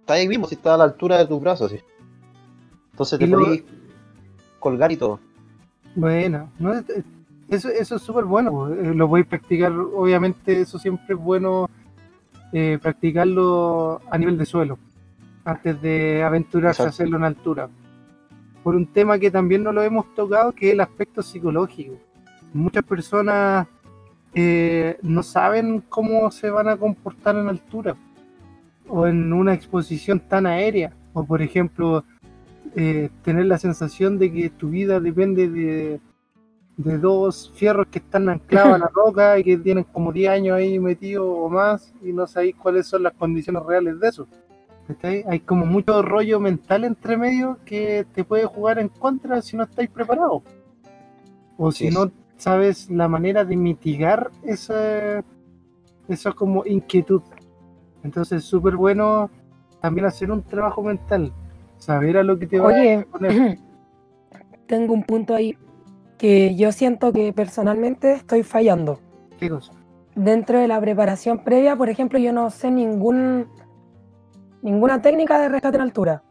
Está 0.00 0.14
ahí 0.14 0.26
mismo, 0.28 0.46
si 0.48 0.54
está 0.54 0.74
a 0.74 0.76
la 0.78 0.84
altura 0.84 1.18
de 1.18 1.26
tus 1.26 1.40
brazos, 1.40 1.70
sí. 1.70 1.80
Entonces 2.92 3.18
te 3.18 3.28
podés 3.28 3.62
colgar 4.60 4.90
y 4.92 4.96
todo. 4.96 5.20
Bueno, 5.94 6.48
no, 6.58 6.72
es- 6.74 6.84
eso, 7.48 7.68
eso 7.68 7.96
es 7.96 8.02
súper 8.02 8.24
bueno. 8.24 8.68
Eh, 8.72 8.94
Lo 8.94 9.08
podéis 9.08 9.26
practicar, 9.26 9.72
obviamente, 9.72 10.60
eso 10.60 10.78
siempre 10.78 11.14
es 11.14 11.20
bueno 11.20 11.68
eh, 12.52 12.78
practicarlo 12.80 14.00
a 14.10 14.18
nivel 14.18 14.38
de 14.38 14.46
suelo, 14.46 14.78
antes 15.44 15.80
de 15.82 16.22
aventurarse 16.22 16.82
a 16.82 16.86
hacerlo 16.86 17.16
en 17.16 17.24
altura. 17.24 17.68
Por 18.62 18.74
un 18.74 18.86
tema 18.86 19.18
que 19.18 19.30
también 19.30 19.62
no 19.62 19.72
lo 19.72 19.82
hemos 19.82 20.14
tocado, 20.14 20.52
que 20.52 20.68
es 20.68 20.72
el 20.72 20.80
aspecto 20.80 21.22
psicológico. 21.22 21.94
Muchas 22.52 22.84
personas 22.84 23.66
eh, 24.34 24.98
no 25.02 25.22
saben 25.22 25.82
cómo 25.88 26.30
se 26.30 26.50
van 26.50 26.68
a 26.68 26.76
comportar 26.76 27.36
en 27.36 27.48
altura 27.48 27.96
o 28.88 29.06
en 29.06 29.32
una 29.32 29.54
exposición 29.54 30.20
tan 30.20 30.46
aérea. 30.46 30.92
O 31.12 31.24
por 31.24 31.42
ejemplo, 31.42 32.04
eh, 32.74 33.08
tener 33.22 33.46
la 33.46 33.58
sensación 33.58 34.18
de 34.18 34.32
que 34.32 34.50
tu 34.50 34.70
vida 34.70 35.00
depende 35.00 35.48
de, 35.48 36.00
de 36.76 36.98
dos 36.98 37.50
fierros 37.54 37.86
que 37.86 37.98
están 38.00 38.28
anclados 38.28 38.74
a 38.74 38.78
la 38.78 38.88
roca 38.94 39.38
y 39.38 39.44
que 39.44 39.56
tienen 39.56 39.84
como 39.84 40.12
10 40.12 40.30
años 40.30 40.56
ahí 40.56 40.78
metidos 40.78 41.26
o 41.28 41.48
más 41.48 41.92
y 42.02 42.12
no 42.12 42.26
sabéis 42.26 42.54
cuáles 42.56 42.86
son 42.86 43.02
las 43.02 43.14
condiciones 43.14 43.62
reales 43.64 43.98
de 43.98 44.08
eso. 44.08 44.26
¿Cachai? 44.86 45.24
Hay 45.28 45.40
como 45.40 45.66
mucho 45.66 46.00
rollo 46.02 46.38
mental 46.38 46.84
entre 46.84 47.16
medio 47.16 47.58
que 47.64 48.06
te 48.14 48.22
puede 48.24 48.44
jugar 48.44 48.78
en 48.78 48.88
contra 48.88 49.40
si 49.42 49.56
no 49.56 49.64
estáis 49.64 49.90
preparados. 49.90 50.42
O 51.56 51.72
si 51.72 51.88
Sí. 51.88 51.94
no 51.94 52.10
sabes 52.36 52.88
la 52.90 53.08
manera 53.08 53.44
de 53.44 53.56
mitigar 53.56 54.30
esa, 54.44 55.24
esa 56.08 56.32
como 56.32 56.64
inquietud. 56.66 57.22
Entonces 58.04 58.42
es 58.42 58.44
súper 58.44 58.76
bueno 58.76 59.28
también 59.80 60.06
hacer 60.06 60.30
un 60.30 60.42
trabajo 60.42 60.82
mental. 60.82 61.32
Saber 61.78 62.18
a 62.18 62.22
lo 62.22 62.38
que 62.38 62.46
te 62.46 62.58
vas 62.60 62.74
a 62.74 62.78
Oye, 62.78 63.06
poner. 63.10 63.58
tengo 64.66 64.94
un 64.94 65.02
punto 65.02 65.34
ahí 65.34 65.56
que 66.18 66.54
yo 66.54 66.72
siento 66.72 67.12
que 67.12 67.32
personalmente 67.32 68.12
estoy 68.12 68.42
fallando. 68.42 69.00
¿Qué 69.38 69.50
cosa? 69.50 69.72
Dentro 70.14 70.58
de 70.58 70.68
la 70.68 70.80
preparación 70.80 71.44
previa, 71.44 71.76
por 71.76 71.90
ejemplo, 71.90 72.18
yo 72.18 72.32
no 72.32 72.50
sé 72.50 72.70
ningún 72.70 73.48
ninguna 74.62 75.00
técnica 75.00 75.38
de 75.38 75.48
rescate 75.48 75.76
en 75.76 75.82
altura. 75.82 76.22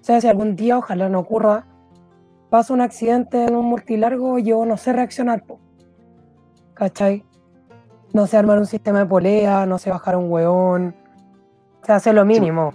O 0.00 0.04
sea, 0.04 0.20
si 0.20 0.28
algún 0.28 0.54
día, 0.54 0.78
ojalá 0.78 1.08
no 1.08 1.18
ocurra, 1.18 1.66
pasa 2.48 2.72
un 2.72 2.80
accidente 2.80 3.44
en 3.44 3.56
un 3.56 3.66
multilargo, 3.66 4.38
yo 4.38 4.64
no 4.64 4.76
sé 4.76 4.92
reaccionar. 4.92 5.44
po. 5.44 5.58
¿Cachai? 6.74 7.24
No 8.12 8.26
sé 8.26 8.36
armar 8.36 8.58
un 8.58 8.66
sistema 8.66 9.00
de 9.00 9.06
polea, 9.06 9.66
no 9.66 9.78
sé 9.78 9.90
bajar 9.90 10.16
un 10.16 10.30
hueón. 10.30 10.94
O 11.82 11.86
sea, 11.86 11.96
hacer 11.96 12.14
lo 12.14 12.24
mínimo. 12.24 12.72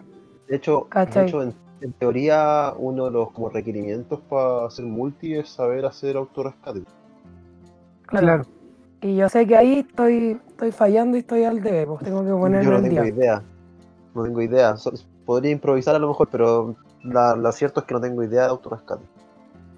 De 0.50 0.58
hecho, 0.58 0.88
de 0.94 1.26
hecho 1.26 1.42
en, 1.44 1.54
en 1.82 1.94
teoría, 1.94 2.74
uno 2.78 3.06
de 3.06 3.12
los 3.12 3.32
como 3.32 3.50
requerimientos 3.50 4.20
para 4.22 4.66
hacer 4.68 4.86
multi 4.86 5.36
es 5.36 5.50
saber 5.50 5.86
hacer 5.86 6.16
autorrescate. 6.16 6.84
Claro. 8.06 8.26
Claro. 8.26 8.46
Y 9.02 9.16
yo 9.16 9.28
sé 9.30 9.48
que 9.48 9.58
ahí 9.58 9.80
estoy, 9.80 10.40
estoy 10.48 10.72
fallando 10.72 11.18
y 11.18 11.22
estoy 11.22 11.44
al 11.44 11.62
debe, 11.62 11.88
pues 11.88 12.04
tengo 12.04 12.24
que 12.24 12.32
ponerme 12.32 12.66
Yo 12.66 12.72
no 12.72 12.82
tengo 12.84 13.02
día. 13.02 13.08
idea. 13.08 13.44
No 14.14 14.24
tengo 14.24 14.42
idea. 14.42 14.76
Podría 15.26 15.52
improvisar 15.52 15.96
a 15.96 16.00
lo 16.00 16.10
mejor, 16.10 16.30
pero 16.32 16.76
la, 17.04 17.36
lo 17.36 17.52
cierto 17.52 17.80
es 17.80 17.88
que 17.88 17.94
no 17.96 18.02
tengo 18.02 18.24
idea 18.24 18.44
de 18.44 18.50
autorrescate. 18.50 19.04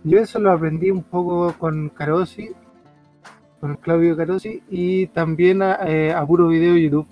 Yo 0.03 0.19
eso 0.19 0.39
lo 0.39 0.51
aprendí 0.51 0.91
un 0.91 1.03
poco 1.03 1.53
con 1.57 1.87
Carosi, 1.89 2.51
con 3.61 3.75
Claudio 3.77 4.17
Carosi, 4.17 4.61
y 4.69 5.07
también 5.07 5.61
a, 5.61 5.79
eh, 5.87 6.13
a 6.13 6.25
puro 6.25 6.49
video 6.49 6.73
de 6.73 6.83
YouTube. 6.83 7.07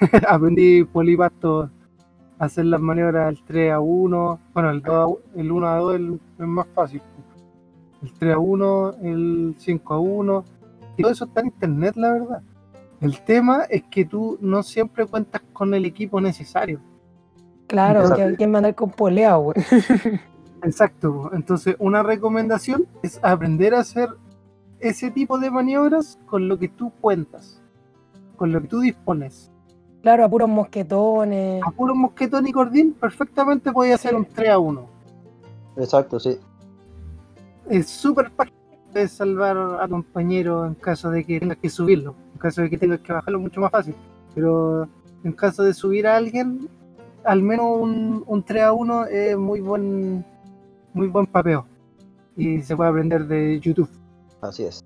aprendí 0.28 0.84
polipasto, 0.84 1.64
a 1.64 1.70
hacer 2.44 2.66
las 2.66 2.80
maniobras 2.80 3.26
del 3.26 3.44
3 3.44 3.72
a 3.72 3.80
1, 3.80 4.40
bueno, 4.52 4.70
el, 4.70 4.82
2 4.82 4.94
a 4.94 5.40
el 5.40 5.52
1 5.52 5.66
a 5.68 5.76
2 5.76 6.00
es 6.38 6.46
más 6.46 6.66
fácil. 6.74 7.02
El 8.02 8.12
3 8.12 8.34
a 8.34 8.38
1, 8.38 8.94
el 9.02 9.54
5 9.58 9.94
a 9.94 9.98
1, 9.98 10.44
y 10.96 11.02
todo 11.02 11.12
eso 11.12 11.24
está 11.24 11.40
en 11.40 11.46
internet, 11.46 11.96
la 11.96 12.12
verdad. 12.12 12.42
El 13.00 13.20
tema 13.20 13.64
es 13.68 13.82
que 13.84 14.04
tú 14.04 14.38
no 14.40 14.62
siempre 14.62 15.06
cuentas 15.06 15.42
con 15.52 15.74
el 15.74 15.84
equipo 15.84 16.20
necesario. 16.20 16.80
Claro, 17.66 18.14
que 18.14 18.22
hay 18.22 18.36
que 18.36 18.46
mandar 18.46 18.74
con 18.74 18.90
polea, 18.90 19.36
güey. 19.36 19.56
Exacto. 20.62 21.30
Entonces, 21.34 21.76
una 21.78 22.02
recomendación 22.02 22.86
es 23.02 23.20
aprender 23.22 23.74
a 23.74 23.80
hacer 23.80 24.08
ese 24.80 25.10
tipo 25.10 25.38
de 25.38 25.50
maniobras 25.50 26.18
con 26.26 26.48
lo 26.48 26.58
que 26.58 26.68
tú 26.68 26.92
cuentas, 27.00 27.62
con 28.36 28.52
lo 28.52 28.60
que 28.62 28.68
tú 28.68 28.80
dispones. 28.80 29.50
Claro, 30.04 30.22
a 30.22 30.28
puros 30.28 30.50
mosquetones. 30.50 31.62
A 31.66 31.70
puro 31.70 31.94
mosquetón 31.94 32.46
y 32.46 32.52
cordín, 32.52 32.92
perfectamente 32.92 33.72
puedes 33.72 33.94
hacer 33.94 34.14
un 34.14 34.26
3 34.26 34.50
a 34.50 34.58
1. 34.58 34.86
Exacto, 35.78 36.20
sí. 36.20 36.36
Es 37.70 37.88
súper 37.88 38.30
fácil 38.32 38.52
de 38.92 39.08
salvar 39.08 39.56
a 39.56 39.84
tu 39.88 39.92
compañero 39.92 40.66
en 40.66 40.74
caso 40.74 41.10
de 41.10 41.24
que 41.24 41.40
tengas 41.40 41.56
que 41.56 41.70
subirlo. 41.70 42.14
En 42.34 42.38
caso 42.38 42.60
de 42.60 42.68
que 42.68 42.76
tengas 42.76 43.00
que 43.00 43.14
bajarlo, 43.14 43.40
mucho 43.40 43.62
más 43.62 43.70
fácil. 43.70 43.94
Pero 44.34 44.86
en 45.24 45.32
caso 45.32 45.62
de 45.62 45.72
subir 45.72 46.06
a 46.06 46.16
alguien, 46.16 46.68
al 47.24 47.40
menos 47.40 47.64
un, 47.80 48.24
un 48.26 48.42
3 48.42 48.62
a 48.62 48.72
1 48.74 49.06
es 49.06 49.38
muy 49.38 49.60
buen, 49.60 50.22
muy 50.92 51.08
buen 51.08 51.24
papeo. 51.24 51.64
Y 52.36 52.60
se 52.60 52.76
puede 52.76 52.90
aprender 52.90 53.26
de 53.26 53.58
YouTube. 53.58 53.88
Así 54.42 54.64
es. 54.64 54.84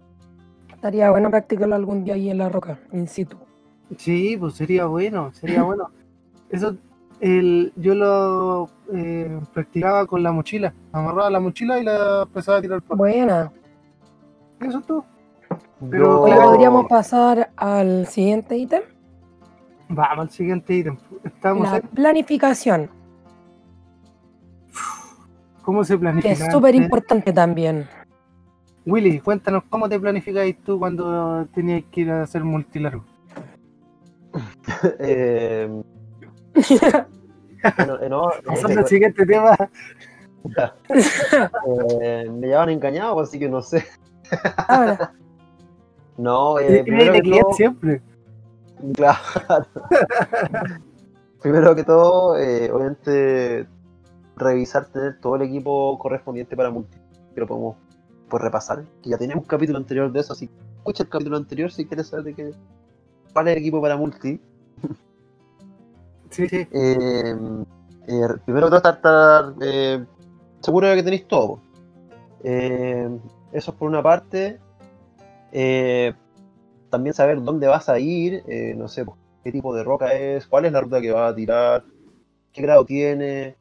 Estaría 0.73 1.11
bueno 1.11 1.29
practicarlo 1.29 1.75
algún 1.75 2.05
día 2.05 2.15
ahí 2.15 2.31
en 2.31 2.39
la 2.39 2.49
roca, 2.49 2.79
in 2.93 3.09
situ. 3.09 3.48
Sí, 3.97 4.37
pues 4.39 4.55
sería 4.55 4.87
bueno, 4.87 5.33
sería 5.33 5.63
bueno. 5.63 5.91
Eso 6.51 6.77
el, 7.21 7.73
yo 7.77 7.95
lo 7.95 8.69
eh, 8.93 9.41
practicaba 9.53 10.07
con 10.07 10.23
la 10.23 10.31
mochila. 10.33 10.73
Amarraba 10.93 11.31
la 11.31 11.41
mochila 11.41 11.79
y 11.81 11.85
la 11.85 12.23
empezaba 12.23 12.59
a 12.59 12.61
tirar 12.63 12.83
por 12.83 12.97
Buena. 12.97 13.51
Eso. 14.61 14.83
Pero 14.87 15.07
Yo- 15.91 16.21
Oye, 16.23 16.35
¿podríamos 16.37 16.87
pasar 16.87 17.51
al 17.57 18.07
siguiente 18.07 18.57
ítem? 18.57 18.83
Vamos 19.89 20.19
al 20.19 20.31
siguiente 20.31 20.75
ítem. 20.75 20.99
Estamos 21.25 21.71
La 21.71 21.79
en 21.79 21.83
planificación, 21.89 22.91
cómo 25.63 25.85
se 25.85 25.95
que 25.95 25.99
planifica. 26.01 26.33
es 26.33 26.53
súper 26.53 26.75
antes. 26.75 26.85
importante 26.85 27.33
también. 27.33 27.87
Willy, 28.87 29.21
cuéntanos 29.21 29.65
cómo 29.69 29.89
te 29.89 29.99
planificáis 30.01 30.59
tú 30.63 30.79
cuando 30.79 31.47
tenías 31.55 31.85
que 31.91 32.03
ir 32.03 32.11
a 32.11 32.23
hacer 32.23 32.43
multilargo. 32.45 33.05
Eh, 35.01 35.69
bueno, 37.77 38.01
eh, 38.01 38.09
no, 38.09 38.31
Pasando 38.45 38.81
al 38.81 38.87
siguiente 38.87 39.27
tema. 39.27 39.57
eh, 42.01 42.31
me 42.31 42.47
llevan 42.47 42.71
engañado, 42.71 43.19
así 43.21 43.39
que 43.39 43.49
no 43.49 43.63
sé. 43.63 43.85
Ahora, 44.69 45.13
No, 46.19 46.59
Eh, 46.59 46.83
primero 46.83 47.13
que 47.13 47.23
todo, 47.23 47.53
siempre. 47.53 48.03
Claro. 48.95 49.19
Primero 51.41 51.77
que 51.77 51.85
todo, 51.85 52.37
eh, 52.37 52.71
obviamente, 52.73 53.69
revisar, 54.37 54.87
tener 54.87 55.21
todo 55.21 55.37
el 55.37 55.43
equipo 55.43 55.97
correspondiente 55.99 56.57
para 56.57 56.71
multi, 56.71 56.99
que 57.35 57.41
lo 57.41 57.47
podemos 57.47 57.77
pues, 58.29 58.43
repasar. 58.43 58.85
Que 59.03 59.11
ya 59.11 59.19
tenemos 59.19 59.45
un 59.45 59.49
capítulo 59.49 59.79
anterior 59.79 60.11
de 60.11 60.21
eso, 60.21 60.33
así 60.33 60.49
que 60.49 60.55
escucha 60.79 61.05
el 61.05 61.09
capítulo 61.09 61.37
anterior 61.37 61.71
si 61.71 61.87
quieres 61.87 62.09
saber 62.09 62.25
de 62.25 62.35
qué, 62.35 62.51
cuál 63.33 63.49
es 63.49 63.53
el 63.53 63.59
equipo 63.61 63.81
para 63.81 63.97
multi. 63.97 64.41
Sí, 66.31 66.49
sí. 66.49 66.69
Eh, 66.71 67.37
eh, 68.07 68.29
primero 68.45 68.67
que 68.67 68.71
todo, 68.71 68.77
estar, 68.77 68.95
estar, 68.97 69.55
eh, 69.63 70.05
seguro 70.61 70.89
de 70.89 70.97
que 70.97 71.03
tenéis 71.03 71.27
todo. 71.27 71.61
Eh, 72.45 73.09
eso 73.53 73.71
es 73.71 73.77
por 73.77 73.89
una 73.89 74.03
parte. 74.03 74.59
Eh, 75.53 76.13
también 76.91 77.15
saber 77.15 77.43
dónde 77.43 77.67
vas 77.67 77.89
a 77.89 77.99
ir, 77.99 78.45
eh, 78.47 78.75
no 78.77 78.89
sé, 78.89 79.05
qué 79.45 79.53
tipo 79.53 79.75
de 79.75 79.85
roca 79.85 80.13
es, 80.15 80.47
cuál 80.47 80.65
es 80.65 80.73
la 80.73 80.81
ruta 80.81 81.01
que 81.01 81.13
vas 81.13 81.33
a 81.33 81.35
tirar, 81.35 81.85
qué 82.53 82.63
grado 82.63 82.85
tiene, 82.85 83.57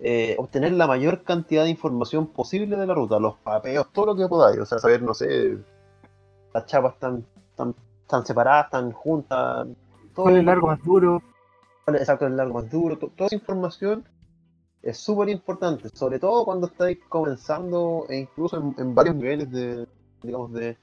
eh, 0.00 0.34
obtener 0.38 0.72
la 0.72 0.86
mayor 0.86 1.22
cantidad 1.22 1.64
de 1.64 1.70
información 1.70 2.26
posible 2.26 2.76
de 2.76 2.86
la 2.86 2.94
ruta, 2.94 3.18
los 3.18 3.36
papeos, 3.38 3.86
todo 3.92 4.06
lo 4.06 4.16
que 4.16 4.28
podáis, 4.28 4.58
o 4.58 4.66
sea, 4.66 4.78
saber, 4.78 5.02
no 5.02 5.14
sé, 5.14 5.58
las 6.52 6.66
chapas 6.66 6.94
están, 6.94 7.24
están, 7.50 7.74
están 8.04 8.24
separadas, 8.26 8.66
están 8.66 8.92
juntas, 8.92 9.66
todo 10.14 10.24
¿Cuál 10.24 10.34
es 10.34 10.40
el 10.40 10.46
largo 10.46 10.66
más 10.68 10.82
duro? 10.84 11.22
exacto 11.88 12.26
el 12.26 12.36
largo 12.36 12.54
más 12.54 12.70
duro, 12.70 12.96
to- 12.98 13.08
toda 13.16 13.26
esa 13.26 13.36
información 13.36 14.04
es 14.82 14.98
súper 14.98 15.28
importante, 15.30 15.88
sobre 15.94 16.18
todo 16.18 16.44
cuando 16.44 16.66
estáis 16.66 16.98
comenzando 17.08 18.06
e 18.08 18.16
incluso 18.18 18.58
en, 18.58 18.74
en 18.78 18.94
varios 18.94 19.16
niveles 19.16 19.50
de, 19.50 19.86
digamos, 20.22 20.52
de, 20.52 20.76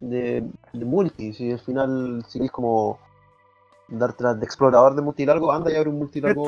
de, 0.00 0.44
de 0.72 0.84
multi, 0.84 1.32
si 1.32 1.50
al 1.52 1.60
final 1.60 2.24
si 2.28 2.38
queréis 2.38 2.52
como 2.52 2.98
dar 3.88 4.12
tras 4.12 4.38
de 4.38 4.44
explorador 4.46 4.94
de 4.94 5.02
multilargo, 5.02 5.50
anda 5.52 5.72
y 5.72 5.76
abre 5.76 5.90
un 5.90 5.98
multilargo. 5.98 6.44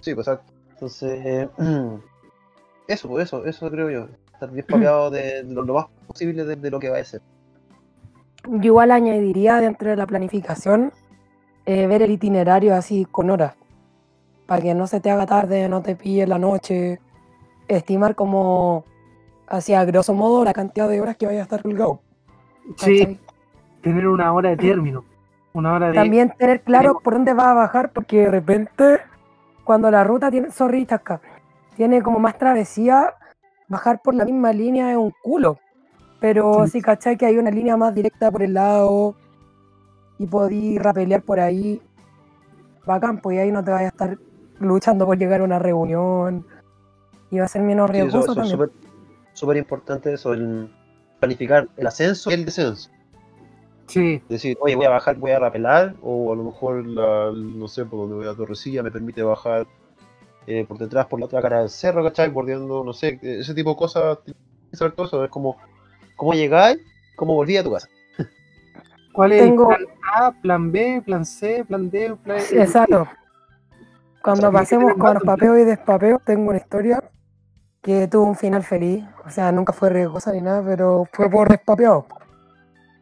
Sí, 0.00 0.14
pues 0.14 0.26
exacto. 0.28 0.52
Entonces, 0.74 1.48
eso, 2.88 3.08
pues, 3.08 3.24
eso, 3.26 3.44
eso 3.44 3.70
creo 3.70 3.90
yo, 3.90 4.08
estar 4.32 4.50
bien 4.50 4.66
papeado 4.70 5.10
de, 5.10 5.42
de 5.44 5.54
lo, 5.54 5.62
lo 5.62 5.74
más 5.74 5.86
posible 6.06 6.44
de, 6.44 6.56
de 6.56 6.70
lo 6.70 6.80
que 6.80 6.88
va 6.90 6.98
a 6.98 7.04
ser. 7.04 7.20
Yo 8.48 8.64
igual 8.64 8.90
añadiría 8.90 9.60
dentro 9.60 9.90
de 9.90 9.96
la 9.96 10.06
planificación 10.06 10.92
eh, 11.64 11.86
ver 11.86 12.02
el 12.02 12.10
itinerario 12.10 12.74
así 12.74 13.04
con 13.04 13.30
horas, 13.30 13.54
para 14.46 14.62
que 14.62 14.74
no 14.74 14.86
se 14.86 15.00
te 15.00 15.10
haga 15.10 15.26
tarde, 15.26 15.68
no 15.68 15.80
te 15.80 15.94
pille 15.94 16.26
la 16.26 16.38
noche, 16.38 17.00
estimar 17.68 18.14
como 18.14 18.84
hacia 19.46 19.84
grosso 19.84 20.14
modo 20.14 20.44
la 20.44 20.52
cantidad 20.52 20.88
de 20.88 21.00
horas 21.00 21.16
que 21.16 21.26
vaya 21.26 21.40
a 21.40 21.42
estar 21.42 21.62
colgado. 21.62 22.00
Sí, 22.76 23.20
tener 23.80 24.08
una 24.08 24.32
hora 24.32 24.50
de 24.50 24.56
término. 24.56 25.04
Una 25.52 25.74
hora 25.74 25.88
de. 25.88 25.94
También 25.94 26.32
tener 26.36 26.62
claro 26.62 26.98
por 26.98 27.12
dónde 27.14 27.34
vas 27.34 27.48
a 27.48 27.54
bajar, 27.54 27.92
porque 27.92 28.20
de 28.20 28.30
repente, 28.30 29.00
cuando 29.64 29.90
la 29.90 30.02
ruta 30.02 30.30
tiene, 30.30 30.50
sorry, 30.50 30.86
chasca, 30.86 31.20
tiene 31.76 32.02
como 32.02 32.18
más 32.18 32.38
travesía, 32.38 33.14
bajar 33.68 34.00
por 34.02 34.14
la 34.14 34.24
misma 34.24 34.52
línea 34.52 34.90
es 34.90 34.96
un 34.96 35.12
culo. 35.22 35.58
Pero 36.22 36.64
Sí. 36.66 36.70
si 36.72 36.80
cachai 36.82 37.16
que 37.18 37.26
hay 37.26 37.36
una 37.36 37.50
línea 37.50 37.76
más 37.76 37.94
directa 37.94 38.30
por 38.30 38.42
el 38.42 38.54
lado 38.54 39.14
y 40.18 40.26
podí 40.26 40.78
rapelear 40.78 41.20
por 41.22 41.40
ahí, 41.40 41.82
bacán, 42.86 43.20
pues 43.20 43.36
y 43.36 43.40
ahí 43.40 43.50
no 43.52 43.62
te 43.64 43.72
vayas 43.72 43.86
a 43.92 44.04
estar 44.04 44.18
luchando 44.60 45.04
por 45.04 45.18
llegar 45.18 45.40
a 45.40 45.44
una 45.44 45.58
reunión. 45.58 46.46
Y 47.30 47.38
va 47.38 47.46
a 47.46 47.48
ser 47.48 47.62
menos 47.62 47.90
Sí, 47.90 47.96
eso, 47.96 48.02
riesgoso 48.04 48.32
eso 48.32 48.40
es 48.42 48.50
también. 48.50 48.70
súper 49.32 49.56
importante 49.56 50.12
eso, 50.12 50.32
el 50.32 50.70
planificar 51.18 51.68
el 51.76 51.86
ascenso 51.86 52.30
y 52.30 52.34
el 52.34 52.44
descenso. 52.44 52.88
Sí, 53.86 54.22
decir, 54.28 54.56
oye, 54.60 54.76
voy 54.76 54.86
a 54.86 54.90
bajar, 54.90 55.16
voy 55.16 55.32
a 55.32 55.38
rapelar, 55.40 55.94
o 56.02 56.32
a 56.32 56.36
lo 56.36 56.44
mejor, 56.44 56.86
la, 56.86 57.32
no 57.34 57.66
sé, 57.68 57.84
por 57.84 57.98
donde 58.00 58.14
voy 58.14 58.26
a 58.28 58.34
Torrecilla 58.34 58.82
me 58.82 58.90
permite 58.92 59.22
bajar 59.22 59.66
eh, 60.46 60.64
por 60.66 60.78
detrás, 60.78 61.06
por 61.06 61.18
la 61.18 61.26
otra 61.26 61.42
cara 61.42 61.58
del 61.60 61.68
cerro, 61.68 62.02
¿cachai? 62.04 62.28
Bordeando, 62.30 62.84
no 62.84 62.92
sé, 62.92 63.18
ese 63.22 63.54
tipo 63.54 63.70
de 63.70 63.76
cosas, 63.76 64.18
saber 64.72 64.92
todo 64.94 65.06
eso, 65.06 65.24
es 65.24 65.30
como, 65.30 65.56
cómo 66.16 66.32
llegáis, 66.34 66.78
cómo 67.16 67.34
volví 67.34 67.56
a 67.56 67.64
tu 67.64 67.72
casa. 67.72 67.88
¿Cuál 69.12 69.32
es 69.32 69.42
Tengo- 69.42 69.70
el 69.72 69.84
plan 69.86 69.96
A, 70.14 70.32
plan 70.32 70.72
B, 70.72 71.02
plan 71.04 71.24
C, 71.26 71.64
plan 71.66 71.90
D, 71.90 72.16
plan 72.24 72.40
Sí, 72.40 72.56
Exacto. 72.56 73.06
Cuando 74.22 74.48
O 74.48 74.50
sea, 74.52 74.60
pasemos 74.60 74.94
con 74.94 75.14
los 75.14 75.22
papeos 75.24 75.58
y 75.58 75.64
despapeos, 75.64 76.22
tengo 76.24 76.48
una 76.50 76.58
historia 76.58 77.02
que 77.82 78.06
tuvo 78.06 78.24
un 78.24 78.36
final 78.36 78.62
feliz. 78.62 79.04
O 79.26 79.30
sea, 79.30 79.50
nunca 79.52 79.72
fue 79.72 79.90
riesgosa 79.90 80.32
ni 80.32 80.40
nada, 80.40 80.62
pero 80.64 81.06
fue 81.12 81.28
por 81.28 81.48
despapeo. 81.48 82.06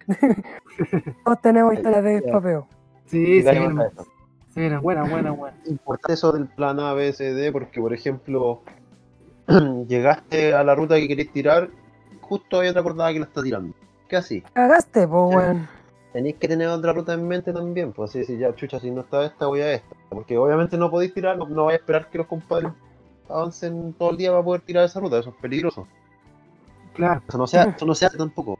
Todos 1.25 1.40
tenemos 1.42 1.75
historias 1.75 2.03
de 2.05 2.20
despapeo. 2.20 2.66
Sí, 3.07 3.25
se 3.27 3.33
Llegaremos 3.53 3.68
viene, 3.75 3.85
a 3.85 3.87
eso. 3.88 4.07
se 4.55 4.61
viene. 4.61 4.79
Buena, 4.79 5.03
buena, 5.05 5.31
buena. 5.33 5.57
Importante 5.66 6.14
eso 6.14 6.33
del 6.33 6.46
plan 6.49 6.81
A, 6.81 6.94
B, 6.94 7.12
C, 7.12 7.35
D, 7.35 7.53
porque, 7.53 7.81
por 7.81 7.92
ejemplo, 7.92 8.62
llegaste 9.88 10.55
a 10.55 10.64
la 10.64 10.75
ruta 10.75 10.96
que 10.96 11.07
queréis 11.09 11.33
tirar, 11.33 11.68
justo 12.30 12.60
hay 12.60 12.68
otra 12.68 12.82
cordada 12.82 13.12
que 13.12 13.18
la 13.18 13.26
está 13.26 13.42
tirando. 13.42 13.74
¿Qué 14.08 14.16
así? 14.16 14.40
Cagaste, 14.54 15.06
pues, 15.06 15.36
weón. 15.36 15.68
Tenéis 16.14 16.36
que 16.36 16.48
tener 16.48 16.66
otra 16.68 16.92
ruta 16.92 17.12
en 17.12 17.28
mente 17.28 17.52
también, 17.52 17.92
pues 17.92 18.10
así 18.10 18.20
decir, 18.20 18.38
ya 18.38 18.54
chucha, 18.56 18.80
si 18.80 18.90
no 18.90 19.02
está 19.02 19.24
esta, 19.24 19.46
voy 19.46 19.60
a 19.60 19.72
esta. 19.74 19.94
Porque 20.08 20.38
obviamente 20.38 20.76
no 20.78 20.90
podéis 20.90 21.12
tirar, 21.12 21.36
no, 21.36 21.46
no 21.46 21.66
vais 21.66 21.78
a 21.78 21.80
esperar 21.80 22.08
que 22.08 22.18
los 22.18 22.26
compadres 22.26 22.72
avancen 23.28 23.92
todo 23.92 24.10
el 24.10 24.16
día 24.16 24.30
para 24.30 24.42
poder 24.42 24.62
tirar 24.62 24.84
esa 24.84 24.98
ruta, 24.98 25.18
eso 25.18 25.30
es 25.30 25.36
peligroso. 25.36 25.86
Claro. 26.94 27.22
Eso 27.28 27.38
no 27.38 27.46
se, 27.46 27.58
hace- 27.58 27.70
eso 27.76 27.86
no 27.86 27.94
se 27.94 28.06
hace 28.06 28.16
tampoco. 28.16 28.58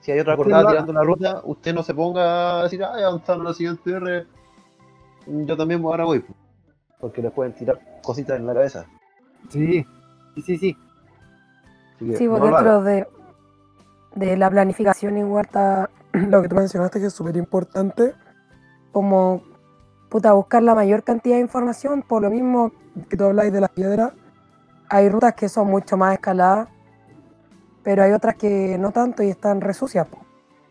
Si 0.00 0.10
hay 0.10 0.18
otra 0.20 0.36
cordada 0.36 0.68
tirando 0.70 0.92
la 0.92 1.02
ruta, 1.02 1.40
usted 1.44 1.72
no 1.74 1.82
se 1.82 1.94
ponga 1.94 2.60
a 2.60 2.62
decir, 2.64 2.82
ay, 2.84 3.04
avanzaron 3.04 3.46
a 3.46 3.50
la 3.50 3.54
siguiente 3.54 3.90
R, 3.90 4.26
yo 5.26 5.56
también 5.56 5.82
ahora 5.84 6.04
voy. 6.04 6.20
pues. 6.20 6.36
Porque 7.00 7.22
les 7.22 7.32
pueden 7.32 7.54
tirar 7.54 7.80
cositas 8.02 8.38
en 8.38 8.46
la 8.46 8.52
cabeza. 8.54 8.86
Sí, 9.48 9.84
sí, 10.34 10.42
sí. 10.42 10.58
sí. 10.58 10.76
Que 12.10 12.16
Sí, 12.16 12.26
no 12.26 12.36
hagan. 12.36 12.52
dentro 12.52 12.82
de, 12.82 13.06
de 14.14 14.36
la 14.36 14.50
planificación 14.50 15.16
igual 15.18 15.44
está 15.46 15.90
lo 16.12 16.42
que 16.42 16.48
tú 16.48 16.56
mencionaste 16.56 17.00
que 17.00 17.06
es 17.06 17.12
súper 17.12 17.36
importante, 17.36 18.14
como 18.92 19.42
puta, 20.10 20.32
buscar 20.34 20.62
la 20.62 20.74
mayor 20.74 21.02
cantidad 21.02 21.36
de 21.36 21.40
información, 21.42 22.02
por 22.02 22.20
lo 22.22 22.30
mismo 22.30 22.72
que 23.08 23.16
tú 23.16 23.24
habláis 23.24 23.52
de 23.52 23.60
las 23.62 23.70
piedras, 23.70 24.12
hay 24.90 25.08
rutas 25.08 25.32
que 25.34 25.48
son 25.48 25.68
mucho 25.68 25.96
más 25.96 26.12
escaladas, 26.12 26.68
pero 27.82 28.02
hay 28.02 28.12
otras 28.12 28.36
que 28.36 28.76
no 28.78 28.92
tanto 28.92 29.22
y 29.22 29.30
están 29.30 29.62
resucias. 29.62 30.06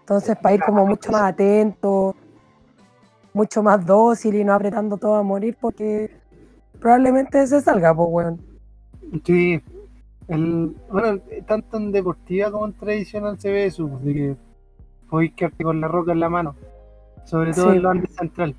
Entonces, 0.01 0.37
para 0.37 0.53
ir 0.53 0.61
como 0.63 0.85
mucho 0.85 1.11
más 1.11 1.23
atento, 1.23 2.15
mucho 3.33 3.63
más 3.63 3.83
dócil 3.83 4.35
y 4.35 4.43
no 4.43 4.53
apretando 4.53 4.97
todo 4.97 5.15
a 5.15 5.23
morir, 5.23 5.57
porque 5.59 6.11
probablemente 6.79 7.45
se 7.47 7.61
salga, 7.61 7.95
pues, 7.95 8.09
weón. 8.11 8.41
Sí. 9.25 9.61
El, 10.27 10.75
bueno, 10.91 11.19
tanto 11.47 11.77
en 11.77 11.91
deportiva 11.91 12.51
como 12.51 12.65
en 12.67 12.73
tradicional 12.73 13.39
se 13.39 13.51
ve 13.51 13.65
eso, 13.65 13.87
de 14.03 14.13
que 14.13 14.35
podéis 15.09 15.33
quedarte 15.33 15.63
con 15.63 15.81
la 15.81 15.87
roca 15.87 16.11
en 16.13 16.19
la 16.19 16.29
mano, 16.29 16.55
sobre 17.25 17.53
todo 17.53 17.71
Sí. 17.71 17.77
en 17.77 17.83
los 17.83 17.91
Andes 17.91 18.15
central. 18.15 18.55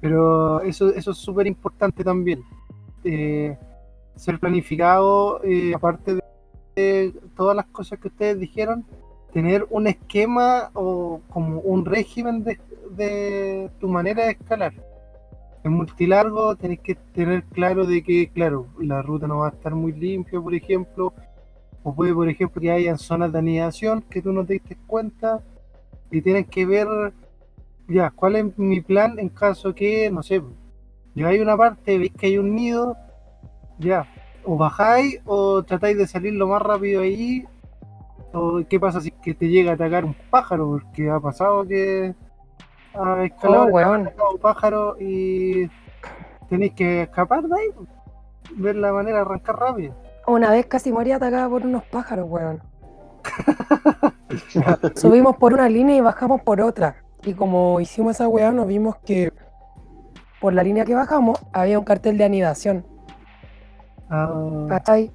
Pero 0.00 0.60
eso, 0.62 0.88
eso 0.94 1.10
es 1.12 1.16
súper 1.18 1.46
importante 1.46 2.02
también. 2.02 2.42
Eh, 3.04 3.56
ser 4.16 4.38
planificado, 4.40 5.40
eh, 5.44 5.72
aparte 5.74 6.14
de, 6.16 6.22
de 6.76 7.14
todas 7.36 7.54
las 7.54 7.66
cosas 7.66 7.98
que 7.98 8.08
ustedes 8.08 8.38
dijeron, 8.38 8.84
tener 9.32 9.66
un 9.70 9.86
esquema 9.86 10.70
o 10.74 11.20
como 11.28 11.60
un 11.60 11.84
régimen 11.84 12.42
de, 12.42 12.58
de 12.96 13.70
tu 13.78 13.88
manera 13.88 14.24
de 14.24 14.32
escalar. 14.32 14.72
En 15.62 15.72
multilargo 15.72 16.56
tenéis 16.56 16.80
que 16.80 16.94
tener 16.94 17.44
claro 17.44 17.84
de 17.84 18.02
que, 18.02 18.30
claro, 18.30 18.66
la 18.78 19.02
ruta 19.02 19.26
no 19.26 19.38
va 19.38 19.48
a 19.48 19.50
estar 19.50 19.74
muy 19.74 19.92
limpia, 19.92 20.40
por 20.40 20.54
ejemplo, 20.54 21.12
o 21.82 21.94
puede, 21.94 22.14
por 22.14 22.28
ejemplo, 22.28 22.60
que 22.60 22.70
hayan 22.70 22.98
zonas 22.98 23.32
de 23.32 23.38
anidación 23.38 24.02
que 24.02 24.22
tú 24.22 24.32
no 24.32 24.44
te 24.44 24.54
diste 24.54 24.76
cuenta. 24.86 25.40
Y 26.10 26.22
tienes 26.22 26.48
que 26.48 26.64
ver, 26.64 26.88
ya, 27.88 28.10
cuál 28.10 28.36
es 28.36 28.58
mi 28.58 28.80
plan 28.80 29.18
en 29.18 29.28
caso 29.28 29.74
que, 29.74 30.10
no 30.10 30.22
sé, 30.22 30.42
llegáis 31.14 31.40
a 31.40 31.44
una 31.44 31.56
parte, 31.56 31.98
veis 31.98 32.12
que 32.12 32.26
hay 32.26 32.38
un 32.38 32.54
nido, 32.54 32.96
ya, 33.78 34.06
o 34.44 34.56
bajáis 34.56 35.20
o 35.24 35.62
tratáis 35.62 35.96
de 35.96 36.06
salir 36.06 36.34
lo 36.34 36.48
más 36.48 36.62
rápido 36.62 37.02
ahí, 37.02 37.44
o 38.32 38.62
qué 38.68 38.80
pasa 38.80 39.00
si 39.00 39.10
que 39.10 39.34
te 39.34 39.48
llega 39.48 39.72
a 39.72 39.74
atacar 39.74 40.04
un 40.04 40.16
pájaro, 40.30 40.68
porque 40.70 41.10
ha 41.10 41.20
pasado 41.20 41.66
que 41.66 42.14
escalado 43.24 43.64
Oh, 43.64 43.66
weón. 43.66 44.06
atacado 44.06 44.30
un 44.32 44.38
pájaro 44.40 44.96
y 44.98 45.68
tenéis 46.48 46.72
que 46.74 47.02
escapar 47.02 47.42
de 47.42 47.54
ahí, 47.60 47.68
ver 48.56 48.76
la 48.76 48.92
manera 48.92 49.16
de 49.18 49.22
arrancar 49.22 49.58
rápido. 49.58 49.94
Una 50.26 50.50
vez 50.50 50.66
casi 50.66 50.92
morí 50.92 51.12
atacada 51.12 51.48
por 51.48 51.62
unos 51.64 51.84
pájaros, 51.84 52.26
weón. 52.28 52.62
Subimos 54.96 55.36
por 55.36 55.54
una 55.54 55.68
línea 55.68 55.96
y 55.96 56.00
bajamos 56.00 56.40
por 56.42 56.60
otra. 56.60 56.96
Y 57.24 57.34
como 57.34 57.80
hicimos 57.80 58.16
esa 58.16 58.28
weá, 58.28 58.50
nos 58.52 58.66
vimos 58.66 58.96
que 59.04 59.32
por 60.40 60.52
la 60.54 60.62
línea 60.62 60.84
que 60.84 60.94
bajamos 60.94 61.38
había 61.52 61.78
un 61.78 61.84
cartel 61.84 62.16
de 62.16 62.24
anidación, 62.24 62.86
Ah, 64.12 64.66
¿cachai? 64.68 65.12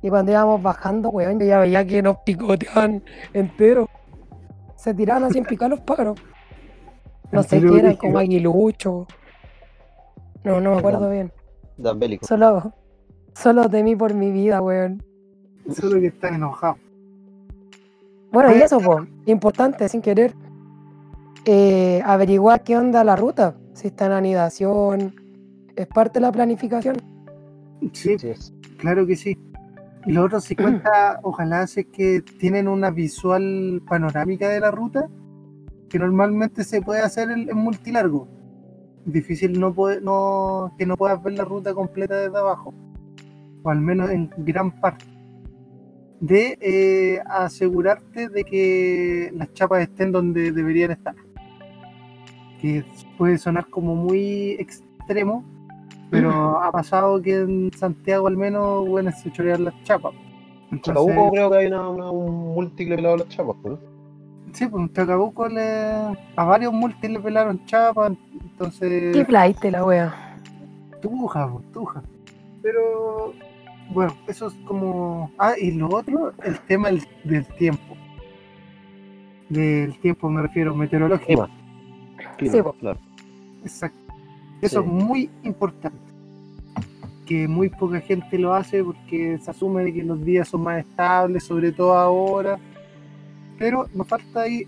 Y 0.00 0.08
cuando 0.08 0.32
íbamos 0.32 0.62
bajando, 0.62 1.10
weón, 1.10 1.38
yo 1.38 1.44
ya 1.46 1.58
veía 1.58 1.84
que 1.86 2.00
nos 2.02 2.18
picoteaban 2.18 3.02
enteros. 3.34 3.86
Se 4.76 4.94
tiraban 4.94 5.24
así 5.24 5.38
en 5.38 5.44
picar 5.44 5.68
los 5.68 5.80
pájaros. 5.80 6.18
No 7.32 7.40
¿En 7.40 7.48
sé 7.48 7.60
qué 7.60 7.78
eran, 7.78 7.96
como 7.96 8.18
aguilucho. 8.18 9.06
No, 10.44 10.60
no 10.60 10.72
me 10.72 10.78
acuerdo 10.78 11.10
bien. 11.10 11.32
Dan 11.76 11.98
bélico. 11.98 12.26
Solo, 12.26 12.72
solo 13.34 13.68
temí 13.68 13.94
por 13.96 14.14
mi 14.14 14.30
vida, 14.30 14.60
weón. 14.60 15.02
solo 15.70 16.00
que 16.00 16.08
están 16.08 16.34
enojados. 16.34 16.78
Bueno, 18.32 18.56
y 18.56 18.60
eso, 18.60 18.78
po, 18.80 19.06
importante, 19.26 19.88
sin 19.88 20.02
querer, 20.02 20.34
eh, 21.44 22.00
averiguar 22.04 22.62
qué 22.62 22.76
onda 22.76 23.02
la 23.02 23.16
ruta, 23.16 23.56
si 23.72 23.88
está 23.88 24.06
en 24.06 24.12
anidación, 24.12 25.14
es 25.74 25.86
parte 25.88 26.20
de 26.20 26.20
la 26.20 26.32
planificación. 26.32 26.96
Sí, 27.92 28.16
claro 28.78 29.06
que 29.06 29.16
sí. 29.16 29.36
Y 30.06 30.12
lo 30.12 30.24
otro, 30.24 30.40
si 30.40 30.54
cuenta, 30.54 31.18
ojalá 31.22 31.64
es 31.64 31.74
que 31.92 32.22
tienen 32.38 32.68
una 32.68 32.90
visual 32.90 33.82
panorámica 33.88 34.48
de 34.48 34.60
la 34.60 34.70
ruta, 34.70 35.08
que 35.90 35.98
normalmente 35.98 36.64
se 36.64 36.80
puede 36.80 37.00
hacer 37.02 37.30
en, 37.30 37.50
en 37.50 37.56
multilargo. 37.56 38.26
difícil 39.04 39.58
no, 39.60 39.74
poder, 39.74 40.02
no 40.02 40.72
que 40.78 40.86
no 40.86 40.96
puedas 40.96 41.22
ver 41.22 41.34
la 41.34 41.44
ruta 41.44 41.74
completa 41.74 42.16
desde 42.16 42.38
abajo, 42.38 42.72
o 43.62 43.70
al 43.70 43.80
menos 43.80 44.08
en 44.10 44.30
gran 44.38 44.70
parte. 44.80 45.04
De 46.20 46.58
eh, 46.60 47.18
asegurarte 47.26 48.28
de 48.28 48.44
que 48.44 49.32
las 49.34 49.52
chapas 49.54 49.82
estén 49.82 50.12
donde 50.12 50.52
deberían 50.52 50.90
estar. 50.92 51.14
Que 52.60 52.84
puede 53.16 53.38
sonar 53.38 53.68
como 53.70 53.94
muy 53.96 54.50
extremo, 54.58 55.42
pero 56.10 56.60
ha 56.62 56.70
pasado 56.70 57.22
que 57.22 57.36
en 57.40 57.70
Santiago 57.72 58.26
al 58.28 58.36
menos, 58.36 58.86
bueno, 58.86 59.10
se 59.12 59.32
chorean 59.32 59.64
las 59.64 59.82
chapas. 59.84 60.12
Entonces, 60.70 61.14
creo 61.32 61.50
que 61.50 61.56
hay 61.56 61.66
una, 61.68 61.88
una- 61.88 62.10
un 62.10 62.54
múltiple 62.54 62.96
pelado 62.96 63.16
de 63.16 63.24
las 63.24 63.28
chapas, 63.34 63.56
¿no? 63.64 63.78
Sí, 64.52 64.66
pues 64.66 64.82
en 64.82 64.92
Chacabuco 64.92 65.48
le, 65.48 65.62
a 66.36 66.44
varios 66.44 66.72
multis 66.72 67.10
le 67.10 67.20
pelaron 67.20 67.64
chapas, 67.66 68.12
entonces... 68.42 69.14
Qué 69.14 69.24
flight 69.24 69.62
la 69.64 69.84
wea. 69.84 70.36
Tuja, 71.02 71.48
po, 71.50 71.62
tuja. 71.72 72.02
Pero 72.62 73.32
bueno, 73.92 74.14
eso 74.28 74.48
es 74.48 74.54
como. 74.66 75.32
Ah, 75.38 75.54
y 75.58 75.72
lo 75.72 75.88
otro, 75.88 76.32
el 76.44 76.58
tema 76.60 76.88
del, 76.88 77.02
del 77.24 77.46
tiempo. 77.46 77.96
Del 79.48 79.98
tiempo 80.00 80.28
me 80.30 80.42
refiero 80.42 80.74
meteorológico. 80.74 81.48
Clima. 82.36 82.52
Sí, 82.56 82.62
po. 82.62 82.72
claro. 82.74 82.98
Exacto. 83.62 83.98
Eso 84.60 84.82
Sí. 84.82 84.86
es 84.86 84.92
muy 84.92 85.30
importante. 85.42 85.98
Que 87.26 87.48
muy 87.48 87.68
poca 87.70 88.00
gente 88.00 88.38
lo 88.38 88.54
hace 88.54 88.84
porque 88.84 89.38
se 89.38 89.50
asume 89.50 89.84
de 89.84 89.94
que 89.94 90.02
los 90.02 90.22
días 90.24 90.48
son 90.48 90.62
más 90.62 90.80
estables, 90.80 91.44
sobre 91.44 91.72
todo 91.72 91.94
ahora. 91.94 92.58
Pero 93.60 93.86
nos 93.94 94.08
falta 94.08 94.40
ahí. 94.40 94.66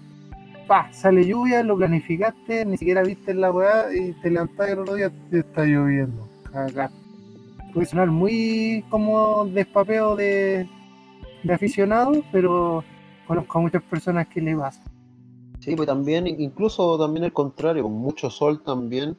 Pa, 0.69 0.93
sale 0.93 1.27
lluvia, 1.27 1.63
lo 1.65 1.77
planificaste, 1.77 2.65
ni 2.67 2.77
siquiera 2.77 3.03
viste 3.03 3.35
la 3.35 3.51
weá 3.51 3.93
y 3.93 4.13
te 4.13 4.31
levantás 4.31 4.69
el 4.69 4.79
otro 4.81 4.95
día 4.95 5.11
te 5.31 5.41
está 5.41 5.65
lloviendo. 5.65 6.29
Cagar. 6.53 6.91
Puede 7.75 7.87
sonar 7.87 8.11
muy 8.11 8.85
como 8.91 9.47
despapeo 9.47 10.15
de, 10.15 10.69
de 11.43 11.53
aficionado, 11.53 12.23
pero 12.31 12.85
conozco 13.27 13.59
a 13.59 13.63
muchas 13.63 13.83
personas 13.83 14.29
que 14.29 14.41
le 14.41 14.55
pasa. 14.55 14.83
Sí, 15.59 15.75
pues 15.75 15.87
también, 15.87 16.27
incluso 16.27 16.99
también 16.99 17.25
el 17.25 17.33
contrario, 17.33 17.85
con 17.85 17.93
mucho 17.93 18.29
sol 18.29 18.63
también, 18.63 19.17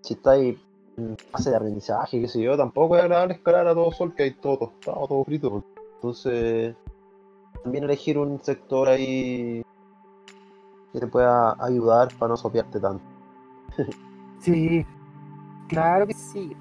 si 0.00 0.14
estáis 0.14 0.56
en 0.96 1.16
fase 1.30 1.50
de 1.50 1.56
aprendizaje, 1.56 2.20
qué 2.20 2.26
sé 2.26 2.40
yo, 2.42 2.56
tampoco 2.56 2.96
es 2.96 3.02
agradable 3.02 3.34
escalar 3.34 3.66
a 3.68 3.74
todo 3.74 3.92
sol, 3.92 4.14
que 4.14 4.24
hay 4.24 4.30
todo 4.32 4.56
tostado, 4.56 5.06
todo 5.06 5.24
frito. 5.24 5.62
Entonces, 5.96 6.74
también 7.62 7.84
elegir 7.84 8.18
un 8.18 8.40
sector 8.42 8.88
ahí 8.88 9.62
que 10.92 11.00
te 11.00 11.06
pueda 11.06 11.56
ayudar 11.62 12.08
para 12.18 12.30
no 12.30 12.36
sopearte 12.36 12.80
tanto. 12.80 13.04
Sí, 14.40 14.86
claro 15.68 16.06
que 16.06 16.14
sí. 16.14 16.56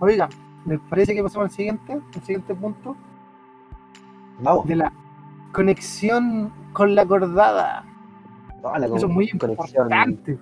Oiga, 0.00 0.28
¿les 0.66 0.80
parece 0.90 1.14
que 1.14 1.22
pasemos 1.22 1.44
al 1.44 1.50
siguiente, 1.52 1.92
al 1.92 2.22
siguiente 2.22 2.52
punto? 2.56 2.96
Vamos, 4.40 4.66
De 4.66 4.74
la 4.74 4.92
conexión 5.52 6.52
con 6.72 6.96
la 6.96 7.06
cordada. 7.06 7.84
Ah, 8.64 8.80
la 8.80 8.86
Eso 8.86 8.96
es 8.96 9.08
muy 9.08 9.30
importante. 9.32 10.38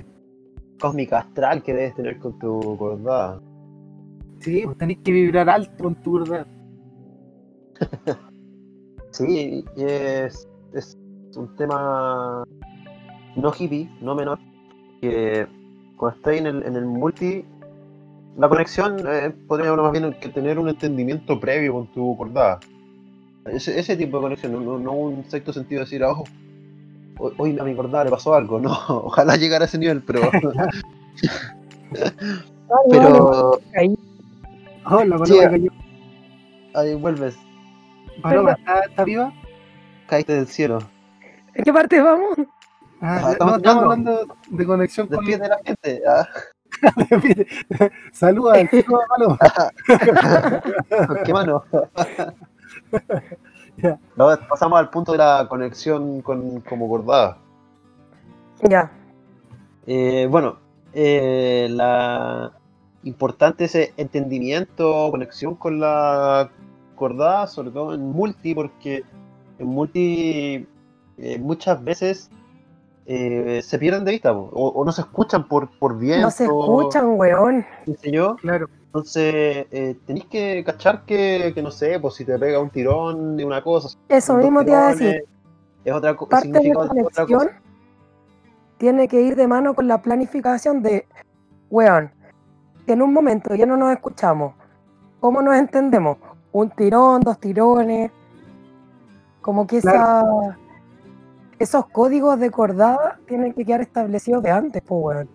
cósmica 0.81 1.18
astral 1.18 1.62
que 1.62 1.74
debes 1.74 1.94
tener 1.94 2.18
con 2.18 2.38
tu 2.38 2.76
cordada. 2.78 3.38
Sí, 4.40 4.62
pues 4.64 4.78
tenéis 4.78 5.00
que 5.05 5.12
vibrar 5.12 5.50
alto 5.50 5.85
con 5.85 5.94
tu 5.96 6.12
cordada. 6.12 6.46
Sí, 9.12 9.64
es, 9.77 10.48
es 10.72 10.96
un 11.37 11.55
tema 11.57 12.44
no 13.37 13.53
hippie, 13.59 13.88
no 14.01 14.14
menor, 14.14 14.38
que 15.01 15.46
cuando 15.96 16.16
estáis 16.16 16.40
en 16.40 16.46
el, 16.46 16.62
en 16.64 16.77
el 16.77 16.87
multi, 16.87 17.44
la 18.37 18.48
conexión 18.48 18.96
eh, 19.07 19.33
podría 19.46 19.72
uno 19.72 19.85
más 19.85 19.92
bien 19.92 20.14
que 20.20 20.29
tener 20.31 20.59
un 20.59 20.68
entendimiento 20.68 21.38
previo 21.38 21.75
con 21.75 21.87
tu 21.88 22.16
cordada. 22.16 22.59
Ese, 23.46 23.79
ese 23.79 23.96
tipo 23.96 24.18
de 24.18 24.22
conexión, 24.22 24.53
no, 24.53 24.61
no- 24.61 24.79
no 24.79 24.92
un 24.92 25.25
sexto 25.31 25.53
sentido 25.53 25.81
de 25.81 25.85
decir, 25.85 26.03
oh, 26.05 26.25
hoy, 27.38 27.59
a 27.59 27.64
mi 27.64 27.75
cordada 27.75 28.05
le 28.05 28.11
pasó 28.11 28.35
algo, 28.35 28.59
no, 28.61 28.72
ojalá 28.88 29.37
llegara 29.37 29.64
a 29.64 29.68
ese 29.68 29.79
nivel, 29.79 30.03
pero, 30.03 30.22
pero 32.90 33.61
Ahí. 33.77 33.94
Oh, 34.85 35.05
la 35.05 35.27
Sí, 35.27 35.38
ahí 36.75 36.94
vuelves, 36.94 37.37
Paloma, 38.20 38.53
¿está, 38.53 38.81
está 38.81 39.05
viva? 39.05 39.33
caíste 40.07 40.35
del 40.35 40.46
cielo. 40.46 40.79
¿En 41.55 41.64
qué 41.64 41.72
parte 41.72 42.01
vamos? 42.01 42.35
Ah, 43.01 43.20
Ah, 43.25 43.33
estamos 43.33 43.53
no, 43.53 43.57
estamos 43.57 43.83
hablando. 43.85 44.37
de 44.51 44.66
conexión 44.66 45.07
con 45.09 45.16
Despide 45.25 45.38
de 45.38 45.48
la 45.48 45.59
gente. 45.64 46.03
ah. 46.09 46.29
Saluda, 48.12 48.55
saluda, 48.68 49.07
Paloma. 49.09 49.38
¿Con 51.07 51.16
qué 51.25 51.33
mano? 51.33 51.64
No, 54.16 54.29
pasamos 54.48 54.79
al 54.79 54.90
punto 54.90 55.12
de 55.12 55.18
la 55.18 55.46
conexión 55.48 56.20
con, 56.20 56.61
como 56.61 56.88
cordada. 56.88 57.38
Ya. 58.68 58.90
Eh, 59.87 60.29
bueno, 60.31 60.59
eh, 60.92 61.68
la 61.70 62.53
importante 63.03 63.64
ese 63.64 63.94
entendimiento, 63.96 65.11
conexión 65.11 65.55
con 65.57 65.81
la 65.81 66.51
sobre 67.49 67.71
todo 67.71 67.95
en 67.95 68.01
multi, 68.12 68.55
porque 68.55 69.05
en 69.59 69.67
multi 69.67 70.67
eh, 71.19 71.38
muchas 71.38 71.83
veces 71.83 72.31
eh, 73.07 73.61
se 73.62 73.79
pierden 73.79 74.05
de 74.05 74.12
vista 74.12 74.33
o, 74.33 74.69
o 74.69 74.85
no 74.85 74.93
se 74.93 75.01
escuchan 75.01 75.47
por, 75.47 75.69
por 75.79 75.99
viento. 75.99 76.23
No 76.23 76.31
se 76.31 76.45
escuchan, 76.45 77.19
weón. 77.19 77.67
qué 77.85 77.95
sé 77.95 78.11
yo. 78.12 78.37
Claro, 78.37 78.69
Entonces, 78.87 79.67
eh, 79.71 79.97
tenéis 80.07 80.27
que 80.27 80.62
cachar 80.65 81.05
que, 81.05 81.53
que, 81.55 81.62
no 81.62 81.71
sé, 81.71 81.99
pues 81.99 82.15
si 82.15 82.25
te 82.25 82.38
pega 82.38 82.61
un 82.61 82.71
tirón 82.71 83.37
de 83.37 83.45
una 83.45 83.62
cosa, 83.62 83.97
Eso 84.09 84.37
mismo 84.37 84.65
te 84.65 84.71
iba 84.71 84.88
a 84.88 84.91
decir. 84.91 85.25
Es 85.85 85.93
otra 85.93 86.17
cosa. 86.17 86.31
Parte 86.31 86.49
de 86.49 86.69
la 86.69 86.88
conexión 86.88 87.51
tiene 88.79 89.09
que 89.09 89.21
ir 89.23 89.37
de 89.37 89.47
mano 89.47 89.75
con 89.75 89.87
la 89.87 90.03
planificación 90.03 90.83
de, 90.83 91.07
weón, 91.71 92.11
que 92.87 92.93
en 92.93 93.03
un 93.03 93.12
momento 93.12 93.55
ya 93.55 93.67
no 93.67 93.77
nos 93.77 93.93
escuchamos. 93.93 94.55
¿Cómo 95.21 95.41
nos 95.41 95.57
entendemos? 95.57 96.19
Un 96.53 96.71
tirón, 96.71 97.23
dos 97.23 97.38
tirones. 97.38 98.11
Como 99.41 99.67
que 99.67 99.79
esa, 99.79 100.57
esos 101.59 101.87
códigos 101.87 102.38
de 102.38 102.51
cordada 102.51 103.19
tienen 103.27 103.53
que 103.53 103.65
quedar 103.65 103.81
establecidos 103.81 104.43
de 104.43 104.51
antes, 104.51 104.83
pues, 104.83 105.17
weón. 105.17 105.29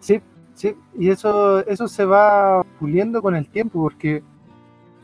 sí, 0.00 0.20
sí. 0.54 0.76
Y 0.96 1.10
eso, 1.10 1.60
eso 1.66 1.88
se 1.88 2.04
va 2.04 2.64
puliendo 2.78 3.20
con 3.20 3.34
el 3.34 3.48
tiempo, 3.48 3.80
porque, 3.82 4.22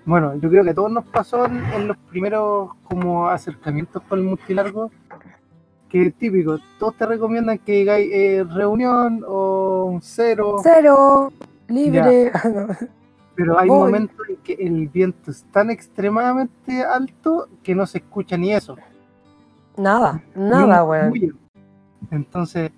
bueno, 0.06 0.34
yo 0.36 0.48
creo 0.48 0.64
que 0.64 0.70
a 0.70 0.74
todos 0.74 0.90
nos 0.90 1.04
pasó 1.06 1.46
en, 1.46 1.62
en 1.74 1.88
los 1.88 1.96
primeros 2.10 2.70
como 2.84 3.28
acercamientos 3.28 4.02
con 4.04 4.20
el 4.20 4.24
multilargo, 4.24 4.90
que 5.94 6.06
es 6.08 6.14
típico, 6.14 6.58
todos 6.78 6.96
te 6.96 7.06
recomiendan 7.06 7.58
que 7.58 7.72
digáis 7.72 8.10
eh, 8.12 8.44
reunión 8.52 9.24
o 9.28 9.96
cero, 10.02 10.56
Cero, 10.62 11.32
libre. 11.68 12.32
pero 13.34 13.58
hay 13.58 13.68
voy. 13.68 13.78
momentos 13.78 14.16
en 14.28 14.36
que 14.36 14.52
el 14.54 14.88
viento 14.88 15.30
es 15.30 15.44
tan 15.52 15.70
extremadamente 15.70 16.82
alto 16.84 17.48
que 17.62 17.74
no 17.74 17.86
se 17.86 17.98
escucha 17.98 18.36
ni 18.36 18.52
eso. 18.52 18.76
nada, 19.76 20.22
nada, 20.34 20.84
murmullo. 20.84 21.34
Entonces, 22.10 22.70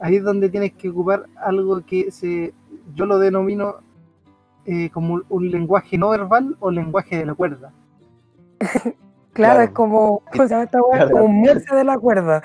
ahí 0.00 0.16
es 0.16 0.22
donde 0.24 0.48
tienes 0.48 0.72
que 0.74 0.90
ocupar 0.90 1.26
algo 1.36 1.80
que 1.86 2.10
se, 2.10 2.52
yo 2.94 3.06
lo 3.06 3.18
denomino 3.18 3.76
eh, 4.66 4.90
como 4.90 5.14
un, 5.14 5.24
un 5.28 5.50
lenguaje 5.50 5.96
no 5.96 6.10
verbal 6.10 6.56
o 6.60 6.70
lenguaje 6.70 7.16
de 7.18 7.26
la 7.26 7.34
cuerda. 7.34 7.72
Claro, 8.58 8.94
Claro. 9.32 9.60
es 9.62 9.70
como, 9.70 10.22
o 10.38 10.46
sea, 10.48 10.62
esta 10.64 10.78
Claro. 10.92 11.10
como 11.10 11.24
un 11.26 11.42
de 11.42 11.84
la 11.84 11.98
cuerda. 11.98 12.42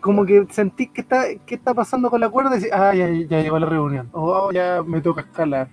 Como 0.00 0.24
que 0.26 0.46
sentís 0.50 0.90
que 0.90 1.00
está, 1.00 1.24
qué 1.46 1.54
está 1.54 1.72
pasando 1.74 2.10
con 2.10 2.20
la 2.20 2.28
cuerda 2.28 2.52
y 2.52 2.60
decís, 2.60 2.70
ah, 2.72 2.94
ya, 2.94 3.08
ya 3.08 3.40
llegó 3.42 3.58
la 3.58 3.66
reunión, 3.66 4.08
o 4.12 4.22
"Oh, 4.48 4.52
ya 4.52 4.82
me 4.86 5.00
toca 5.00 5.22
escalar. 5.22 5.68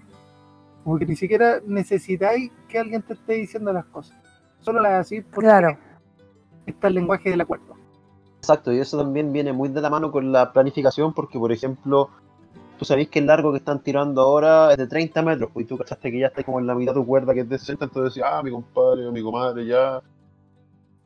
Como 0.84 0.98
que 0.98 1.06
ni 1.06 1.16
siquiera 1.16 1.60
necesitáis 1.66 2.52
que 2.68 2.80
alguien 2.80 3.02
te 3.02 3.14
esté 3.14 3.34
diciendo 3.34 3.72
las 3.72 3.86
cosas. 3.86 4.18
Solo 4.60 4.82
las 4.82 4.94
así 4.94 5.22
porque 5.22 5.48
Claro, 5.48 5.78
está 6.66 6.88
el 6.88 6.96
lenguaje 6.96 7.30
de 7.30 7.38
la 7.38 7.46
cuerda. 7.46 7.76
Exacto, 8.38 8.72
y 8.74 8.80
eso 8.80 8.98
también 8.98 9.32
viene 9.32 9.54
muy 9.54 9.70
de 9.70 9.82
la 9.82 9.90
mano 9.90 10.12
con 10.12 10.32
la 10.32 10.52
planificación, 10.52 11.14
porque 11.14 11.38
por 11.38 11.52
ejemplo, 11.52 12.10
tú 12.80 12.86
sabés 12.86 13.08
que 13.10 13.20
el 13.20 13.28
largo 13.28 13.52
que 13.52 13.60
están 13.60 13.84
tirando 13.84 14.22
ahora 14.22 14.72
es 14.72 14.78
de 14.78 14.88
30 14.88 15.22
metros, 15.22 15.52
pues 15.54 15.66
y 15.66 15.70
tú 15.70 15.78
cachaste 15.78 16.12
que 16.12 16.20
ya 16.20 16.28
está 16.28 16.44
como 16.44 16.60
en 16.60 16.66
la 16.66 16.74
mitad 16.74 16.94
de 16.94 17.02
tu 17.02 17.06
cuerda 17.06 17.34
que 17.34 17.42
es 17.42 17.50
de 17.50 17.60
60, 17.60 17.86
entonces 17.86 18.16
decís, 18.16 18.28
ah, 18.28 18.42
mi 18.44 18.50
compadre 18.50 19.06
o 19.06 19.12
mi 19.12 19.22
comadre 19.22 19.66
ya. 19.68 20.02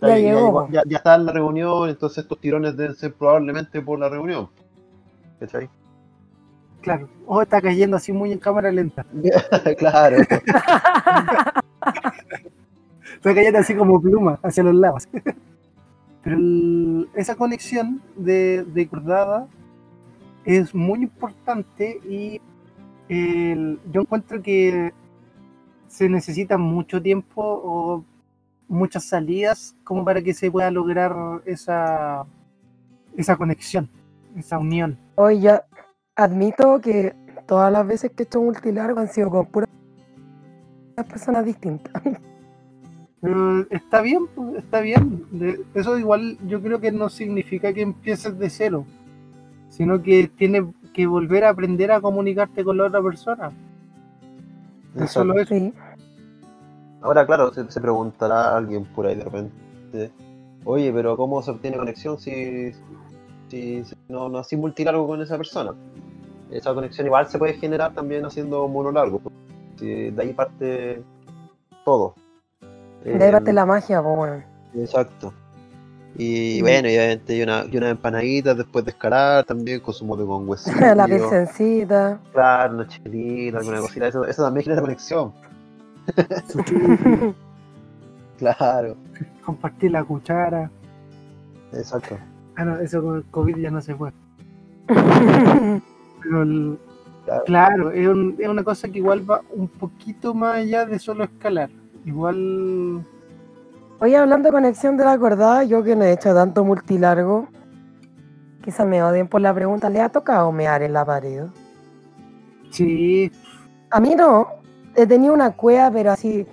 Ya 0.02 0.18
llegó. 0.18 0.70
ya, 0.70 0.84
ya 0.86 0.97
está 0.97 1.16
en 1.16 1.26
la 1.26 1.34
reunión, 1.34 1.89
entonces 1.89 2.20
estos 2.20 2.39
tirones 2.39 2.78
deben 2.78 2.95
ser 2.95 3.14
probablemente 3.14 3.82
por 3.82 4.00
la 4.00 4.08
reunión. 4.08 4.47
¿Cachai? 5.39 5.70
Claro. 6.86 7.10
O 7.26 7.42
está 7.42 7.60
cayendo 7.62 7.98
así 7.98 8.14
muy 8.14 8.32
en 8.32 8.38
cámara 8.38 8.72
lenta. 8.72 9.04
claro. 9.80 10.18
Está 13.16 13.34
cayendo 13.34 13.60
así 13.60 13.74
como 13.76 14.00
pluma 14.00 14.40
hacia 14.44 14.62
los 14.64 14.76
lados. 14.76 15.08
Pero 16.24 16.38
el- 16.38 17.10
esa 17.16 17.36
conexión 17.36 18.02
de, 18.16 18.64
de 18.66 18.88
cordada 18.88 19.48
es 20.44 20.74
muy 20.76 21.02
importante 21.04 22.00
y 22.08 22.40
el- 23.10 23.80
yo 23.92 24.02
encuentro 24.02 24.42
que 24.42 24.94
se 25.88 26.08
necesita 26.08 26.58
mucho 26.58 27.02
tiempo 27.02 27.42
o 27.42 28.04
muchas 28.68 29.06
salidas 29.06 29.76
como 29.84 30.04
para 30.06 30.22
que 30.22 30.34
se 30.36 30.52
pueda 30.52 30.70
lograr 30.70 31.16
esa, 31.46 32.26
esa 33.18 33.36
conexión, 33.38 33.90
esa 34.36 34.60
unión. 34.60 34.98
Hoy 35.16 35.40
ya 35.42 35.64
admito 36.16 36.80
que 36.80 37.16
todas 37.45 37.72
las 37.72 37.86
veces 37.86 38.11
que 38.11 38.24
he 38.24 38.26
hecho 38.26 38.41
multilargo 38.41 38.99
han 38.99 39.09
sido 39.09 39.30
con 39.30 39.45
puras 39.47 39.70
personas 41.03 41.45
distintas. 41.45 42.01
Pero 43.22 43.59
está 43.70 44.01
bien, 44.01 44.28
pues, 44.28 44.63
está 44.63 44.82
bien. 44.82 45.26
Eso 45.74 45.97
igual 45.97 46.38
yo 46.47 46.61
creo 46.61 46.80
que 46.80 46.91
no 46.91 47.09
significa 47.09 47.74
que 47.74 47.82
empieces 47.82 48.38
de 48.39 48.49
cero, 48.49 48.86
sino 49.70 50.01
que 50.01 50.28
tienes 50.28 50.63
que 50.93 51.05
volver 51.05 51.43
a 51.43 51.49
aprender 51.49 51.91
a 51.91 51.99
comunicarte 51.99 52.63
con 52.63 52.78
la 52.78 52.86
otra 52.86 53.01
persona. 53.01 53.51
Es 54.95 55.11
solo 55.11 55.38
eso. 55.39 55.53
Sí. 55.53 55.74
Ahora, 57.01 57.26
claro, 57.26 57.53
se, 57.53 57.70
se 57.70 57.82
preguntará 57.82 58.55
alguien 58.55 58.86
por 58.86 59.05
ahí 59.05 59.16
de 59.16 59.24
repente, 59.26 60.11
oye, 60.63 60.91
pero 60.91 61.18
¿cómo 61.18 61.41
se 61.41 61.51
obtiene 61.51 61.78
conexión 61.78 62.18
si, 62.18 62.72
si, 63.49 63.84
si 63.84 63.95
no, 64.07 64.30
no 64.30 64.39
así 64.39 64.55
multilargo 64.55 65.05
con 65.05 65.22
esa 65.22 65.38
persona? 65.38 65.76
Esa 66.58 66.74
conexión 66.74 67.06
igual 67.08 67.28
se 67.28 67.38
puede 67.38 67.53
generar 67.56 67.93
también 67.93 68.26
haciendo 68.26 68.68
monolargo. 68.68 69.22
Si 69.78 70.10
de 70.12 70.22
ahí 70.22 70.34
parte 70.34 71.03
todo. 71.84 72.16
De 73.03 73.24
ahí 73.24 73.32
parte 73.32 73.51
Eh, 73.51 73.53
la 73.53 73.66
magia, 73.66 74.01
weón. 74.01 74.43
Exacto. 74.74 75.34
Y 76.18 76.60
Mm. 76.60 76.64
bueno, 76.64 76.89
y 76.89 76.95
obviamente 76.95 77.36
y 77.36 77.41
una, 77.43 77.66
y 77.70 77.76
una 77.78 77.89
empanadita 77.89 78.53
después 78.53 78.86
de 78.86 78.91
escalar 78.91 79.43
también, 79.43 79.82
con 79.82 79.93
su 79.93 80.06
mote 80.06 80.24
con 80.26 80.47
huesillo. 80.47 80.95
La 80.95 81.06
virgencita. 81.08 82.20
Claro, 82.32 82.76
una 82.76 82.88
chelita, 82.88 83.58
alguna 83.58 83.82
cosita. 83.82 84.08
Eso, 84.08 84.24
eso 84.26 84.43
también 84.43 84.64
genera 84.64 84.82
conexión. 84.82 85.34
Claro, 88.38 88.95
Compartir 89.45 89.91
la 89.91 90.03
cuchara. 90.03 90.70
exacto. 91.72 92.18
Ah, 92.58 92.66
no, 92.66 92.78
eso 92.80 93.01
con 93.01 93.16
el 93.18 93.24
COVID 93.26 93.58
ya 93.58 93.72
no 93.72 93.82
se 93.82 93.95
fue. 93.95 94.12
Pero 96.26 96.42
el- 96.44 96.80
Claro. 97.26 97.44
claro, 97.46 97.92
es, 97.92 98.08
un- 98.08 98.36
es 98.38 98.48
una 98.48 98.64
cosa 98.64 98.88
que 98.88 99.00
igual 99.00 99.28
va 99.30 99.42
un 99.52 99.68
poquito 99.68 100.34
más 100.36 100.58
allá 100.58 100.86
de 100.86 101.00
solo 101.00 101.24
escalar. 101.24 101.70
Igual, 102.06 103.04
Oye, 104.00 104.16
hablando 104.18 104.50
de 104.50 104.54
conexión 104.54 104.96
de 104.98 105.06
la 105.06 105.14
acordada, 105.14 105.64
yo 105.64 105.82
que 105.82 105.96
no 105.96 106.04
he 106.04 106.12
hecho 106.12 106.34
tanto 106.36 106.64
multilargo, 106.64 107.48
quizás 108.64 108.86
me 108.86 109.02
odien 109.02 109.28
por 109.28 109.42
la 109.42 109.54
pregunta, 109.56 109.90
¿le 109.90 110.02
ha 110.02 110.10
tocado 110.10 110.52
mear 110.52 110.84
en 110.84 110.94
la 110.94 111.04
pared? 111.06 111.46
sí, 112.70 113.32
A 113.90 114.00
mí 114.00 114.14
no, 114.16 114.48
he 114.96 115.08
tenido 115.08 115.34
una 115.34 115.52
cueva, 115.52 115.90
pero 115.92 116.12
así, 116.12 116.46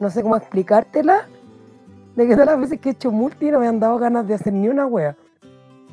no 0.00 0.10
sé 0.10 0.22
cómo 0.22 0.36
explicártela, 0.36 1.26
de 2.16 2.26
que 2.26 2.32
todas 2.34 2.46
las 2.48 2.60
veces 2.60 2.80
que 2.80 2.88
he 2.90 2.92
hecho 2.92 3.12
multi 3.12 3.50
no 3.50 3.60
me 3.60 3.68
han 3.68 3.78
dado 3.80 3.96
ganas 3.98 4.26
de 4.26 4.34
hacer 4.34 4.52
ni 4.52 4.68
una 4.68 4.86
wea. 4.86 5.16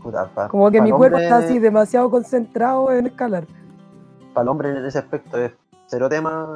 Puta, 0.06 0.28
pa- 0.36 0.47
Como 0.49 0.70
que 0.70 0.80
mi 0.82 0.91
cuerpo 0.91 1.18
está 1.18 1.38
así 1.38 1.58
demasiado 1.58 2.12
concentrado 2.12 2.91
en 2.91 3.08
escalar. 3.08 3.45
Para 4.36 4.43
el 4.43 4.49
hombre 4.49 4.70
en 4.70 4.86
ese 4.86 4.99
aspecto 4.99 5.36
es 5.36 5.51
cero 5.88 6.08
tema, 6.08 6.53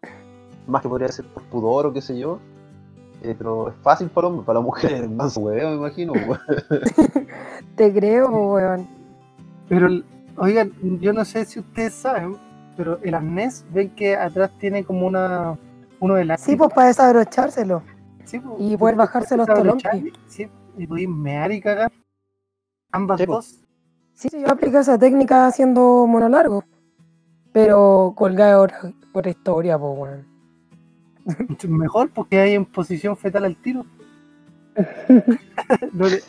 más 0.67 0.83
que 0.83 0.87
podría 0.87 1.07
ser 1.07 1.25
por 1.25 1.41
pudor 1.45 1.87
o 1.87 1.91
qué 1.93 1.99
sé 1.99 2.15
yo. 2.19 2.37
Eh, 3.23 3.33
pero 3.35 3.69
es 3.69 3.75
fácil 3.81 4.07
para 4.09 4.27
el 4.27 4.33
hombre, 4.33 4.45
para 4.45 4.59
la 4.59 4.63
mujer 4.65 4.91
es 4.91 5.09
más 5.11 5.35
hueveo, 5.35 5.69
me 5.71 5.75
imagino. 5.77 6.13
Te 7.75 7.91
creo, 7.91 8.29
weón. 8.29 8.87
pero 9.67 9.87
oigan, 10.37 10.71
yo 11.01 11.11
no 11.11 11.25
sé 11.25 11.43
si 11.45 11.59
ustedes 11.59 11.95
saben, 11.95 12.35
pero 12.77 12.99
el 13.01 13.15
arnés 13.15 13.65
ven 13.73 13.89
que 13.95 14.15
atrás 14.15 14.51
tiene 14.59 14.83
como 14.83 15.07
una 15.07 15.57
uno 15.99 16.13
de 16.13 16.25
las 16.25 16.39
Sí, 16.41 16.55
pues 16.55 16.71
para 16.71 16.89
desabrochárselo. 16.89 17.81
y 18.59 18.77
poder 18.77 18.95
bajarse 18.95 19.35
los 19.35 19.47
tolompi. 19.47 20.13
Sí, 20.27 20.47
y 20.77 20.85
podéis 20.85 21.09
mear 21.09 21.51
y 21.51 21.59
cagar. 21.61 21.91
Ambas 22.91 23.19
Sí, 23.19 23.25
pues. 23.25 23.35
dos. 23.37 23.59
Sí, 24.13 24.29
yo 24.31 24.49
apliqué 24.49 24.79
esa 24.79 24.97
técnica 24.97 25.47
haciendo 25.47 26.05
monolargo, 26.05 26.63
pero 27.53 28.13
colgado 28.17 28.67
por, 28.67 28.93
por 29.13 29.27
historia. 29.27 29.77
Mucho 29.77 30.25
Mejor 31.69 32.09
porque 32.11 32.39
hay 32.39 32.55
en 32.55 32.65
posición 32.65 33.15
fetal 33.15 33.45
al 33.45 33.55
tiro. 33.55 33.85
No 35.93 36.07
le- 36.07 36.21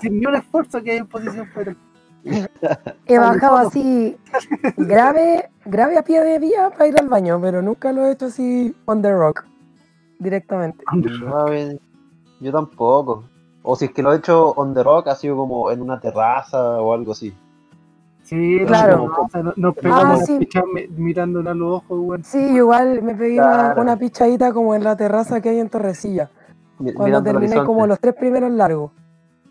sin 0.00 0.20
ni 0.20 0.26
un 0.26 0.36
esfuerzo 0.36 0.82
que 0.82 0.92
hay 0.92 0.98
en 0.98 1.06
posición 1.06 1.46
fetal. 1.48 1.76
He 3.06 3.18
bajado 3.18 3.56
así 3.56 4.16
grave, 4.76 5.50
grave 5.66 5.98
a 5.98 6.02
pie 6.04 6.20
de 6.22 6.38
vía 6.38 6.70
para 6.70 6.86
ir 6.88 6.98
al 6.98 7.08
baño, 7.08 7.38
pero 7.40 7.60
nunca 7.60 7.92
lo 7.92 8.06
he 8.06 8.12
hecho 8.12 8.26
así 8.26 8.74
on 8.86 9.02
the 9.02 9.12
rock, 9.12 9.44
directamente. 10.18 10.84
Yo 12.40 12.52
tampoco. 12.52 13.24
O 13.66 13.74
si 13.76 13.86
es 13.86 13.92
que 13.92 14.02
lo 14.02 14.12
he 14.12 14.16
hecho 14.18 14.50
on 14.50 14.74
the 14.74 14.82
rock, 14.82 15.08
ha 15.08 15.14
sido 15.14 15.36
como 15.36 15.70
en 15.70 15.80
una 15.80 15.98
terraza 15.98 16.80
o 16.80 16.92
algo 16.92 17.12
así. 17.12 17.34
Sí, 18.22 18.58
Claro. 18.66 19.04
o 19.04 19.28
sea, 19.30 19.42
nos 19.56 19.74
pegamos 19.74 20.04
Ah, 20.04 20.16
la 20.18 20.24
sí. 20.26 20.38
picha 20.38 20.62
mi- 20.72 20.86
mirándola 20.88 21.50
a 21.52 21.54
los 21.54 21.76
ojos, 21.82 21.98
weón. 22.00 22.24
Sí, 22.24 22.38
igual 22.38 23.02
me 23.02 23.14
pegué 23.14 23.38
una, 23.40 23.50
Claro. 23.52 23.82
una 23.82 23.96
pichadita 23.96 24.52
como 24.52 24.74
en 24.74 24.84
la 24.84 24.96
terraza 24.96 25.40
que 25.40 25.48
hay 25.48 25.58
en 25.60 25.68
Torrecilla, 25.70 26.30
Mi- 26.78 26.92
cuando 26.92 27.18
el 27.18 27.24
terminé 27.24 27.64
como 27.64 27.86
los 27.86 27.98
tres 27.98 28.14
primeros 28.14 28.50
largos. 28.50 28.90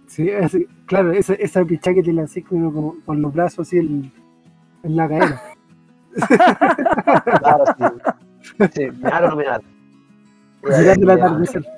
Sí, 0.08 0.30
claro, 0.86 1.12
esa, 1.12 1.34
esa 1.34 1.64
picha 1.66 1.92
que 1.94 2.04
te 2.04 2.14
la 2.14 2.26
como, 2.48 2.72
como 2.74 2.96
con 3.06 3.20
los 3.22 3.34
brazos 3.34 3.68
así 3.68 3.78
en, 3.80 4.12
en 4.84 4.96
la 4.96 5.08
cadera. 5.08 5.42
Claro, 7.40 7.64
sí. 7.78 7.84
Sí, 8.74 8.92
mear 9.02 9.24
o 9.26 9.30
no 9.30 9.36
mear. 9.38 9.62
mirando 10.64 11.12
atardecer. 11.14 11.64
Eh, 11.66 11.70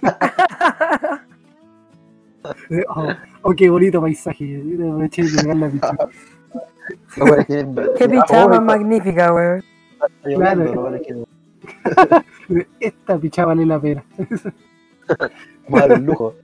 oh, 2.88 3.08
oh, 3.42 3.54
qué 3.54 3.70
bonito 3.70 4.00
paisaje. 4.00 4.62
Aproveché 4.74 5.22
de 5.22 5.42
pegar 5.42 5.56
la 5.56 5.70
Qué 7.46 8.04
Ah, 8.04 8.08
pichada 8.08 8.46
oh, 8.46 8.48
más 8.48 8.62
magnífica, 8.62 9.32
weón. 9.32 9.62
Claro. 10.22 10.98
Esta 12.80 13.18
picha 13.18 13.44
vale 13.44 13.66
la 13.66 13.80
pena. 13.80 14.04
Madre 15.68 15.94
un 15.94 16.06
lujo. 16.06 16.34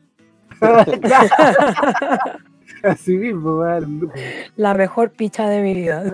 Así 2.83 3.17
mismo, 3.17 3.59
vale, 3.59 3.87
un 3.87 4.01
lujo. 4.01 4.15
La 4.57 4.75
mejor 4.75 5.11
picha 5.11 5.49
de 5.49 5.63
mi 5.63 5.75
vida. 5.75 6.13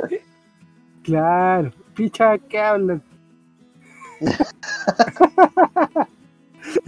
Claro, 1.03 1.73
picha 1.95 2.39
que 2.39 2.59
hablan. 2.59 3.03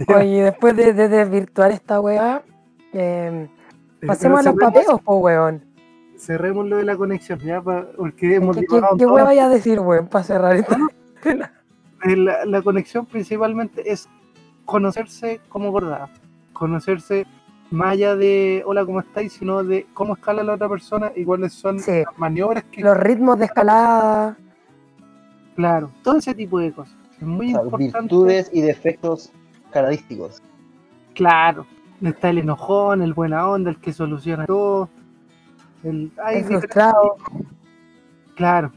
Oye, 0.07 0.43
después 0.43 0.75
de, 0.75 0.93
de 0.93 1.09
desvirtuar 1.09 1.71
esta 1.71 1.99
weá, 1.99 2.43
eh, 2.95 3.47
pasemos 4.05 4.39
a 4.45 4.51
los 4.51 4.59
papeos, 4.59 5.01
po, 5.01 5.17
weón. 5.17 5.63
Cerremos 6.17 6.65
lo 6.67 6.77
de 6.77 6.85
la 6.85 6.95
conexión, 6.95 7.39
ya, 7.39 7.61
pa- 7.61 7.87
porque 7.97 8.35
hemos 8.35 8.55
¿Qué, 8.55 8.65
qué, 8.69 8.81
qué 8.97 9.05
weá 9.05 9.23
vaya 9.25 9.45
a 9.45 9.49
decir, 9.49 9.79
weón, 9.79 10.07
para 10.07 10.23
cerrar 10.23 10.55
esto? 10.55 10.75
Eh, 12.03 12.15
La, 12.15 12.45
la 12.45 12.61
conexión 12.61 13.05
principalmente 13.07 13.91
es 13.91 14.07
conocerse 14.65 15.39
como 15.49 15.71
verdad, 15.73 16.07
conocerse 16.53 17.25
más 17.71 17.93
allá 17.93 18.15
de 18.15 18.61
hola, 18.67 18.85
¿cómo 18.85 18.99
estáis? 18.99 19.33
sino 19.33 19.63
de 19.63 19.87
cómo 19.93 20.13
escala 20.13 20.43
la 20.43 20.53
otra 20.53 20.69
persona 20.69 21.11
y 21.15 21.23
cuáles 21.25 21.53
son 21.53 21.79
Sí. 21.79 22.03
las 22.05 22.17
maniobras 22.19 22.63
que. 22.65 22.81
Los 22.81 22.95
ritmos 22.97 23.39
de 23.39 23.45
escalada. 23.45 24.37
Claro, 25.55 25.89
todo 26.03 26.17
ese 26.17 26.35
tipo 26.35 26.59
de 26.59 26.71
cosas. 26.73 26.95
Es 27.19 27.23
muy 27.25 27.47
O 27.47 27.51
sea, 27.55 27.63
importante. 27.63 27.99
virtudes 28.01 28.49
y 28.53 28.61
defectos 28.61 29.31
característicos. 29.71 30.43
Claro, 31.15 31.65
está 32.01 32.29
el 32.29 32.39
enojón, 32.39 33.01
el 33.01 33.13
buena 33.13 33.47
onda, 33.47 33.69
el 33.71 33.77
que 33.77 33.93
soluciona 33.93 34.45
todo. 34.45 34.89
El, 35.83 36.11
hay 36.23 36.39
El 36.39 36.45
frustrado. 36.45 37.15
Claro, 38.35 38.71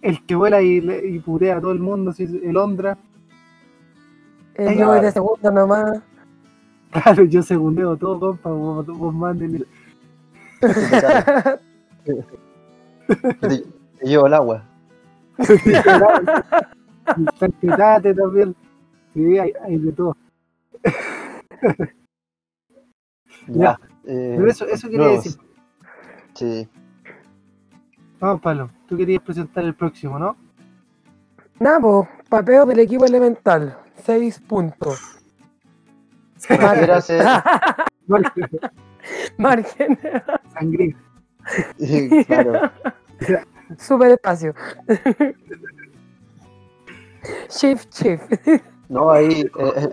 el 0.00 0.24
que 0.24 0.34
vuela 0.34 0.62
y, 0.62 0.76
y 0.78 1.18
putea 1.20 1.56
a 1.56 1.60
todo 1.60 1.72
el 1.72 1.80
mundo, 1.80 2.14
el 2.18 2.56
Ondra. 2.56 2.96
eh, 4.54 4.68
Ay, 4.68 4.78
yo 4.78 4.86
voy 4.86 5.00
de 5.00 5.10
segundo 5.10 5.50
nomás. 5.50 6.02
Claro, 6.90 7.24
yo 7.24 7.42
segundeo 7.42 7.96
todo, 7.96 8.20
compa, 8.20 8.50
vos, 8.50 8.86
vos 8.86 9.14
mándenle. 9.14 9.64
Te, 13.40 13.64
llevo 14.02 14.26
el 14.26 14.34
agua. 14.34 14.62
El 17.40 18.14
también. 18.14 18.54
Sí, 19.14 19.38
hay, 19.38 19.52
hay 19.64 19.78
de 19.78 19.92
todo. 19.92 20.16
Ya. 23.48 23.78
eh, 24.06 24.34
Pero 24.36 24.50
eso, 24.50 24.66
eso 24.66 24.88
quería 24.88 25.06
nuevos. 25.06 25.24
decir. 25.24 25.40
Sí. 26.34 26.68
Vamos, 28.20 28.40
Pablo, 28.40 28.70
tú 28.88 28.96
querías 28.96 29.22
presentar 29.22 29.64
el 29.64 29.74
próximo, 29.74 30.18
¿no? 30.18 30.36
Nada, 31.58 31.80
po, 31.80 32.08
papeo 32.28 32.64
del 32.66 32.78
equipo 32.80 33.04
elemental. 33.04 33.76
Seis 34.04 34.40
puntos. 34.40 35.00
Quiero 36.46 36.94
hacer- 36.94 37.24
Margen. 39.38 39.98
Sangría. 40.52 40.96
claro. 42.26 42.70
Super 43.78 44.12
espacio. 44.12 44.54
shift, 47.48 47.92
shift. 47.94 48.32
No, 48.88 49.10
ahí. 49.10 49.42
eh, 49.42 49.72
eh, 49.76 49.88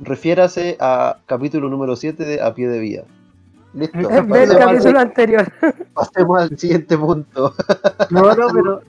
refiérase 0.00 0.76
a 0.80 1.16
capítulo 1.26 1.68
número 1.68 1.96
7 1.96 2.24
de 2.24 2.42
A 2.42 2.54
Pie 2.54 2.68
de 2.68 2.78
Vía. 2.80 3.04
Listo. 3.74 3.98
Es 3.98 4.08
Ve 4.08 4.16
el 4.16 4.26
Pasemos 4.28 4.50
al- 4.50 4.58
capítulo 4.58 4.98
anterior. 5.00 5.52
Pasemos 5.94 6.42
al 6.42 6.58
siguiente 6.58 6.96
punto. 6.98 7.54
No, 8.10 8.34
no, 8.34 8.46
pero 8.52 8.80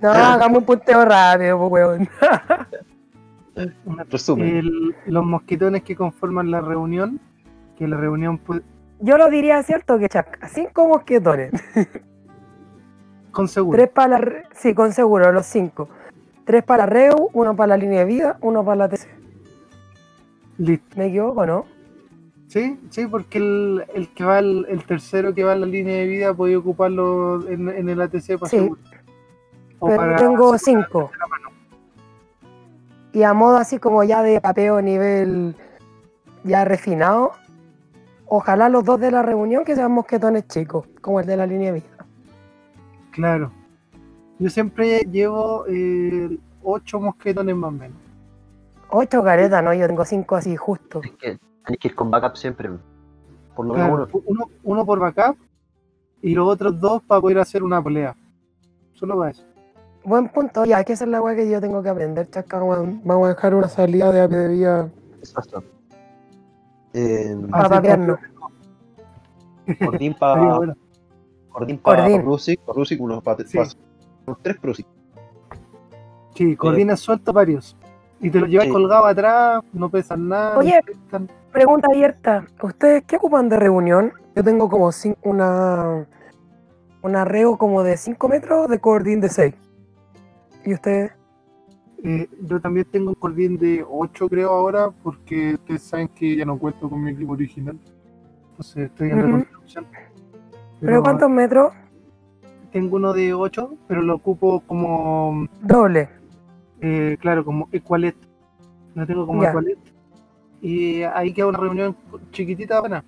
No, 0.00 0.10
hagamos 0.10 0.58
un 0.58 0.64
punteo 0.64 1.04
rápido, 1.04 1.56
weón. 1.66 2.08
Resumen. 4.10 4.56
el- 4.56 4.94
los 5.06 5.24
mosquetones 5.24 5.82
que 5.82 5.96
conforman 5.96 6.50
la 6.50 6.60
reunión, 6.60 7.18
que 7.78 7.88
la 7.88 7.96
reunión 7.96 8.36
puede, 8.38 8.62
Yo 9.00 9.16
lo 9.16 9.30
diría, 9.30 9.62
¿cierto? 9.62 9.98
Que 9.98 10.08
chac, 10.08 10.38
cinco 10.48 10.86
mosquetones. 10.88 11.52
con 13.32 13.48
seguro. 13.48 13.76
Tres 13.78 13.90
para 13.90 14.08
la... 14.08 14.18
re- 14.18 14.44
Sí, 14.54 14.74
con 14.74 14.92
seguro, 14.92 15.32
los 15.32 15.46
cinco. 15.46 15.88
Tres 16.44 16.62
para 16.64 16.84
la 16.84 16.90
REU, 16.92 17.30
uno 17.32 17.56
para 17.56 17.68
la 17.68 17.76
línea 17.78 18.00
de 18.00 18.04
vida, 18.04 18.36
uno 18.42 18.64
para 18.64 18.76
la 18.76 18.88
TC. 18.88 19.08
Listo. 20.58 20.96
¿Me 20.96 21.06
equivoco, 21.06 21.46
no? 21.46 21.66
Sí, 22.48 22.78
sí, 22.90 23.06
porque 23.06 23.38
el, 23.38 23.84
el 23.94 24.08
que 24.10 24.24
va 24.24 24.38
el, 24.38 24.66
el 24.68 24.84
tercero 24.84 25.34
que 25.34 25.42
va 25.42 25.54
en 25.54 25.60
la 25.62 25.66
línea 25.66 25.96
de 25.96 26.06
vida 26.06 26.34
puede 26.34 26.56
ocuparlo 26.56 27.46
en, 27.48 27.68
en 27.68 27.88
el 27.88 28.00
ATC 28.00 28.38
para 28.38 28.50
Sí. 28.50 28.70
O 29.78 29.88
Pero 29.88 29.96
para 29.96 30.16
tengo 30.16 30.56
cinco. 30.56 31.10
Y 33.12 33.22
a 33.22 33.34
modo 33.34 33.56
así 33.56 33.78
como 33.78 34.04
ya 34.04 34.22
de 34.22 34.40
papeo 34.40 34.80
nivel 34.80 35.54
ya 36.44 36.64
refinado, 36.64 37.32
ojalá 38.26 38.68
los 38.68 38.84
dos 38.84 39.00
de 39.00 39.10
la 39.10 39.22
reunión 39.22 39.64
que 39.64 39.74
sean 39.74 39.92
mosquetones 39.92 40.46
chicos, 40.46 40.86
como 41.00 41.20
el 41.20 41.26
de 41.26 41.36
la 41.36 41.46
línea 41.46 41.72
de 41.72 41.80
vida. 41.80 42.06
Claro. 43.10 43.50
Yo 44.38 44.50
siempre 44.50 45.00
llevo 45.10 45.64
eh, 45.66 46.38
ocho 46.62 47.00
mosquetones 47.00 47.56
más 47.56 47.68
o 47.68 47.72
menos. 47.72 48.05
Ocho 48.90 49.22
caretas, 49.22 49.62
¿no? 49.64 49.74
Yo 49.74 49.86
tengo 49.86 50.04
cinco 50.04 50.36
así 50.36 50.56
justo. 50.56 51.00
Es 51.02 51.10
que 51.12 51.38
tenés 51.64 51.80
que 51.80 51.88
ir 51.88 51.94
con 51.94 52.10
backup 52.10 52.36
siempre. 52.36 52.70
Por 53.54 53.66
lo 53.66 53.74
menos 53.74 53.88
Claro, 53.88 54.08
uno. 54.12 54.22
uno, 54.26 54.50
uno 54.64 54.86
por 54.86 54.98
backup 55.00 55.36
y 56.22 56.34
los 56.34 56.48
otros 56.48 56.78
dos 56.80 57.02
para 57.02 57.20
poder 57.20 57.38
hacer 57.38 57.62
una 57.62 57.82
pelea. 57.82 58.14
Solo 58.94 59.18
para 59.18 59.30
eso. 59.30 59.44
Buen 60.04 60.28
punto, 60.28 60.64
ya, 60.64 60.84
que 60.84 60.92
esa 60.92 61.04
es 61.04 61.10
la 61.10 61.20
weá 61.20 61.34
que 61.34 61.50
yo 61.50 61.60
tengo 61.60 61.82
que 61.82 61.88
aprender, 61.88 62.30
chaca. 62.30 62.58
Vamos 62.60 63.26
a 63.26 63.28
dejar 63.28 63.54
una 63.54 63.68
salida 63.68 64.12
de 64.12 64.20
AP 64.20 64.30
de 64.30 64.48
vía 64.48 64.88
Exacto. 65.18 65.64
Eh, 66.92 67.36
Ah, 67.50 67.62
para 67.62 67.68
papearnos. 67.68 68.18
Cordín 69.84 70.14
para 70.18 70.56
bueno. 70.56 70.74
Cordín 71.50 71.78
para 71.78 72.02
Cordín. 72.04 72.22
Rusic, 72.22 73.00
unos 73.00 73.22
para 73.22 73.44
Sí. 73.44 73.58
unos 74.26 74.38
tres 74.42 74.56
Rusic. 74.62 74.86
Sí, 76.34 76.54
coordinas 76.56 77.00
suelto 77.00 77.32
varios. 77.32 77.76
Y 78.20 78.30
te 78.30 78.40
los 78.40 78.48
llevas 78.48 78.66
Sí. 78.66 78.72
colgado 78.72 79.06
atrás, 79.06 79.62
no 79.72 79.88
pesan 79.90 80.28
nada. 80.28 80.56
Oye. 80.58 80.80
no 81.12 81.26
Pregunta 81.52 81.88
abierta. 81.90 82.44
¿Ustedes 82.62 83.04
qué 83.06 83.16
ocupan 83.16 83.48
de 83.48 83.56
reunión? 83.56 84.12
Yo 84.34 84.44
tengo 84.44 84.68
como 84.68 84.88
cin- 84.92 85.16
una 85.22 86.06
una 87.02 87.24
reo 87.24 87.56
como 87.56 87.82
de 87.84 87.96
5 87.96 88.28
metros 88.28 88.68
de 88.68 88.80
cordín 88.80 89.20
de 89.20 89.28
6. 89.28 89.54
¿Y 90.64 90.74
ustedes? 90.74 91.12
Eh, 92.02 92.28
yo 92.42 92.60
también 92.60 92.84
tengo 92.90 93.10
un 93.10 93.14
cordín 93.14 93.56
de 93.58 93.84
8 93.88 94.28
creo 94.28 94.50
ahora, 94.50 94.90
porque 95.02 95.54
ustedes 95.54 95.82
saben 95.82 96.08
que 96.08 96.36
ya 96.36 96.44
no 96.44 96.58
cuento 96.58 96.90
con 96.90 97.02
mi 97.02 97.12
equipo 97.12 97.32
original. 97.34 97.78
Entonces 98.50 98.90
estoy 98.90 99.10
en 99.10 99.18
Ujú. 99.18 99.26
reconstrucción. 99.26 99.86
¿Pero 100.80 101.02
cuántos 101.02 101.30
metros? 101.30 101.72
Tengo 102.72 102.96
uno 102.96 103.12
de 103.12 103.32
8, 103.32 103.74
pero 103.86 104.02
lo 104.02 104.16
ocupo 104.16 104.60
como, 104.66 105.46
Doble. 105.62 106.08
Eh, 106.80 107.16
claro, 107.20 107.44
como 107.44 107.68
equalet. 107.72 108.16
Lo 108.94 109.06
tengo 109.06 109.26
como 109.26 109.44
equalet. 109.44 109.78
Y 110.62 111.02
ahí 111.02 111.32
queda 111.32 111.46
una 111.46 111.58
reunión 111.58 111.96
chiquitita 112.32 112.78
apenas. 112.78 113.04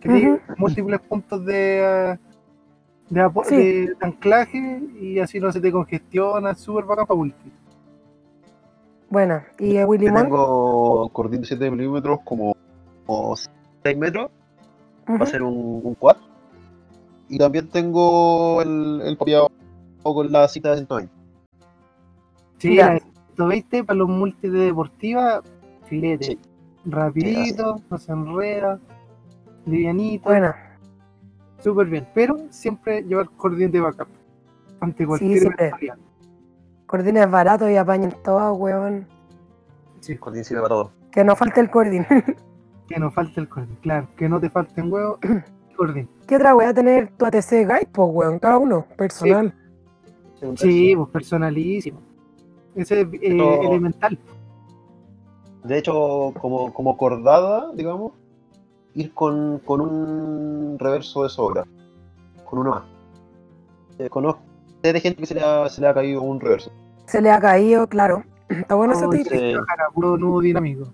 Que 0.00 0.08
tiene 0.08 0.40
múltiples 0.56 1.00
puntos 1.00 1.44
de, 1.44 2.18
de, 3.10 3.30
Sí. 3.44 3.56
de 3.56 3.96
anclaje 4.00 4.82
y 5.00 5.18
así 5.18 5.40
no 5.40 5.50
se 5.52 5.60
te 5.60 5.72
congestiona, 5.72 6.50
es 6.52 6.58
súper 6.60 6.84
bacán 6.84 7.06
para 7.06 7.16
multi. 7.18 7.52
Buena. 9.08 9.46
¿Y 9.58 9.76
el 9.76 9.86
Willy 9.86 10.06
Yo 10.06 10.12
Mon? 10.12 10.22
tengo 10.24 11.08
cordín 11.10 11.40
de 11.42 11.46
7 11.46 11.70
milímetros 11.70 12.18
como, 12.24 12.56
como 13.06 13.34
6 13.36 13.96
metros, 13.96 14.30
va 15.08 15.14
Ujú. 15.14 15.22
a 15.22 15.26
ser 15.26 15.42
un, 15.42 15.80
un 15.84 15.94
quad. 15.94 16.16
Y 17.28 17.38
también 17.38 17.68
tengo 17.68 18.60
el, 18.62 19.00
el 19.04 19.16
papeado 19.16 19.50
con 20.02 20.30
la 20.30 20.46
cita 20.48 20.70
de 20.70 20.76
120. 20.78 21.12
Sí, 22.58 22.76
Ya. 22.76 22.94
la 22.94 22.98
120 23.36 23.84
para 23.84 23.98
los 23.98 24.08
multi 24.08 24.48
de 24.48 24.58
deportiva, 24.58 25.42
filete. 25.84 26.24
Sí. 26.24 26.38
Rapidito, 26.86 27.80
no 27.90 27.98
se 27.98 28.12
enreda, 28.12 28.78
livianito, 29.66 30.24
Buena. 30.28 30.54
súper 31.58 31.86
bien. 31.88 32.06
Pero 32.14 32.38
siempre 32.50 33.02
llevar 33.02 33.28
corriente 33.30 33.80
backup. 33.80 34.08
Ante 34.80 35.06
cualquier 35.06 35.40
siempre. 35.40 35.66
eventualidad. 35.68 35.96
Cordines 36.86 37.30
baratos 37.30 37.70
y 37.70 37.76
apañen 37.76 38.14
todas, 38.22 38.56
weón. 38.56 39.06
Sí, 40.00 40.16
Cordín 40.16 40.44
sirve 40.44 40.60
para 40.62 40.74
todo. 40.74 40.92
Que 41.10 41.24
no 41.24 41.34
falte 41.34 41.60
el 41.60 41.70
cordín. 41.70 42.06
que 42.88 42.98
no 43.00 43.10
falte 43.10 43.40
el 43.40 43.48
cordín, 43.48 43.76
claro, 43.80 44.06
que 44.16 44.28
no 44.28 44.38
te 44.38 44.48
falten 44.48 44.92
huevos, 44.92 45.18
cordín. 45.76 46.08
¿Qué 46.28 46.36
otra 46.36 46.54
weá 46.54 46.72
tener 46.72 47.08
tu 47.16 47.24
ATC 47.26 47.50
Guide, 47.66 47.88
pues, 47.92 48.08
weón? 48.12 48.38
Cada 48.38 48.58
uno, 48.58 48.86
personal. 48.96 49.52
Sí, 50.54 50.94
pues 50.94 51.08
personalísimo. 51.10 51.98
Ese 52.76 53.00
es 53.00 53.06
eh, 53.06 53.18
Pero- 53.20 53.62
elemental. 53.62 54.18
De 55.64 55.78
hecho, 55.78 56.32
como, 56.40 56.72
como 56.72 56.96
cordada, 56.96 57.72
digamos, 57.74 58.12
ir 58.94 59.12
con, 59.12 59.58
con 59.64 59.80
un 59.80 60.78
reverso 60.78 61.24
de 61.24 61.28
sobra. 61.28 61.64
Con 62.44 62.60
uno 62.60 62.70
más. 62.70 62.82
Eh, 63.98 64.08
conozco 64.08 64.42
de 64.82 65.00
gente 65.00 65.20
que 65.20 65.26
se 65.26 65.34
le, 65.34 65.40
ha, 65.40 65.68
se 65.68 65.80
le 65.80 65.88
ha 65.88 65.94
caído 65.94 66.22
un 66.22 66.38
reverso. 66.38 66.70
Se 67.06 67.20
le 67.20 67.30
ha 67.32 67.40
caído, 67.40 67.88
claro. 67.88 68.22
Está 68.48 68.76
bueno 68.76 68.92
ese 68.92 69.06
Uy, 69.06 69.18
tip. 69.24 69.26
sí. 69.32 69.38
trabajar 69.52 69.80
a 69.80 69.90
puro 69.92 70.16
nudo 70.16 70.40
dinámico. 70.40 70.84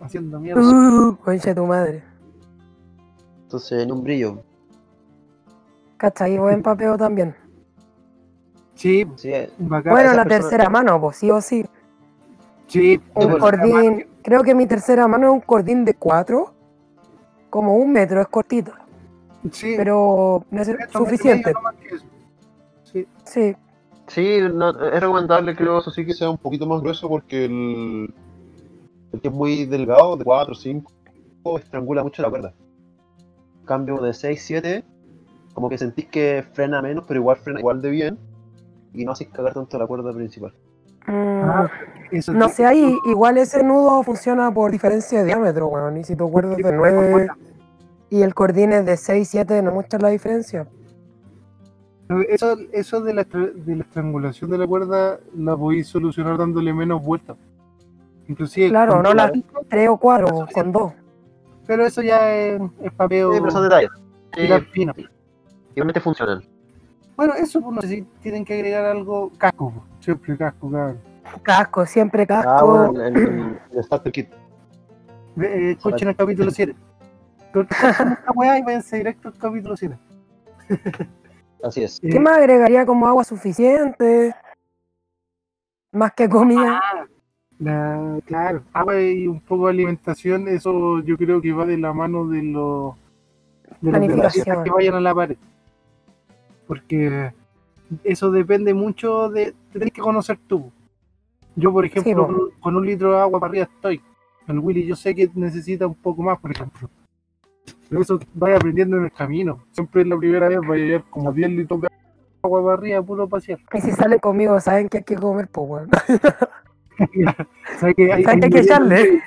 Haciendo 0.00 0.40
mierda. 0.40 0.62
Uh, 0.62 1.16
concha 1.16 1.50
de 1.50 1.54
tu 1.54 1.66
madre. 1.66 2.02
Entonces, 3.42 3.82
en 3.82 3.92
un 3.92 4.02
brillo. 4.02 4.38
¿Cachai? 5.98 6.38
Buen 6.38 6.62
papeo 6.62 6.96
también. 6.96 7.34
Sí, 8.76 9.04
pues, 9.04 9.22
Sí, 9.22 9.32
bacán. 9.58 9.92
Bueno, 9.92 10.12
la 10.12 10.24
persona- 10.24 10.48
tercera 10.50 10.70
mano, 10.70 11.00
pues 11.00 11.16
sí 11.16 11.30
o 11.30 11.40
sí. 11.40 11.64
Sí, 12.68 13.00
Un 13.14 13.38
cordín, 13.38 14.06
creo 14.22 14.42
que 14.42 14.54
mi 14.54 14.66
tercera 14.66 15.08
mano 15.08 15.28
es 15.28 15.32
un 15.32 15.40
cordín 15.40 15.84
de 15.84 15.94
cuatro, 15.94 16.52
como 17.48 17.76
un 17.76 17.92
metro, 17.92 18.20
es 18.20 18.28
cortito, 18.28 18.72
Sí, 19.52 19.74
pero 19.76 20.44
no 20.50 20.62
es 20.62 20.70
suficiente. 20.92 21.52
Sí, 22.84 23.06
Sí, 23.24 23.56
Sí, 24.08 24.38
no, 24.52 24.70
es 24.70 25.00
recomendable, 25.00 25.56
creo, 25.56 25.78
eso 25.78 25.90
sí, 25.90 26.06
que 26.06 26.14
sea 26.14 26.30
un 26.30 26.38
poquito 26.38 26.64
más 26.66 26.80
grueso 26.80 27.08
porque 27.08 27.46
el, 27.46 28.14
el 29.12 29.20
que 29.20 29.28
es 29.28 29.34
muy 29.34 29.64
delgado, 29.64 30.16
de 30.16 30.24
4 30.24 30.52
o 30.52 30.54
5, 30.54 30.92
estrangula 31.58 32.04
mucho 32.04 32.22
la 32.22 32.30
cuerda. 32.30 32.54
En 33.60 33.66
cambio, 33.66 33.96
de 34.00 34.14
6, 34.14 34.42
7, 34.44 34.84
como 35.54 35.68
que 35.68 35.78
sentís 35.78 36.06
que 36.06 36.44
frena 36.52 36.82
menos, 36.82 37.04
pero 37.08 37.18
igual 37.18 37.36
frena 37.38 37.58
igual 37.58 37.80
de 37.82 37.90
bien 37.90 38.18
y 38.96 39.04
no 39.04 39.12
haces 39.12 39.28
cagar 39.28 39.54
tanto 39.54 39.78
la 39.78 39.86
cuerda 39.86 40.12
principal. 40.12 40.52
Mm, 41.06 41.40
Ah, 41.48 41.70
eso 42.10 42.32
no 42.32 42.48
sé, 42.48 42.66
ahí 42.66 42.98
igual 43.06 43.38
ese 43.38 43.62
nudo 43.62 44.02
funciona 44.02 44.52
por 44.52 44.70
diferencia 44.72 45.20
de 45.20 45.26
diámetro, 45.26 45.68
weón. 45.68 45.96
Y 45.98 46.04
si 46.04 46.16
tu 46.16 46.30
cuerda 46.30 46.52
es 46.56 46.64
de 46.64 46.72
9 46.72 47.28
y 48.10 48.22
el 48.22 48.34
cordín 48.34 48.72
es 48.72 48.84
de 48.86 48.96
6, 48.96 49.28
7, 49.28 49.62
no 49.62 49.70
muestra 49.72 49.98
la 50.00 50.08
diferencia. 50.08 50.66
Eso, 52.28 52.56
eso 52.72 53.00
de, 53.00 53.14
la, 53.14 53.24
de 53.24 53.76
la 53.76 53.82
estrangulación 53.82 54.48
de 54.50 54.58
la 54.58 54.66
cuerda 54.66 55.18
la 55.36 55.56
podéis 55.56 55.88
solucionar 55.88 56.38
dándole 56.38 56.72
menos 56.72 57.02
vueltas. 57.04 57.36
Inclusive. 58.28 58.68
Claro, 58.68 59.02
no 59.02 59.12
la 59.12 59.30
cinco, 59.30 59.62
3 59.68 59.88
o 59.88 59.96
4, 59.96 60.46
con 60.52 60.72
2. 60.72 60.92
Pero 61.66 61.84
eso 61.84 62.02
ya 62.02 62.32
es, 62.32 62.60
es 62.82 62.92
papeo 62.92 63.32
Sí, 63.32 63.38
pero 63.40 63.50
son 63.50 63.62
detalles. 63.64 63.90
Sí, 64.36 64.48
fino. 64.72 64.92
igualmente 65.74 66.00
funcionan. 66.00 66.42
Bueno, 67.16 67.34
eso 67.34 67.60
pues, 67.60 67.74
no 67.74 67.80
sé 67.82 67.88
si 67.88 68.02
tienen 68.20 68.44
que 68.44 68.54
agregar 68.54 68.84
algo. 68.84 69.30
Casco, 69.38 69.72
siempre 70.00 70.36
casco, 70.36 70.70
cabrón. 70.70 70.98
Casco, 71.42 71.86
siempre 71.86 72.26
casco. 72.26 72.50
Ah, 72.50 72.62
bueno, 72.62 73.02
el, 73.04 73.16
el, 73.16 73.58
el 73.72 73.84
starter 73.84 74.12
kit. 74.12 74.28
Eh, 75.40 75.72
escuchen 75.76 76.08
el 76.08 76.16
capítulo 76.16 76.50
7. 76.50 76.74
Corten 77.52 77.76
esta 78.12 78.32
weá 78.34 78.58
y 78.58 78.62
váyanse 78.62 78.96
directo 78.98 79.28
al 79.28 79.34
capítulo 79.34 79.76
7. 79.76 79.96
Así 81.62 81.82
es. 81.82 82.00
¿Qué 82.00 82.20
más 82.20 82.38
agregaría 82.38 82.84
como 82.84 83.06
agua 83.06 83.24
suficiente? 83.24 84.34
Más 85.92 86.12
que 86.12 86.28
comida. 86.28 86.80
La- 87.58 88.18
claro, 88.26 88.62
agua 88.74 89.00
y 89.00 89.26
un 89.26 89.40
poco 89.40 89.66
de 89.66 89.72
alimentación, 89.72 90.46
eso 90.48 91.00
yo 91.00 91.16
creo 91.16 91.40
que 91.40 91.52
va 91.54 91.64
de 91.64 91.78
la 91.78 91.94
mano 91.94 92.26
de 92.28 92.42
los 92.42 92.94
de 93.80 93.90
los 93.92 94.00
deportistas 94.00 94.58
que 94.62 94.70
vayan 94.70 94.94
a 94.96 95.00
la 95.00 95.14
pared. 95.14 95.36
Porque 96.66 97.32
eso 98.04 98.30
depende 98.30 98.74
mucho 98.74 99.28
de. 99.28 99.54
Te 99.72 99.78
tenés 99.78 99.92
que 99.94 100.00
conocer 100.00 100.38
tú. 100.46 100.72
Yo, 101.54 101.72
por 101.72 101.86
ejemplo, 101.86 102.26
con, 102.26 102.50
con 102.60 102.76
un 102.76 102.86
litro 102.86 103.12
de 103.12 103.20
agua 103.20 103.40
para 103.40 103.50
arriba 103.50 103.68
estoy. 103.72 104.00
El 104.46 104.58
Willy, 104.58 104.86
yo 104.86 104.94
sé 104.94 105.14
que 105.14 105.30
necesita 105.34 105.86
un 105.86 105.94
poco 105.94 106.22
más, 106.22 106.38
por 106.38 106.50
ejemplo. 106.50 106.88
Pero 107.88 108.00
eso 108.00 108.20
vaya 108.34 108.56
aprendiendo 108.56 108.96
en 108.96 109.04
el 109.04 109.12
camino. 109.12 109.64
Siempre 109.72 110.02
es 110.02 110.08
la 110.08 110.16
primera 110.16 110.48
vez, 110.48 110.58
vaya 110.60 110.82
a 110.82 110.86
llevar 110.86 111.04
como 111.10 111.32
10 111.32 111.50
litros 111.50 111.80
de 111.82 111.88
agua 112.42 112.62
para 112.62 112.74
arriba, 112.74 113.02
puro 113.02 113.28
pasear. 113.28 113.58
Y 113.72 113.80
si 113.80 113.92
salen 113.92 114.18
conmigo, 114.18 114.58
saben 114.60 114.88
que 114.88 114.98
hay 114.98 115.04
que 115.04 115.16
comer, 115.16 115.48
pues. 115.48 115.88
¿Sabes 117.78 117.94
que 117.94 118.12
hay, 118.12 118.24
Saben 118.24 118.40
que 118.40 118.46
hay 118.46 118.52
que 118.52 118.60
echarle. 118.60 119.22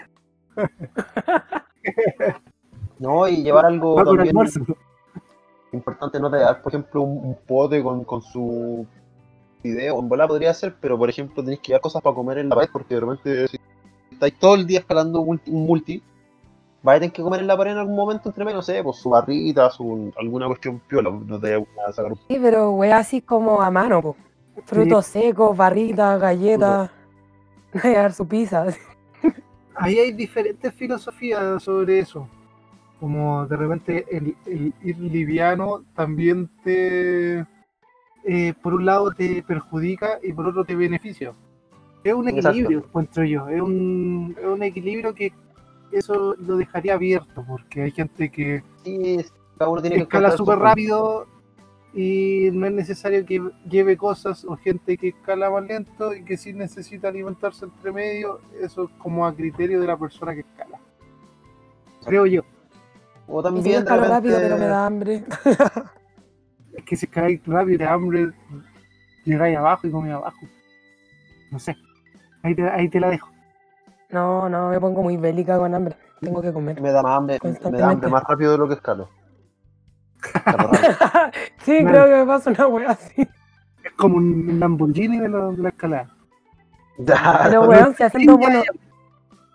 No, 3.00 3.30
y 3.30 3.44
llevar 3.44 3.66
algo 3.66 3.96
Va 3.96 4.04
también 4.04 4.28
almuerzo. 4.28 4.60
Importante, 5.72 6.20
no 6.20 6.30
te 6.30 6.38
dar, 6.38 6.62
por 6.62 6.72
ejemplo, 6.72 7.02
un, 7.02 7.18
un 7.26 7.38
pote 7.48 7.82
con, 7.84 8.04
con 8.04 8.22
su 8.22 8.86
video. 9.64 10.00
En 10.00 10.10
bola 10.10 10.28
podría 10.28 10.54
ser, 10.54 10.76
pero 10.80 10.98
por 10.98 11.10
ejemplo, 11.10 11.44
tenéis 11.44 11.60
que 11.60 11.68
llevar 11.68 11.82
cosas 11.82 12.02
para 12.02 12.16
comer 12.16 12.40
en 12.40 12.50
la 12.50 12.56
pared, 12.56 12.70
porque 12.72 12.96
de 12.96 13.02
repente, 13.02 13.48
si 13.48 13.58
estáis 14.12 14.38
todo 14.40 14.56
el 14.56 14.66
día 14.66 14.80
escalando 14.80 15.22
un 15.22 15.28
multi, 15.28 15.52
un 15.52 15.66
multi 15.66 16.04
vais 16.82 16.98
a 16.98 17.00
tener 17.02 17.14
que 17.14 17.22
comer 17.22 17.42
en 17.42 17.48
la 17.48 17.58
pared 17.58 17.72
en 17.72 17.80
algún 17.80 17.96
momento 17.96 18.30
entre 18.30 18.46
medio, 18.46 18.58
no 18.58 18.62
sé, 18.62 18.82
pues 18.84 18.98
su 18.98 19.10
barrita, 19.10 19.70
su, 19.70 20.14
alguna 20.18 20.48
cuestión 20.48 20.80
piola, 20.88 21.12
no 21.12 21.40
te 21.40 21.56
vayas 21.56 21.68
a 21.88 21.94
sacar 21.94 22.12
un 22.14 22.18
Sí, 22.28 22.38
pero 22.42 22.72
weá 22.72 22.98
así 22.98 23.22
como 23.22 23.62
a 23.62 23.70
mano, 23.70 24.02
po. 24.02 24.16
Frutos 24.66 25.06
secos, 25.06 25.56
barritas, 25.56 26.20
galletas. 26.20 26.92
Su 28.16 28.28
pizza. 28.28 28.66
Ahí 29.76 30.00
hay 30.00 30.12
diferentes 30.12 30.74
filosofías 30.74 31.62
sobre 31.64 32.00
eso. 32.00 32.28
Como 33.00 33.48
de 33.48 33.56
repente 33.56 34.06
el, 34.12 34.36
el 34.46 34.74
ir 34.84 35.00
liviano 35.00 35.84
también 35.96 36.50
te, 36.64 37.46
eh, 38.26 38.54
por 38.62 38.74
un 38.74 38.86
lado 38.86 39.12
te 39.12 39.42
perjudica 39.44 40.20
y 40.22 40.34
por 40.34 40.48
otro 40.48 40.66
te 40.66 40.76
beneficia. 40.76 41.34
Es 42.04 42.14
un 42.14 42.28
Exacto. 42.28 42.50
equilibrio, 42.50 42.80
encuentro 42.80 43.24
yo. 43.24 43.48
Es 43.48 43.62
un, 43.62 44.36
es 44.38 44.46
un 44.46 44.64
equilibrio 44.64 45.14
que 45.14 45.32
eso 45.92 46.36
lo 46.40 46.58
dejaría 46.58 46.94
abierto, 46.94 47.44
porque 47.48 47.84
hay 47.84 47.92
gente 47.92 48.30
que 48.30 48.64
Sí, 48.84 49.18
cada 49.58 49.72
uno 49.72 49.82
tiene 49.82 49.96
que 49.98 50.02
escala 50.04 50.32
súper 50.32 50.60
rápido 50.60 51.26
y 51.94 52.50
no 52.54 52.68
es 52.68 52.74
necesario 52.74 53.26
que 53.26 53.42
lleve 53.68 53.98
cosas 53.98 54.46
o 54.46 54.56
gente 54.56 54.98
que 54.98 55.10
escala 55.10 55.50
más 55.50 55.66
lento 55.66 56.14
y 56.14 56.24
que 56.24 56.38
sí 56.38 56.54
necesita 56.54 57.08
alimentarse 57.08 57.66
entre 57.66 57.92
medio, 57.92 58.42
eso 58.62 58.84
es 58.84 58.90
como 59.00 59.26
a 59.26 59.34
criterio 59.34 59.82
de 59.82 59.88
la 59.88 59.98
persona 59.98 60.34
que 60.34 60.42
escala. 60.42 60.80
Creo 62.06 62.26
yo. 62.26 62.44
O 63.30 63.42
Y 63.42 63.62
si 63.62 63.84
también 63.84 64.10
rápido, 64.10 64.38
pero 64.40 64.58
me 64.58 64.66
da 64.66 64.86
hambre. 64.86 65.24
Es 66.74 66.84
que 66.86 66.96
si 66.96 67.06
escaláis 67.06 67.42
rápido 67.46 67.78
de 67.78 67.86
hambre, 67.86 68.32
llegáis 69.26 69.58
abajo 69.58 69.88
y 69.88 69.92
comí 69.92 70.12
abajo. 70.12 70.40
No 71.52 71.60
sé. 71.60 71.76
Ahí 72.42 72.56
te, 72.56 72.70
ahí 72.70 72.90
te 72.90 73.00
la 73.00 73.10
dejo. 73.10 73.30
No, 74.10 74.50
no, 74.50 74.70
me 74.70 74.80
pongo 74.80 75.04
muy 75.04 75.18
bélica 75.18 75.58
con 75.58 75.74
hambre. 75.74 75.96
Tengo 76.22 76.42
que 76.42 76.52
comer. 76.52 76.82
me 76.82 76.92
da 76.92 77.02
más 77.02 77.18
hambre, 77.18 77.40
me 77.44 77.78
da 77.78 77.90
hambre 77.90 78.10
más 78.10 78.24
rápido 78.24 78.52
de 78.52 78.58
lo 78.58 78.68
que 78.68 78.74
escalo. 78.76 79.10
Sí, 81.64 81.84
creo 81.86 82.06
que 82.06 82.16
me 82.16 82.26
pasa 82.26 82.50
una 82.50 82.68
wea 82.68 82.92
así. 82.92 83.22
Es 83.84 83.92
como 83.96 84.18
un 84.18 84.60
Lamborghini 84.60 85.20
de 85.20 85.30
la, 85.30 85.48
de 85.48 85.58
la 85.58 85.70
escalada. 85.70 86.10
Ya, 86.98 87.42
Pero 87.44 87.62
weón, 87.64 87.96
si 87.96 88.04
haciendo 88.04 88.36
Sí, 88.36 88.42
ya, 88.42 88.50
mono, 88.50 88.64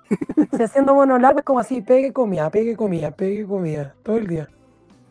si 0.56 0.62
haciendo 0.62 0.94
mono 0.94 1.18
largo 1.18 1.38
es 1.38 1.44
como 1.44 1.60
así, 1.60 1.80
pegue 1.80 2.12
comida, 2.12 2.50
pegue 2.50 2.76
comida, 2.76 3.10
pegue 3.10 3.46
comida, 3.46 3.94
todo 4.02 4.16
el 4.16 4.26
día. 4.26 4.48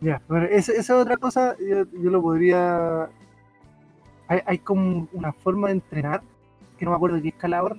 Ya, 0.02 0.22
bueno, 0.28 0.46
esa 0.46 0.74
esa 0.74 0.98
otra 0.98 1.18
cosa 1.18 1.56
yo, 1.60 1.86
yo 1.94 2.10
lo 2.10 2.22
podría. 2.22 3.10
Hay, 4.28 4.42
hay 4.46 4.58
como 4.60 5.08
una 5.14 5.34
forma 5.34 5.68
de 5.68 5.74
entrenar, 5.76 6.22
que 6.78 6.86
no 6.86 6.92
me 6.92 6.98
acuerdo 6.98 7.22
qué 7.22 7.30
escalador 7.30 7.78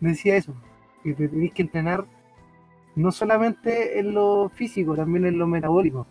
decía 0.00 0.36
eso, 0.36 0.54
que 1.02 1.14
te 1.14 1.28
tenés 1.28 1.52
que 1.52 1.62
entrenar 1.62 2.04
no 2.94 3.12
solamente 3.12 3.98
en 3.98 4.14
lo 4.14 4.48
físico, 4.48 4.96
también 4.96 5.26
en 5.26 5.38
lo 5.38 5.46
metabólico. 5.46 6.06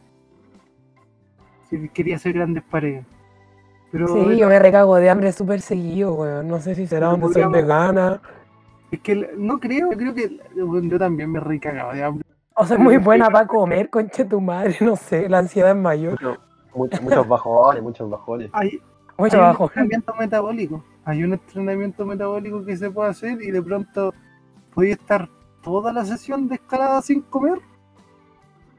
Si 1.70 1.90
quería 1.90 2.16
hacer 2.16 2.34
grandes 2.34 2.64
paredes. 2.64 3.06
Pero 3.92 4.08
Sí, 4.08 4.38
yo 4.38 4.48
me 4.48 4.60
recago 4.60 4.96
de 4.96 5.10
hambre 5.10 5.32
súper 5.32 5.62
seguido, 5.62 6.14
weón. 6.14 6.48
No 6.48 6.60
sé 6.60 6.76
si 6.76 6.88
será 6.88 7.16
porque 7.16 7.42
soy 7.42 7.52
vegana 7.52 8.22
es 8.92 9.00
que 9.02 9.34
no 9.38 9.60
creo, 9.60 9.92
yo 9.92 9.98
creo 9.98 10.14
que 10.14 10.40
bueno, 10.64 10.90
yo 10.90 10.98
también 11.00 11.32
me 11.32 11.40
recagaba 11.40 11.94
de 11.94 12.04
hambre. 12.04 12.26
o 12.56 12.66
soy 12.66 12.78
muy 12.78 12.98
buena 12.98 13.30
para 13.30 13.46
comer, 13.48 13.90
conche 13.90 14.26
tu 14.26 14.40
madre, 14.42 14.78
no 14.82 14.96
sé, 14.96 15.28
la 15.30 15.40
ansiedad 15.40 15.72
es 15.72 15.78
mayor. 15.78 16.12
Mucho- 16.14 16.38
muchos, 16.74 17.02
muchos 17.02 17.28
bajones, 17.28 17.84
muchos 17.84 18.10
bajones. 18.10 18.50
Hay, 18.54 18.80
Mucho 19.18 19.36
hay 19.36 19.40
un 19.40 19.46
abajo. 19.46 19.64
entrenamiento 19.66 20.14
metabólico. 20.16 20.84
Hay 21.06 21.24
un 21.24 21.34
entrenamiento 21.34 22.06
metabólico 22.06 22.64
que 22.66 22.78
se 22.78 22.92
puede 22.92 23.10
hacer 23.10 23.42
y 23.42 23.50
de 23.52 23.62
pronto 23.62 24.14
podéis 24.74 24.98
estar 24.98 25.28
toda 25.64 25.92
la 25.92 26.06
sesión 26.06 26.48
de 26.48 26.56
escalada 26.56 27.02
sin 27.02 27.22
comer 27.22 27.60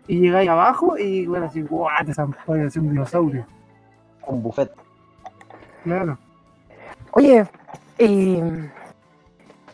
y 0.07 0.21
llegáis 0.21 0.49
abajo 0.49 0.97
y 0.97 1.27
bueno, 1.27 1.47
así, 1.47 1.63
guau, 1.63 1.89
te 2.07 2.15
zampáis 2.15 2.67
así 2.67 2.79
un 2.79 2.91
dinosaurio. 2.91 3.45
Un 4.27 4.43
buffet. 4.43 4.71
Claro. 5.85 6.19
Oye, 7.13 7.47
y 7.99 8.39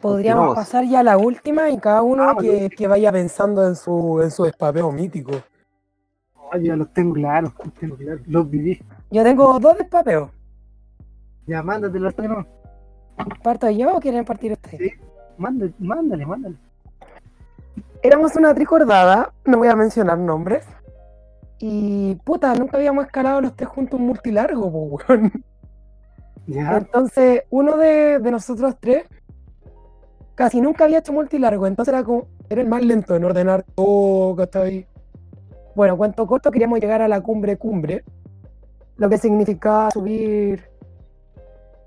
podríamos 0.05 0.49
Continuamos. 0.49 0.55
pasar 0.55 0.85
ya 0.85 1.01
a 1.01 1.03
la 1.03 1.17
última 1.17 1.71
y 1.71 1.79
cada 1.79 2.03
uno 2.03 2.29
Ah, 2.29 2.37
que, 2.39 2.69
que 2.69 2.87
vaya 2.87 3.11
pensando 3.11 3.67
en 3.67 3.75
su, 3.75 4.21
en 4.23 4.31
su 4.31 4.45
despapeo 4.45 4.93
mítico. 4.93 5.33
Ya 6.63 6.77
los 6.77 6.93
tengo 6.93 7.15
claros, 7.15 7.53
los 7.65 7.75
tengo 7.75 7.97
claros. 7.97 8.21
Los 8.27 8.49
viví. 8.51 8.81
Yo 9.11 9.25
tengo 9.25 9.59
dos 9.59 9.79
despapeos. 9.79 10.31
Ya, 11.47 11.63
mándate 11.63 11.99
los 11.99 12.17
no. 12.19 12.47
¿Parto 13.43 13.71
yo 13.71 13.97
o 13.97 14.01
quieren 14.01 14.27
partir 14.27 14.53
ustedes? 14.53 14.79
Sí. 14.79 14.93
Mándale, 15.39 15.73
mándale, 15.79 16.27
mándale. 16.27 16.57
Éramos 18.03 18.37
una 18.37 18.55
tricordada, 18.55 19.33
no 19.47 19.57
voy 19.57 19.69
a 19.69 19.75
mencionar 19.75 20.19
nombres. 20.19 20.67
Y 21.59 22.17
puta, 22.25 22.55
nunca 22.55 22.77
habíamos 22.77 23.07
escalado 23.07 23.41
los 23.41 23.57
tres 23.57 23.71
juntos 23.71 23.99
un 23.99 24.07
multilargo, 24.07 24.67
weón. 24.67 25.33
Ya, 26.47 26.77
Entonces, 26.77 27.45
uno 27.49 27.79
de, 27.79 28.19
de 28.19 28.31
nosotros 28.31 28.77
tres 28.79 29.07
casi 30.35 30.61
nunca 30.61 30.85
había 30.85 30.99
hecho 30.99 31.13
multilargo, 31.13 31.67
entonces 31.67 31.93
era 31.93 32.05
como, 32.05 32.27
era 32.49 32.61
el 32.61 32.69
más 32.69 32.83
lento 32.83 33.17
en 33.17 33.25
ordenar 33.25 33.65
todo, 33.75 34.37
¿cachai? 34.37 34.87
Bueno, 35.75 35.97
cuento 35.97 36.27
corto, 36.27 36.51
queríamos 36.51 36.81
llegar 36.81 37.03
a 37.03 37.09
la 37.09 37.21
cumbre 37.21 37.57
cumbre, 37.57 38.05
lo 38.97 39.09
que 39.09 39.19
significaba 39.19 39.91
subir 39.91 40.69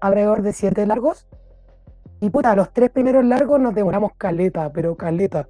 alrededor 0.01 0.41
de 0.41 0.53
siete 0.53 0.85
largos. 0.85 1.27
Y 2.19 2.29
puta, 2.29 2.55
los 2.55 2.73
tres 2.73 2.89
primeros 2.89 3.23
largos 3.23 3.59
nos 3.59 3.75
demoramos 3.75 4.11
caleta, 4.17 4.71
pero 4.73 4.95
caleta. 4.95 5.47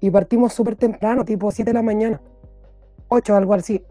Y 0.00 0.10
partimos 0.10 0.52
súper 0.52 0.76
temprano, 0.76 1.24
tipo 1.24 1.50
7 1.50 1.70
de 1.70 1.74
la 1.74 1.82
mañana. 1.82 2.20
8, 3.08 3.36
algo 3.36 3.54
así. 3.54 3.84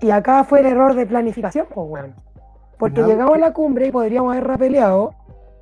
Y 0.00 0.10
acá 0.10 0.44
fue 0.44 0.60
el 0.60 0.66
error 0.66 0.94
de 0.94 1.06
planificación, 1.06 1.66
pues, 1.72 1.86
weón. 1.88 2.14
Porque 2.78 3.02
llegamos 3.02 3.36
a 3.36 3.38
la 3.38 3.52
cumbre 3.52 3.86
y 3.86 3.90
podríamos 3.90 4.32
haber 4.32 4.46
rapeleado 4.46 5.14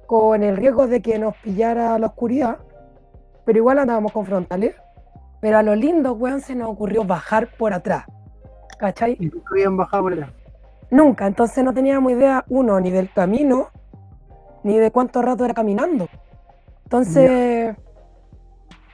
con 0.09 0.43
el 0.43 0.57
riesgo 0.57 0.87
de 0.87 1.03
que 1.03 1.19
nos 1.19 1.37
pillara 1.37 1.99
la 1.99 2.07
oscuridad, 2.07 2.57
pero 3.45 3.59
igual 3.59 3.79
andábamos 3.79 4.11
con 4.11 4.25
frontales. 4.25 4.75
Pero 5.43 5.59
a 5.59 5.63
lo 5.63 5.75
lindo, 5.75 6.15
weón, 6.15 6.41
se 6.41 6.55
nos 6.55 6.71
ocurrió 6.71 7.05
bajar 7.05 7.51
por 7.59 7.75
atrás. 7.75 8.07
¿Cachai? 8.79 9.19
y 9.21 9.27
nunca 9.27 9.51
habían 9.51 9.77
bajado 9.77 10.05
por 10.05 10.13
allá. 10.15 10.33
Nunca, 10.91 11.27
entonces 11.27 11.63
no 11.63 11.75
teníamos 11.75 12.11
idea, 12.13 12.43
uno, 12.49 12.81
ni 12.81 12.91
del 12.91 13.13
camino, 13.13 13.69
ni 14.63 14.79
de 14.79 14.91
cuánto 14.91 15.21
rato 15.21 15.45
era 15.45 15.53
caminando. 15.53 16.09
Entonces, 16.85 17.77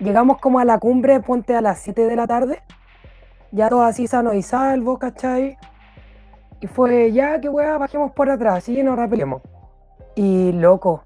llegamos 0.01 0.39
como 0.39 0.59
a 0.59 0.65
la 0.65 0.79
cumbre, 0.79 1.21
ponte 1.21 1.55
a 1.55 1.61
las 1.61 1.79
7 1.79 2.07
de 2.07 2.17
la 2.17 2.27
tarde, 2.27 2.61
ya 3.53 3.69
todo 3.69 3.83
así 3.83 4.09
sano 4.09 4.35
y 4.35 4.43
salvo, 4.43 4.99
¿cachai? 4.99 5.57
Y 6.61 6.67
fue, 6.67 7.13
ya 7.13 7.41
que 7.41 7.49
weá, 7.49 7.79
bajemos 7.79 8.11
por 8.11 8.29
atrás, 8.31 8.69
y 8.69 8.83
nos 8.83 8.97
rapelemos. 8.97 9.43
Y 10.17 10.53
loco, 10.53 11.05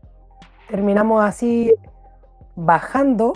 terminamos 0.68 1.24
así 1.24 1.72
bajando, 2.56 3.32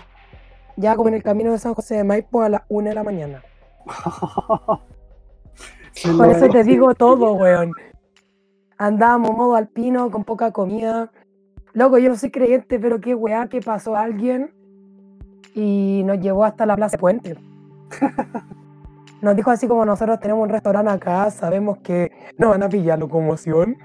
ya 0.77 0.97
como 0.97 1.09
en 1.09 1.15
el 1.15 1.23
camino 1.23 1.53
de 1.53 1.59
San 1.59 1.75
José 1.75 1.97
de 1.97 2.05
Maipo 2.05 2.43
a 2.43 2.49
las 2.49 2.63
1 2.69 2.89
de 2.89 2.95
la 2.95 3.03
mañana. 3.03 3.43
Por 6.17 6.31
eso 6.31 6.49
te 6.49 6.65
digo 6.65 6.95
todo, 6.95 7.35
weón. 7.35 7.73
Andábamos 8.79 9.37
modo 9.37 9.55
alpino, 9.55 10.11
con 10.11 10.25
poca 10.25 10.51
comida. 10.51 11.11
Loco, 11.73 11.99
yo 11.99 12.09
no 12.09 12.17
soy 12.17 12.31
creyente, 12.31 12.79
pero 12.79 13.01
qué 13.01 13.15
weá 13.15 13.49
que 13.49 13.61
pasó 13.61 13.95
a 13.95 14.03
alguien 14.03 14.53
y 15.55 16.03
nos 16.05 16.19
llevó 16.19 16.45
hasta 16.45 16.67
la 16.67 16.77
Plaza 16.77 16.99
Puente. 16.99 17.37
Nos 19.23 19.37
dijo 19.37 19.53
así 19.53 19.69
como 19.69 19.85
nosotros 19.85 20.19
tenemos 20.19 20.43
un 20.43 20.49
restaurante 20.49 20.91
acá, 20.91 21.31
sabemos 21.31 21.79
que 21.79 22.11
nos 22.39 22.51
van 22.51 22.65
a 22.65 22.69
pillar 22.69 22.99
locomoción. 22.99 23.77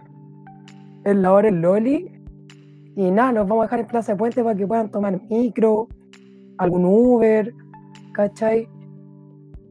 Es 1.08 1.16
la 1.16 1.32
hora 1.32 1.48
el 1.48 1.62
Loli. 1.62 2.12
Y 2.98 3.12
nada, 3.12 3.32
nos 3.32 3.48
vamos 3.48 3.64
a 3.64 3.68
dejar 3.68 3.80
en 3.80 3.88
Plaza 3.88 4.18
Puente 4.18 4.44
para 4.44 4.58
que 4.58 4.68
puedan 4.68 4.92
tomar 4.92 5.18
micro, 5.30 5.88
algún 6.58 6.84
Uber, 6.84 7.54
¿cachai? 8.12 8.68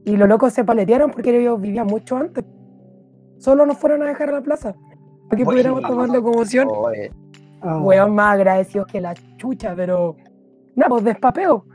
Y 0.03 0.17
los 0.17 0.27
locos 0.27 0.53
se 0.53 0.63
paletearon 0.63 1.11
porque 1.11 1.39
ellos 1.39 1.61
vivían 1.61 1.85
mucho 1.85 2.17
antes. 2.17 2.43
Solo 3.37 3.67
nos 3.67 3.77
fueron 3.77 4.01
a 4.01 4.07
dejar 4.07 4.29
a 4.29 4.31
la 4.31 4.41
plaza. 4.41 4.73
Para 5.29 5.37
que 5.37 5.45
pudiéramos 5.45 5.83
tomar 5.83 6.09
locomoción. 6.09 6.69
Ah, 7.61 7.81
Weón, 7.83 8.15
más 8.15 8.33
agradecidos 8.33 8.87
que 8.87 8.99
la 8.99 9.13
chucha, 9.37 9.75
pero. 9.75 10.15
No, 10.75 10.87
pues 10.89 11.03
despapeo. 11.03 11.65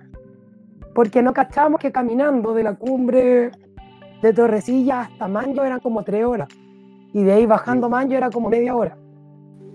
Porque 0.92 1.22
no 1.22 1.32
cachábamos 1.32 1.78
que 1.78 1.92
caminando 1.92 2.52
de 2.52 2.64
la 2.64 2.74
cumbre 2.74 3.52
de 4.22 4.32
Torrecilla 4.32 5.02
hasta 5.02 5.28
Manjo 5.28 5.62
eran 5.62 5.78
como 5.78 6.02
tres 6.02 6.24
horas. 6.24 6.48
Y 7.12 7.22
de 7.22 7.32
ahí 7.32 7.46
bajando 7.46 7.88
Manjo 7.88 8.14
era 8.14 8.28
como 8.28 8.48
media 8.48 8.74
hora. 8.74 8.98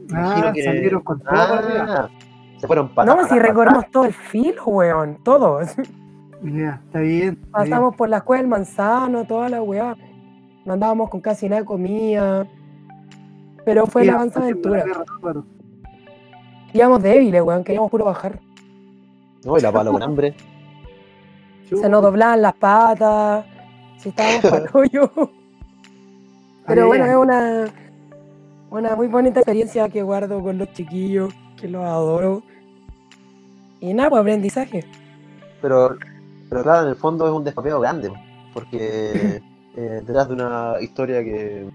Imagino 0.09 0.47
Ah, 0.47 0.53
que- 0.53 0.63
salieron 0.63 1.01
con 1.03 1.19
todo. 1.19 1.31
Ah, 1.33 2.09
se 2.57 2.67
fueron 2.67 2.89
para 2.89 3.13
No, 3.15 3.27
si 3.27 3.37
recorrimos 3.39 3.89
todo 3.91 4.05
el 4.05 4.13
filo, 4.13 4.63
weón, 4.65 5.17
todo. 5.23 5.59
Ya, 6.43 6.81
está 6.85 6.99
bien. 6.99 7.39
está 7.43 7.51
Pasamos 7.51 7.95
por 7.95 8.09
la 8.09 8.17
escuela 8.17 8.41
del 8.41 8.49
manzano, 8.49 9.25
toda 9.25 9.49
la 9.49 9.61
weá. 9.61 9.95
No 10.65 10.73
andábamos 10.73 11.09
con 11.09 11.21
casi 11.21 11.47
nada 11.49 11.61
de 11.61 11.65
comida. 11.65 12.47
Pero 13.65 13.85
fue 13.87 14.03
bien. 14.03 14.13
la 14.13 14.19
avanza 14.21 14.39
aventura. 14.41 14.85
Íbamos 16.73 17.01
débiles, 17.01 17.41
weón, 17.41 17.63
queríamos 17.63 17.89
puro 17.89 18.05
bajar. 18.05 18.39
No, 19.45 19.57
y 19.57 19.61
la 19.61 19.71
palo 19.71 19.91
con 19.93 20.03
hambre. 20.03 20.35
Se 21.69 21.89
nos 21.89 22.01
doblaban 22.01 22.41
las 22.41 22.53
patas. 22.55 23.45
Si 23.97 24.09
estábamos 24.09 24.41
para. 24.71 24.71
Pero 26.67 26.87
bueno, 26.87 27.05
es 27.05 27.15
una, 27.15 27.65
una 28.69 28.95
muy 28.95 29.07
bonita 29.07 29.39
experiencia 29.39 29.89
que 29.89 30.01
guardo 30.01 30.41
con 30.41 30.57
los 30.57 30.71
chiquillos, 30.73 31.33
que 31.59 31.67
los 31.67 31.83
adoro. 31.83 32.43
Y 33.79 33.93
nada, 33.93 34.09
pues 34.09 34.21
aprendizaje. 34.21 34.85
Pero, 35.61 35.97
pero 36.49 36.63
claro, 36.63 36.83
en 36.83 36.89
el 36.89 36.95
fondo 36.95 37.25
es 37.25 37.31
un 37.31 37.43
despapeo 37.43 37.79
grande, 37.79 38.11
porque 38.53 39.41
eh, 39.75 40.01
detrás 40.05 40.27
de 40.27 40.33
una 40.33 40.73
historia 40.81 41.23
que 41.23 41.69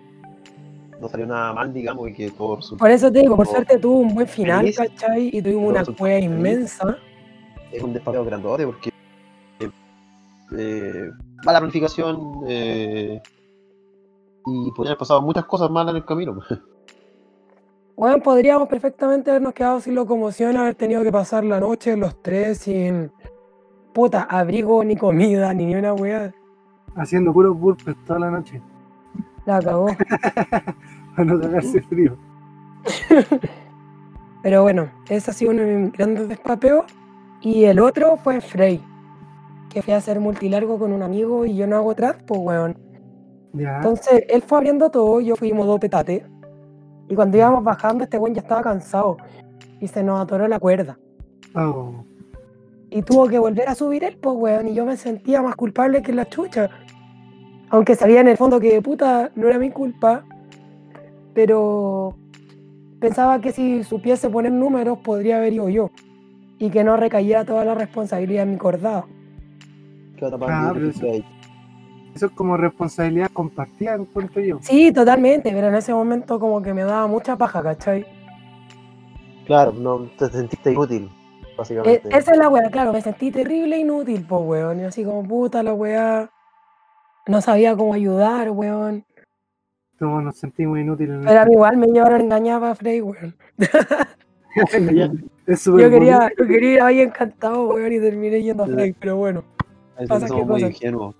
no 1.01 1.09
salió 1.09 1.27
nada 1.27 1.53
mal, 1.53 1.73
digamos, 1.73 2.09
y 2.11 2.15
que 2.15 2.31
todo 2.31 2.57
resultó. 2.57 2.79
Por 2.79 2.91
eso 2.91 3.11
te 3.11 3.21
digo, 3.21 3.37
por 3.37 3.47
suerte 3.47 3.79
tuvo 3.79 3.99
un 3.99 4.15
buen 4.15 4.29
final, 4.29 4.61
Feliz. 4.61 4.77
¿cachai? 4.77 5.31
Y 5.33 5.43
tuvimos 5.43 5.71
una 5.71 5.85
cueva 5.85 6.19
inmensa. 6.19 6.97
es 7.71 7.83
un 7.83 7.93
despapeo 7.93 8.25
grandote 8.25 8.67
porque 8.67 8.93
eh, 10.57 11.11
mala 11.45 11.59
planificación 11.61 12.45
eh, 12.47 13.21
y 14.47 14.71
podrían 14.73 14.93
haber 14.93 14.99
pasado 14.99 15.23
muchas 15.23 15.45
cosas 15.47 15.71
malas 15.71 15.93
en 15.93 15.97
el 15.97 16.05
camino. 16.05 16.41
Bueno, 17.97 18.21
podríamos 18.23 18.69
perfectamente 18.69 19.31
habernos 19.31 19.53
quedado 19.53 19.81
sin 19.81 19.95
locomoción, 19.95 20.57
haber 20.57 20.75
tenido 20.75 21.03
que 21.03 21.13
pasar 21.13 21.45
la 21.45 21.61
noche 21.61 21.97
los 21.97 22.21
tres 22.23 22.59
sin 22.59 23.13
puta 23.93 24.23
abrigo, 24.23 24.83
ni 24.83 24.97
comida, 24.97 25.53
ni 25.53 25.67
ni 25.67 25.75
una 25.75 25.93
weá. 25.93 26.33
Haciendo 26.97 27.33
puros 27.33 27.59
burpees 27.59 27.97
toda 28.07 28.21
la 28.21 28.31
noche. 28.31 28.61
La 29.45 29.57
acabó. 29.57 29.87
Para 31.17 31.25
no 31.25 31.41
cagarse 31.41 31.83
frío. 31.83 32.17
Pero 34.43 34.63
bueno, 34.63 34.91
ese 35.09 35.31
ha 35.31 35.35
sido 35.35 35.53
uno 35.53 35.63
de 35.63 35.77
mis 35.77 35.93
grandes 35.93 36.29
despapeos. 36.29 36.85
Y 37.41 37.65
el 37.65 37.81
otro 37.81 38.17
fue 38.17 38.41
Frey, 38.41 38.81
que 39.69 39.83
fui 39.83 39.93
a 39.93 39.97
hacer 39.97 40.21
multilargo 40.21 40.79
con 40.79 40.93
un 40.93 41.03
amigo 41.03 41.45
y 41.45 41.57
yo 41.57 41.67
no 41.67 41.77
hago 41.77 41.95
trap, 41.95 42.23
pues 42.27 42.41
weón. 42.41 42.79
Ya. 43.53 43.77
Entonces 43.77 44.25
él 44.29 44.43
fue 44.43 44.59
abriendo 44.59 44.91
todo, 44.91 45.21
yo 45.21 45.37
fui 45.37 45.53
modo 45.53 45.79
petate. 45.79 46.25
Y 47.09 47.15
cuando 47.15 47.37
íbamos 47.37 47.63
bajando, 47.65 48.05
este 48.05 48.19
weón 48.19 48.35
ya 48.35 48.41
estaba 48.41 48.63
cansado 48.63 49.17
y 49.81 49.89
se 49.89 50.03
nos 50.03 50.21
atoró 50.21 50.49
la 50.49 50.59
cuerda. 50.59 50.99
Oh. 51.55 52.05
Y 52.91 53.03
tuvo 53.03 53.27
que 53.29 53.39
volver 53.39 53.69
a 53.69 53.75
subir 53.75 54.05
él, 54.05 54.17
pues 54.21 54.37
weón. 54.37 54.69
Y 54.69 54.75
yo 54.75 54.85
me 54.85 54.97
sentía 54.97 55.43
más 55.43 55.57
culpable 55.57 56.03
que 56.03 56.13
la 56.13 56.29
chucha. 56.29 56.71
Aunque 57.71 57.95
sabía 57.95 58.21
en 58.21 58.29
el 58.29 58.37
fondo 58.37 58.61
que 58.61 58.81
puta 58.83 59.31
no 59.35 59.49
era 59.49 59.59
mi 59.59 59.71
culpa. 59.71 60.25
Pero 61.35 62.17
pensaba 63.01 63.41
que 63.41 63.53
si 63.53 63.83
supiese 63.83 64.29
poner 64.31 64.53
números 64.53 64.99
podría 64.99 65.39
haber 65.39 65.55
ido 65.55 65.69
yo. 65.69 65.91
Y 66.59 66.71
que 66.71 66.85
no 66.85 66.97
recayera 66.97 67.45
toda 67.45 67.65
la 67.65 67.75
responsabilidad 67.75 68.45
en 68.45 68.53
mi 68.53 68.57
cordado. 68.59 69.07
¿Qué 70.17 70.27
eso- 72.15 72.27
es 72.27 72.33
como 72.33 72.57
responsabilidad 72.57 73.31
compartida, 73.33 73.95
encuentro 73.95 74.41
yo. 74.43 74.59
Sí, 74.63 74.93
totalmente, 74.93 75.51
pero 75.53 75.69
en 75.69 75.75
ese 75.75 75.93
momento 75.93 76.39
como 76.39 76.63
que 76.63 76.73
me 76.75 76.83
daba 76.85 77.07
mucha 77.07 77.37
paja, 77.37 77.63
¿cachai? 77.63 78.07
Claro, 79.47 79.73
no 79.73 80.09
te 80.19 80.29
sentiste 80.31 80.73
inútil, 80.73 81.05
E- 81.11 81.55
básicamente. 81.57 82.09
esa 82.17 82.33
es 82.33 82.39
la 82.39 82.49
weá, 82.49 82.71
claro, 82.71 82.93
me 82.93 83.01
sentí 83.01 83.31
terrible 83.31 83.77
e 83.77 83.81
inútil, 83.81 84.25
pues 84.29 84.43
weón. 84.45 84.81
Y 84.81 84.85
así 84.85 85.05
como 85.05 85.23
puta 85.27 85.63
la 85.63 85.75
weá. 85.75 86.31
No 87.27 87.41
sabía 87.41 87.77
cómo 87.77 87.95
ayudar, 87.95 88.51
weón. 88.51 89.05
Todos 89.99 90.23
nos 90.23 90.37
sentimos 90.37 90.79
inútiles. 90.79 91.15
en 91.17 91.25
Pero 91.25 91.41
a 91.41 91.45
mí 91.45 91.53
igual 91.53 91.77
me 91.77 91.87
llevaron 91.87 92.23
engañada 92.23 92.71
a 92.73 92.75
Frey, 92.75 93.01
weón. 93.01 93.35
Es 95.47 95.61
súper 95.63 95.85
Yo 95.85 95.91
quería, 95.91 96.31
yo 96.39 96.47
quería 96.47 96.73
ir 96.75 96.83
ahí 96.83 97.01
encantado, 97.01 97.69
weón, 97.69 97.93
y 97.93 98.01
terminé 98.01 98.43
yendo 98.43 98.65
a 98.65 98.67
Frey, 98.67 98.93
pero 98.93 99.17
bueno. 99.17 99.45
Pasa 100.09 100.27
que 100.27 100.33
muy 100.35 100.47
cosas. 100.47 100.71
ingenuos. 100.71 101.15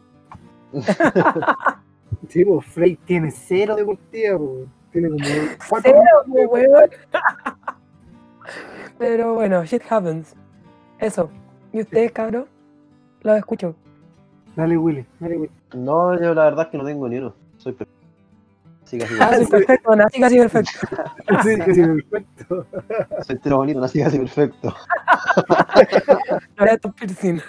Sí, 2.29 2.45
pues, 2.45 2.67
Frey 2.67 2.97
tiene 2.97 3.31
cero 3.31 3.75
de 3.75 3.85
pues. 3.85 3.99
Tiene 4.11 5.11
como 5.11 5.25
cuatro. 5.69 5.93
Cero, 5.93 6.25
pues, 6.29 6.49
weón. 6.49 6.91
Pero 8.99 9.35
bueno, 9.35 9.65
shit 9.65 9.83
happens. 9.91 10.35
Eso. 10.99 11.31
¿Y 11.73 11.81
ustedes, 11.81 12.13
cabrón? 12.13 12.47
Los 13.23 13.37
escucho. 13.37 13.75
Dale, 14.55 14.77
Willy. 14.77 15.05
Dale, 15.19 15.37
Willy. 15.37 15.51
No, 15.75 16.21
yo 16.21 16.35
la 16.35 16.45
verdad 16.45 16.67
es 16.67 16.71
que 16.71 16.79
no 16.79 16.85
tengo 16.85 17.09
ni 17.09 17.19
uno. 17.19 17.35
Soy 17.57 17.73
perfecto. 17.73 18.03
Así 18.85 19.01
así 19.01 19.15
Ah, 19.21 19.37
sí, 19.39 19.47
perfecto, 19.47 19.97
nací 19.97 20.21
casi 20.21 20.39
perfecto. 20.39 20.71
Sí, 21.43 21.59
que 21.65 21.75
sí, 21.75 21.83
perfecto. 21.83 22.67
soy 23.23 23.37
entero 23.37 23.57
bonito, 23.57 23.81
nací 23.81 24.03
casi 24.03 24.19
perfecto. 24.19 24.75
Ahora 26.59 26.77
tu 26.77 26.93
piercing. 26.93 27.41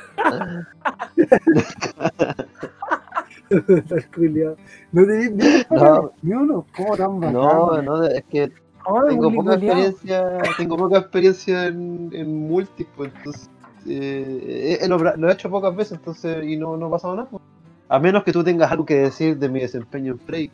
No 4.92 5.04
uno. 5.04 5.66
No. 5.70 6.12
Ni 6.22 6.34
uno. 6.34 6.66
¿Cómo 6.76 6.98
tan 6.98 7.20
bacán? 7.20 7.34
No, 7.34 7.82
no, 7.82 8.04
es 8.06 8.24
que 8.26 8.44
Ay, 8.86 9.10
tengo 9.10 9.32
poca 9.34 9.54
experiencia, 9.56 10.42
tengo 10.58 10.78
poca 10.78 10.98
experiencia 11.00 11.68
en, 11.68 12.10
en 12.14 12.48
multis, 12.50 12.88
pues 12.96 13.12
entonces 13.16 13.50
eh, 13.88 14.78
eh, 14.82 14.88
lo, 14.88 14.98
lo 14.98 15.30
he 15.30 15.34
hecho 15.34 15.50
pocas 15.50 15.76
veces, 15.76 15.98
entonces 15.98 16.44
y 16.46 16.58
no, 16.58 16.76
no 16.78 16.88
ha 16.88 16.92
pasado 16.92 17.16
nada. 17.16 17.30
pues. 17.30 17.42
A 17.90 18.00
menos 18.00 18.24
que 18.24 18.32
tú 18.34 18.44
tengas 18.44 18.72
algo 18.72 18.86
que 18.86 18.96
decir 18.96 19.38
de 19.38 19.50
mi 19.50 19.60
desempeño 19.62 20.14
en 20.14 20.20
Frey. 20.20 20.52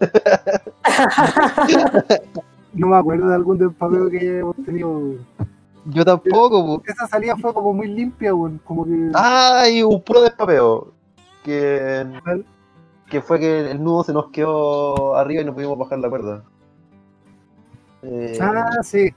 No 2.74 2.88
me 2.88 2.96
acuerdo 2.96 3.28
de 3.28 3.34
algún 3.34 3.58
despapeo 3.58 4.10
que 4.10 4.18
hayamos 4.18 4.56
tenido. 4.64 5.14
Yo 5.86 6.04
tampoco, 6.04 6.80
pues. 6.82 6.96
Esa 6.96 7.06
salida 7.06 7.36
fue 7.36 7.52
como 7.54 7.72
muy 7.72 7.88
limpia, 7.88 8.34
weón. 8.34 8.60
Como 8.64 8.84
que. 8.84 9.10
Ah, 9.14 9.64
y 9.70 9.82
un 9.82 10.02
puro 10.02 10.22
despapeo. 10.22 10.92
Que, 11.44 12.06
que 13.10 13.20
fue 13.22 13.38
que 13.40 13.70
el 13.70 13.82
nudo 13.82 14.04
se 14.04 14.12
nos 14.12 14.26
quedó 14.30 15.16
arriba 15.16 15.42
y 15.42 15.44
no 15.44 15.54
pudimos 15.54 15.78
bajar 15.78 15.98
la 15.98 16.08
cuerda. 16.10 16.44
Eh, 18.02 18.38
Ah, 18.40 18.82
sí. 18.82 19.12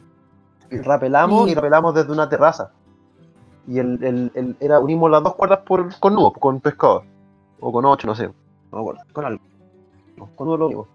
rapelamos 0.70 1.48
Y- 1.48 1.52
y 1.52 1.56
rapelamos 1.56 1.94
desde 1.94 2.12
una 2.12 2.30
terraza. 2.30 2.72
Y 3.68 3.80
el, 3.80 4.04
el, 4.04 4.32
el- 4.34 4.56
era, 4.60 4.80
unimos 4.80 5.12
las 5.12 5.22
dos 5.24 5.36
cuerdas 5.36 5.60
por, 5.66 5.98
con 6.00 6.16
nudo, 6.16 6.32
con 6.34 6.60
pescado. 6.62 7.04
O 7.60 7.72
con 7.72 7.86
ocho, 7.86 8.08
no 8.08 8.16
sé. 8.16 8.28
No 8.28 8.34
me 8.72 8.80
acuerdo. 8.80 9.02
Con 9.14 9.26
algo. 9.26 9.42
Con 10.36 10.48
nudo 10.48 10.58
lo 10.58 10.66
unimos. 10.68 10.88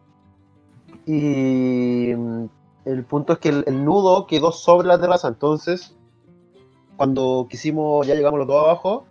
Y 1.07 2.13
mm, 2.17 2.45
el 2.87 3.05
punto 3.05 3.35
es 3.35 3.39
que 3.39 3.51
el, 3.51 3.65
el 3.67 3.85
nudo 3.85 4.27
quedó 4.27 4.51
sobre 4.53 4.89
la 4.89 4.99
terraza. 5.01 5.29
Entonces, 5.29 5.95
cuando 6.97 7.47
quisimos, 7.49 8.07
ya 8.07 8.15
llegamos 8.15 8.39
los 8.39 8.49
dos 8.49 8.65
abajo. 8.65 9.05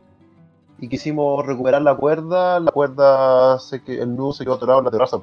Y 0.79 0.89
quisimos 0.89 1.45
recuperar 1.45 1.81
la 1.81 1.95
cuerda, 1.95 2.59
la 2.59 2.71
cuerda, 2.71 3.57
se 3.59 3.81
que 3.81 4.01
el 4.01 4.15
nudo 4.15 4.33
se 4.33 4.43
quedó 4.43 4.55
atorado 4.55 4.79
en 4.79 4.85
la 4.85 4.91
terraza. 4.91 5.19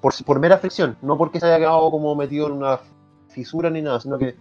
Por, 0.00 0.12
por 0.24 0.38
mera 0.38 0.58
fricción, 0.58 0.96
no 1.02 1.16
porque 1.16 1.40
se 1.40 1.46
haya 1.46 1.58
quedado 1.58 1.90
como 1.90 2.14
metido 2.14 2.46
en 2.46 2.52
una 2.52 2.78
fisura 3.28 3.68
ni 3.70 3.82
nada, 3.82 4.00
sino 4.00 4.18
que 4.18 4.36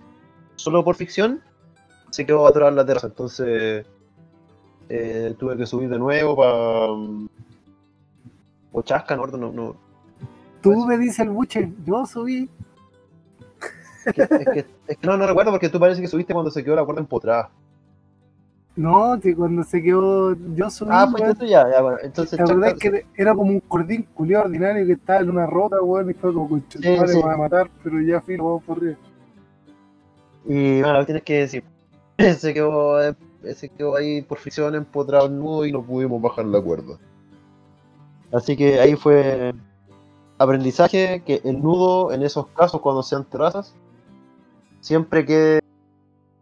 solo 0.55 0.83
por 0.83 0.95
fricción 0.95 1.41
se 2.11 2.25
quedó 2.25 2.45
atorado 2.45 2.69
en 2.69 2.75
la 2.75 2.85
terraza. 2.85 3.07
Entonces 3.07 3.85
eh, 4.89 5.35
tuve 5.39 5.57
que 5.57 5.65
subir 5.65 5.89
de 5.89 5.97
nuevo 5.97 6.35
para. 6.35 6.87
O 8.73 8.81
chasca, 8.83 9.15
no, 9.15 9.25
no, 9.25 9.51
no. 9.51 9.75
Tú 10.61 10.85
me 10.85 10.97
dices 10.97 11.19
el 11.19 11.29
buche. 11.29 11.71
Yo 11.85 12.05
subí. 12.05 12.49
Es 14.05 14.13
que, 14.13 14.21
es 14.21 14.29
que- 14.29 14.65
es 14.87 14.97
que 14.97 15.07
no, 15.07 15.17
no 15.17 15.25
recuerdo 15.27 15.51
porque 15.51 15.69
tú 15.69 15.79
parece 15.79 16.01
que 16.01 16.07
subiste 16.07 16.33
cuando 16.33 16.51
se 16.51 16.63
quedó 16.63 16.75
la 16.75 16.85
cuerda 16.85 17.01
empotrada. 17.01 17.49
No, 18.77 19.19
que 19.19 19.35
cuando 19.35 19.63
se 19.63 19.81
quedó. 19.81 20.35
Yo 20.55 20.69
subí. 20.69 20.91
Ah, 20.93 21.07
pues 21.11 21.23
eso 21.23 21.45
ya, 21.45 21.67
ya, 21.69 21.81
bueno. 21.81 21.97
Entonces, 22.03 22.39
La 22.39 22.45
verdad 22.45 22.69
es 22.69 22.79
que 22.79 23.05
era 23.15 23.33
como 23.33 23.51
un 23.51 23.59
cordín 23.59 24.03
culiado 24.13 24.45
ordinario 24.45 24.85
que 24.85 24.93
estaba 24.93 25.19
en 25.19 25.31
una 25.31 25.47
roca, 25.47 25.81
weón, 25.81 26.11
y 26.11 26.13
fue 26.13 26.31
como 26.31 26.47
con 26.47 26.63
Sí, 26.69 26.77
me 26.87 27.07
sí. 27.07 27.19
matar, 27.23 27.71
pero 27.83 27.99
ya 28.01 28.21
filo, 28.21 28.45
vamos 28.45 28.63
por 28.63 28.77
arriba. 28.77 28.95
Y 30.45 30.81
bueno, 30.81 31.05
tienes 31.05 31.23
que 31.23 31.39
decir. 31.39 31.63
Se 32.37 32.53
quedó, 32.53 33.01
eh, 33.03 33.15
se 33.53 33.69
quedó 33.69 33.95
ahí 33.95 34.21
por 34.21 34.37
fricción 34.37 34.73
empotrado 34.75 35.27
el 35.27 35.37
nudo 35.37 35.65
y 35.65 35.71
no 35.71 35.83
pudimos 35.83 36.21
bajar 36.21 36.45
la 36.45 36.61
cuerda. 36.61 36.97
Así 38.31 38.55
que 38.57 38.79
ahí 38.79 38.95
fue 38.95 39.53
aprendizaje 40.37 41.23
que 41.25 41.41
el 41.43 41.61
nudo 41.61 42.11
en 42.11 42.23
esos 42.23 42.47
casos, 42.47 42.81
cuando 42.81 43.01
sean 43.03 43.23
terrazas, 43.25 43.73
siempre 44.81 45.25
quede 45.25 45.59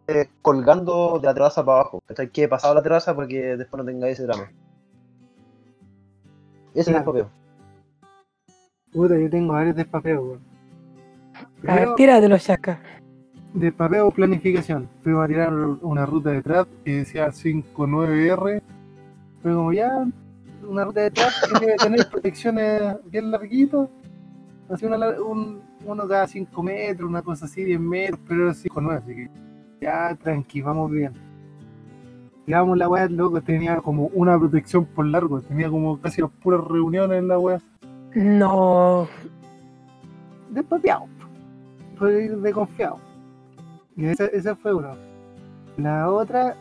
eh, 0.08 0.28
colgando 0.40 1.18
de 1.18 1.26
la 1.26 1.34
terraza 1.34 1.64
para 1.64 1.80
abajo. 1.80 2.02
¿Cachai? 2.06 2.30
Quede 2.30 2.48
pasado 2.48 2.74
la 2.74 2.82
terraza 2.82 3.14
para 3.14 3.26
que 3.26 3.56
después 3.56 3.78
no 3.78 3.84
tengáis 3.84 4.14
ese 4.18 4.26
drama. 4.26 4.50
Ese 6.74 6.90
es 6.90 6.96
el 6.96 7.04
papel. 7.04 7.26
Puta, 8.92 9.18
yo 9.18 9.28
tengo 9.28 9.52
varios 9.52 9.76
despapeos, 9.76 10.24
weón. 10.24 10.40
A 11.66 11.74
ver, 11.74 11.94
tíratelo, 11.96 12.36
Shaka. 12.36 12.80
despapeo 13.54 14.10
planificación. 14.10 14.88
Fuimos 15.02 15.24
a 15.24 15.28
tirar 15.28 15.52
una 15.54 16.06
ruta 16.06 16.30
de 16.30 16.42
trap 16.42 16.68
que 16.84 16.98
decía 16.98 17.28
59R. 17.28 18.62
Fue 19.42 19.52
como 19.54 19.72
ya, 19.72 20.06
una 20.68 20.84
ruta 20.84 21.00
de 21.00 21.10
trap 21.10 21.30
que 21.58 21.66
debe 21.66 21.76
tener 21.76 22.08
protecciones 22.08 22.96
bien 23.06 23.30
larguitas. 23.30 23.88
Así 24.68 24.84
una, 24.84 25.08
un, 25.20 25.62
uno 25.84 26.08
cada 26.08 26.26
5 26.26 26.62
metros, 26.62 27.08
una 27.08 27.22
cosa 27.22 27.46
así, 27.46 27.64
10 27.64 27.80
metros, 27.80 28.20
pero 28.26 28.44
era 28.44 28.52
5,9, 28.52 28.98
así 28.98 29.14
que 29.14 29.45
ya 29.80 30.14
tranqui, 30.14 30.62
vamos 30.62 30.90
bien. 30.90 31.12
Digamos, 32.46 32.78
la 32.78 32.88
weá, 32.88 33.08
loco, 33.08 33.40
tenía 33.40 33.78
como 33.78 34.06
una 34.14 34.38
protección 34.38 34.84
por 34.84 35.06
largo, 35.06 35.40
tenía 35.40 35.68
como 35.68 36.00
casi 36.00 36.20
las 36.20 36.30
puras 36.30 36.62
reuniones 36.64 37.18
en 37.18 37.28
la 37.28 37.38
weá. 37.38 37.60
No. 38.14 39.08
ir 42.02 42.36
desconfiado. 42.38 42.98
Y 43.96 44.06
esa, 44.06 44.26
esa 44.26 44.54
fue 44.54 44.74
una. 44.74 44.94
La 45.76 46.10
otra, 46.10 46.54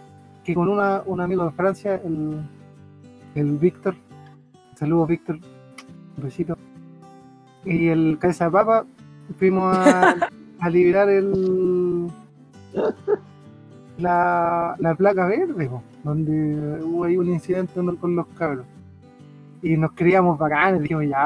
que 0.43 0.55
con 0.55 0.70
una, 0.70 1.03
un 1.05 1.22
amigo 1.22 1.45
de 1.45 1.51
Francia, 1.51 2.01
el, 2.03 2.41
el 3.36 3.57
Víctor, 3.57 3.95
saludos 4.76 5.07
Víctor, 5.07 5.39
un 6.18 6.24
besito. 6.24 6.57
Y 7.63 7.88
el 7.89 8.18
cabeza 8.20 8.49
papa, 8.49 8.86
fuimos 9.38 9.78
a, 9.78 10.30
a 10.59 10.70
liberar 10.70 11.09
el 11.09 12.09
la, 13.97 14.76
la 14.80 14.95
placa 14.95 15.28
verde, 15.28 15.69
po, 15.69 15.82
donde 16.03 16.84
hubo 16.84 17.03
ahí 17.03 17.17
un 17.17 17.28
incidente 17.28 17.73
con 17.99 18.15
los 18.15 18.28
cabros. 18.38 18.65
Y 19.61 19.78
nos 19.78 19.93
creíamos 19.93 20.38
bacanes, 20.38 20.82
dijimos 20.82 21.05
ya, 21.07 21.26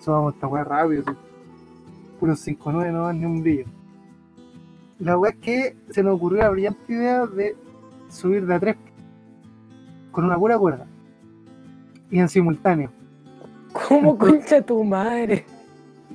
subamos 0.00 0.34
esta 0.34 0.46
weá 0.46 0.64
rápido. 0.64 1.04
Puro 2.20 2.34
5-9 2.34 2.92
no 2.92 3.06
dan 3.06 3.20
ni 3.20 3.26
un 3.26 3.42
brillo. 3.42 3.64
La 4.98 5.16
weá 5.16 5.30
es 5.30 5.38
que 5.38 5.76
se 5.90 6.02
nos 6.02 6.16
ocurrió 6.16 6.40
la 6.40 6.50
brillante 6.50 6.92
idea 6.92 7.26
de 7.26 7.56
subir 8.08 8.44
de 8.46 8.54
a 8.54 8.60
tres 8.60 8.76
con 10.10 10.24
una 10.24 10.36
pura 10.36 10.58
cuerda. 10.58 10.86
Y 12.10 12.18
en 12.18 12.28
simultáneo. 12.28 12.90
¿Cómo 13.88 14.18
concha 14.18 14.60
tu 14.62 14.82
madre? 14.82 15.44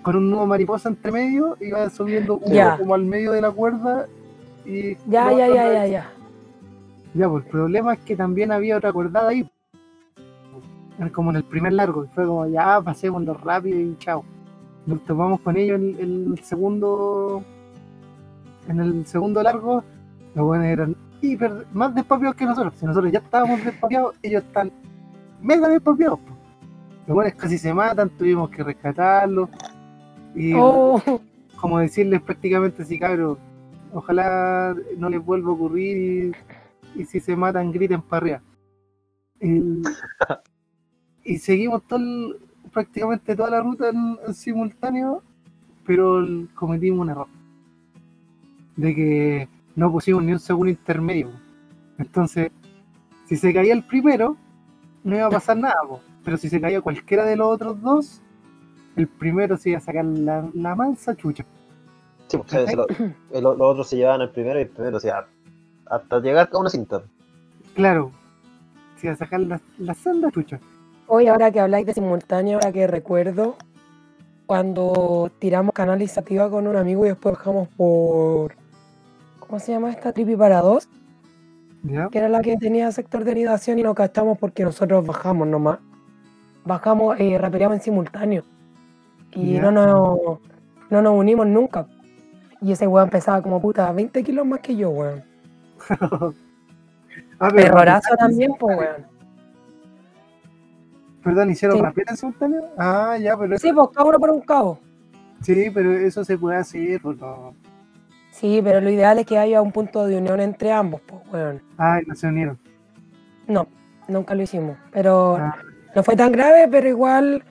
Con 0.02 0.18
un 0.18 0.30
nudo 0.30 0.46
mariposa 0.46 0.90
entre 0.90 1.12
medio, 1.12 1.56
iba 1.62 1.90
subiendo 1.90 2.38
uno 2.38 2.78
como 2.78 2.94
al 2.96 3.06
medio 3.06 3.32
de 3.32 3.42
la 3.42 3.52
cuerda. 3.52 4.08
Y 4.66 4.96
Ya, 5.08 5.32
ya, 5.32 5.48
ya, 5.48 5.74
ya, 5.74 5.86
ya. 5.88 6.10
Ya, 7.14 7.30
pues 7.30 7.46
el 7.46 7.52
problema 7.52 7.94
es 7.94 8.00
que 8.00 8.16
también 8.16 8.52
había 8.52 8.78
otra 8.78 8.92
cuerdada 8.92 9.30
ahí. 9.30 9.50
Era 10.98 11.10
Como 11.12 11.30
en 11.32 11.38
el 11.38 11.44
primer 11.44 11.74
largo, 11.74 12.06
y 12.06 12.08
fue 12.10 12.26
como 12.26 12.48
ya 12.48 12.82
pasémoslo 12.82 13.34
rápido 13.36 13.80
y 13.80 13.96
chao. 13.98 14.24
Nos 14.86 15.04
topamos 15.06 15.40
con 15.42 15.58
ellos 15.58 15.80
en 15.80 15.96
en 16.00 16.32
el 16.34 16.40
segundo. 16.44 17.44
En 18.68 18.80
el 18.80 19.06
segundo 19.06 19.44
largo, 19.44 19.84
los 20.36 20.46
buenos 20.46 20.68
eran 20.68 20.96
hiper 21.22 21.66
más 21.74 21.94
despapiados 21.96 22.36
que 22.36 22.46
nosotros. 22.46 22.74
Si 22.80 22.86
nosotros 22.86 23.12
ya 23.12 23.20
estábamos 23.20 23.64
despapiados, 23.64 24.16
ellos 24.22 24.44
están 24.44 24.72
mega 25.42 25.68
despapiados. 25.68 26.20
po. 26.20 26.34
Los 27.08 27.16
buenos 27.16 27.34
casi 27.36 27.58
se 27.58 27.74
matan, 27.74 28.10
tuvimos 28.10 28.50
que 28.50 28.64
rescatarlos. 28.64 29.50
Y 30.36 30.54
Oh, 30.56 31.02
como 31.60 31.80
decirles 31.80 32.22
prácticamente 32.22 32.84
así, 32.84 32.98
cabros, 32.98 33.38
ojalá 33.94 34.76
no 34.98 35.10
les 35.10 35.24
vuelva 35.24 35.50
a 35.50 35.54
ocurrir 35.54 36.34
y, 36.96 37.02
y 37.02 37.06
si 37.06 37.20
se 37.20 37.36
matan 37.36 37.72
griten 37.72 38.02
para 38.02 38.18
arriba. 38.26 38.42
Y 41.26 41.38
seguimos 41.38 41.84
todo 41.88 42.00
el- 42.00 42.36
prácticamente 42.72 43.36
toda 43.36 43.50
la 43.50 43.62
ruta 43.62 43.90
en, 43.90 44.18
en 44.28 44.34
simultáneo, 44.34 45.24
pero 45.86 46.26
cometimos 46.56 47.02
un 47.02 47.10
error. 47.12 47.28
De 48.76 48.96
que 48.96 49.50
no 49.76 49.92
pusimos 49.92 50.24
ni 50.24 50.34
un 50.34 50.40
segundo 50.40 50.70
intermedio. 50.72 51.30
Entonces, 51.98 52.52
si 53.26 53.38
se 53.38 53.54
caía 53.54 53.74
el 53.74 53.84
primero, 53.84 54.36
no 55.04 55.16
iba 55.16 55.28
a 55.28 55.30
pasar 55.30 55.58
nada, 55.58 55.76
po. 55.88 56.02
pero 56.26 56.38
si 56.38 56.50
se 56.50 56.60
caía 56.60 56.82
cualquiera 56.82 57.26
de 57.26 57.36
los 57.38 57.48
otros 57.48 57.82
dos, 57.82 58.22
el 58.96 59.08
primero 59.08 59.58
se 59.58 59.70
iba 59.70 59.78
a 59.78 59.82
sacar 59.82 60.06
la, 60.06 60.50
la 60.54 60.76
mansa 60.76 61.16
chucha. 61.16 61.46
Sí, 62.48 62.58
pues, 62.66 62.76
lo- 62.76 62.88
el- 63.32 63.44
los 63.44 63.62
otros 63.62 63.88
se 63.88 63.98
llevaban 63.98 64.22
el 64.22 64.30
primero 64.30 64.60
y 64.60 64.64
el 64.64 64.70
primero, 64.70 64.98
o 64.98 65.00
sea, 65.00 65.26
hasta 65.86 66.20
llegar 66.20 66.50
a 66.52 66.58
una 66.58 66.70
cinta. 66.70 67.02
Claro, 67.76 68.12
iba 69.02 69.14
a 69.14 69.16
sacar 69.18 69.40
la, 69.42 69.60
la 69.80 69.94
senda 69.94 70.32
chucha. 70.32 70.60
Hoy, 71.08 71.28
ahora 71.28 71.52
que 71.52 71.60
habláis 71.60 71.86
de 71.86 71.94
simultáneo, 71.94 72.56
ahora 72.58 72.72
que 72.72 72.88
recuerdo, 72.88 73.56
cuando 74.46 75.32
tiramos 75.40 75.74
canalizativa 75.74 76.50
con 76.50 76.68
un 76.68 76.76
amigo 76.76 77.06
y 77.06 77.10
después 77.10 77.36
bajamos 77.36 77.68
por. 77.70 78.56
¿Cómo 79.40 79.60
se 79.60 79.72
llama 79.74 79.92
esta? 79.92 80.12
Tripi 80.14 80.36
para 80.36 80.62
dos, 80.62 80.88
¿Ya? 81.84 82.10
que 82.10 82.18
era 82.18 82.30
la 82.30 82.42
que 82.42 82.56
tenía 82.58 82.92
sector 82.92 83.24
de 83.24 83.32
anidación 83.32 83.78
y 83.80 83.84
nos 83.84 83.94
cachamos 83.96 84.38
porque 84.38 84.64
nosotros 84.64 85.06
bajamos 85.06 85.48
nomás. 85.48 85.80
Bajamos, 86.66 87.20
eh, 87.20 87.38
rapeamos 87.38 87.78
en 87.78 87.84
simultáneo. 87.84 88.44
Y 89.34 89.54
Ya. 89.54 89.62
no, 89.64 89.72
nos, 89.72 90.40
no 90.90 91.02
nos 91.02 91.14
unimos 91.20 91.46
nunca. 91.48 91.88
Y 92.64 92.72
ese 92.72 92.88
weón 92.88 93.10
pesaba 93.10 93.42
como 93.42 93.62
puta 93.62 93.92
20 93.92 94.24
kilos 94.24 94.46
más 94.46 94.60
que 94.62 94.76
yo, 94.76 94.90
weón. 94.90 95.24
Ah, 97.40 97.50
pero 97.54 97.68
Errorazo 97.68 98.16
también, 98.18 98.54
pues, 98.58 98.78
weón. 98.78 99.06
Perdón, 101.24 101.50
¿hicieron 101.52 101.78
Sí. 101.78 101.84
rapel 101.84 102.06
en 102.10 102.18
simultáneo? 102.18 102.62
Ah, 102.78 103.18
ya, 103.20 103.38
pero 103.38 103.58
Sí, 103.58 103.72
pues 103.74 103.90
cada 103.94 104.08
uno 104.10 104.20
por 104.20 104.30
un 104.32 104.42
cabo. 104.42 104.80
sí, 105.42 105.70
pero 105.74 105.92
eso 105.92 106.24
se 106.24 106.38
puede 106.38 106.58
hacer. 106.58 107.02
Pues, 107.02 107.18
no. 107.18 107.54
Sí, 108.32 108.62
pero 108.64 108.82
lo 108.82 108.90
ideal 108.90 109.20
es 109.20 109.26
que 109.26 109.38
haya 109.38 109.62
un 109.62 109.72
punto 109.72 110.06
de 110.06 110.18
unión 110.18 110.40
entre 110.40 110.72
ambos, 110.72 111.02
pues, 111.02 111.22
weón. 111.32 111.62
Ay, 111.78 112.04
no 112.08 112.16
se 112.16 112.28
unieron. 112.28 112.58
No, 113.48 113.68
nunca 114.08 114.34
lo 114.36 114.42
hicimos. 114.44 114.78
Pero 114.92 115.36
Ah, 115.38 115.58
no 115.96 116.04
fue 116.04 116.16
tan 116.16 116.32
grave, 116.32 116.68
pero 116.72 116.88
igual 116.88 117.44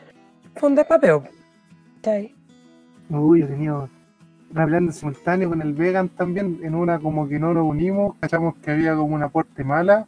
fue 0.56 0.70
un 0.70 0.74
despapeo. 0.74 1.22
¿Cachai? 1.96 2.34
uy, 3.10 3.40
yo 3.40 3.46
tenía 3.46 3.74
rapelando 4.53 4.90
en 4.90 4.94
simultáneo 4.94 5.48
con 5.48 5.62
el 5.62 5.72
vegan 5.74 6.09
también. 6.11 6.61
En 6.62 6.74
una 6.74 6.98
como 6.98 7.28
que 7.28 7.38
no 7.38 7.53
nos 7.55 7.64
unimos, 7.64 8.14
cachamos 8.20 8.55
que 8.57 8.70
había 8.70 8.94
como 8.94 9.14
una 9.14 9.26
aporte 9.26 9.64
mala. 9.64 10.07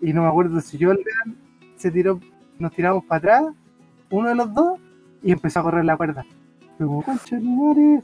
Y 0.00 0.12
no 0.12 0.22
me 0.22 0.28
acuerdo 0.28 0.60
si 0.60 0.78
yo 0.78 0.90
el 0.92 0.98
vegan 0.98 1.36
se 1.76 1.90
tiró, 1.90 2.20
nos 2.58 2.72
tiramos 2.72 3.04
para 3.04 3.18
atrás, 3.38 3.54
uno 4.10 4.28
de 4.28 4.34
los 4.34 4.52
dos, 4.54 4.78
y 5.22 5.32
empezó 5.32 5.60
a 5.60 5.62
correr 5.62 5.84
la 5.84 5.96
cuerda. 5.96 6.24
Fue 6.78 6.86
como, 6.86 7.02
concha 7.02 7.36
de 7.36 7.42
tu 7.42 7.48
madre", 7.48 8.02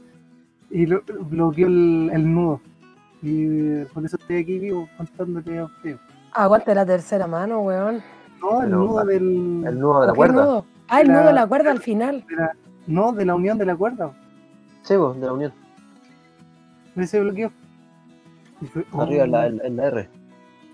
Y 0.69 0.85
lo, 0.85 1.01
bloqueó 1.29 1.67
el, 1.67 2.09
el 2.13 2.33
nudo. 2.33 2.61
Y 3.21 3.83
por 3.85 4.05
eso 4.05 4.17
estoy 4.17 4.37
aquí 4.37 4.59
vivo 4.59 4.87
contándote 4.97 5.57
a 5.57 5.65
usted. 5.65 5.97
Aguante 6.33 6.75
la 6.75 6.85
tercera 6.85 7.25
mano, 7.25 7.61
weón. 7.61 8.01
No, 8.41 8.61
el 8.61 8.67
Pero, 8.67 8.77
nudo 8.79 9.05
del. 9.05 9.63
El 9.65 9.79
nudo 9.79 10.01
de 10.01 10.07
la 10.07 10.13
¿Por 10.13 10.27
qué 10.27 10.33
cuerda. 10.33 10.45
nudo? 10.45 10.65
Ah, 10.87 11.01
el 11.01 11.07
La- 11.07 11.13
nudo 11.15 11.27
de 11.27 11.33
la 11.33 11.47
cuerda 11.47 11.71
al 11.71 11.79
final. 11.79 12.25
de 12.29 12.35
la- 12.35 12.51
no, 12.85 13.11
de 13.13 13.25
la 13.25 13.33
unión 13.35 13.57
de 13.57 13.65
la 13.65 13.75
cuerda. 13.75 14.11
Sí, 14.87 14.93
de 14.93 15.25
la 15.25 15.33
unión. 15.33 15.53
Ese 16.95 17.19
bloqueo. 17.19 17.51
Y 18.61 18.65
fue, 18.67 18.85
Arriba 18.93 19.25
en 19.25 19.29
oh, 19.33 19.37
la, 19.37 19.47
en, 19.47 19.61
en 19.65 19.75
la 19.75 19.87
R. 19.87 20.09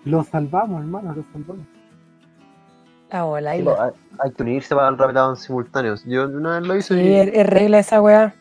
Lo 0.06 0.24
salvamos, 0.24 0.82
hermano, 0.82 1.16
lo 1.16 1.24
salvamos. 1.34 1.66
La 3.12 3.24
bola. 3.24 3.54
Sí, 3.56 3.64
y 3.64 3.68
hay, 3.68 3.92
hay 4.20 4.32
que 4.32 4.44
unirse 4.44 4.76
para 4.76 4.90
el 4.90 4.98
rapelado 5.00 5.32
en 5.32 5.38
simultáneo. 5.38 5.96
Yo 6.06 6.28
una 6.28 6.60
vez 6.60 6.68
lo 6.68 6.76
hice 6.76 6.94
Sí, 6.94 7.14
es, 7.14 7.28
es 7.34 7.48
regla 7.50 7.80
esa 7.80 8.02
weá. 8.04 8.36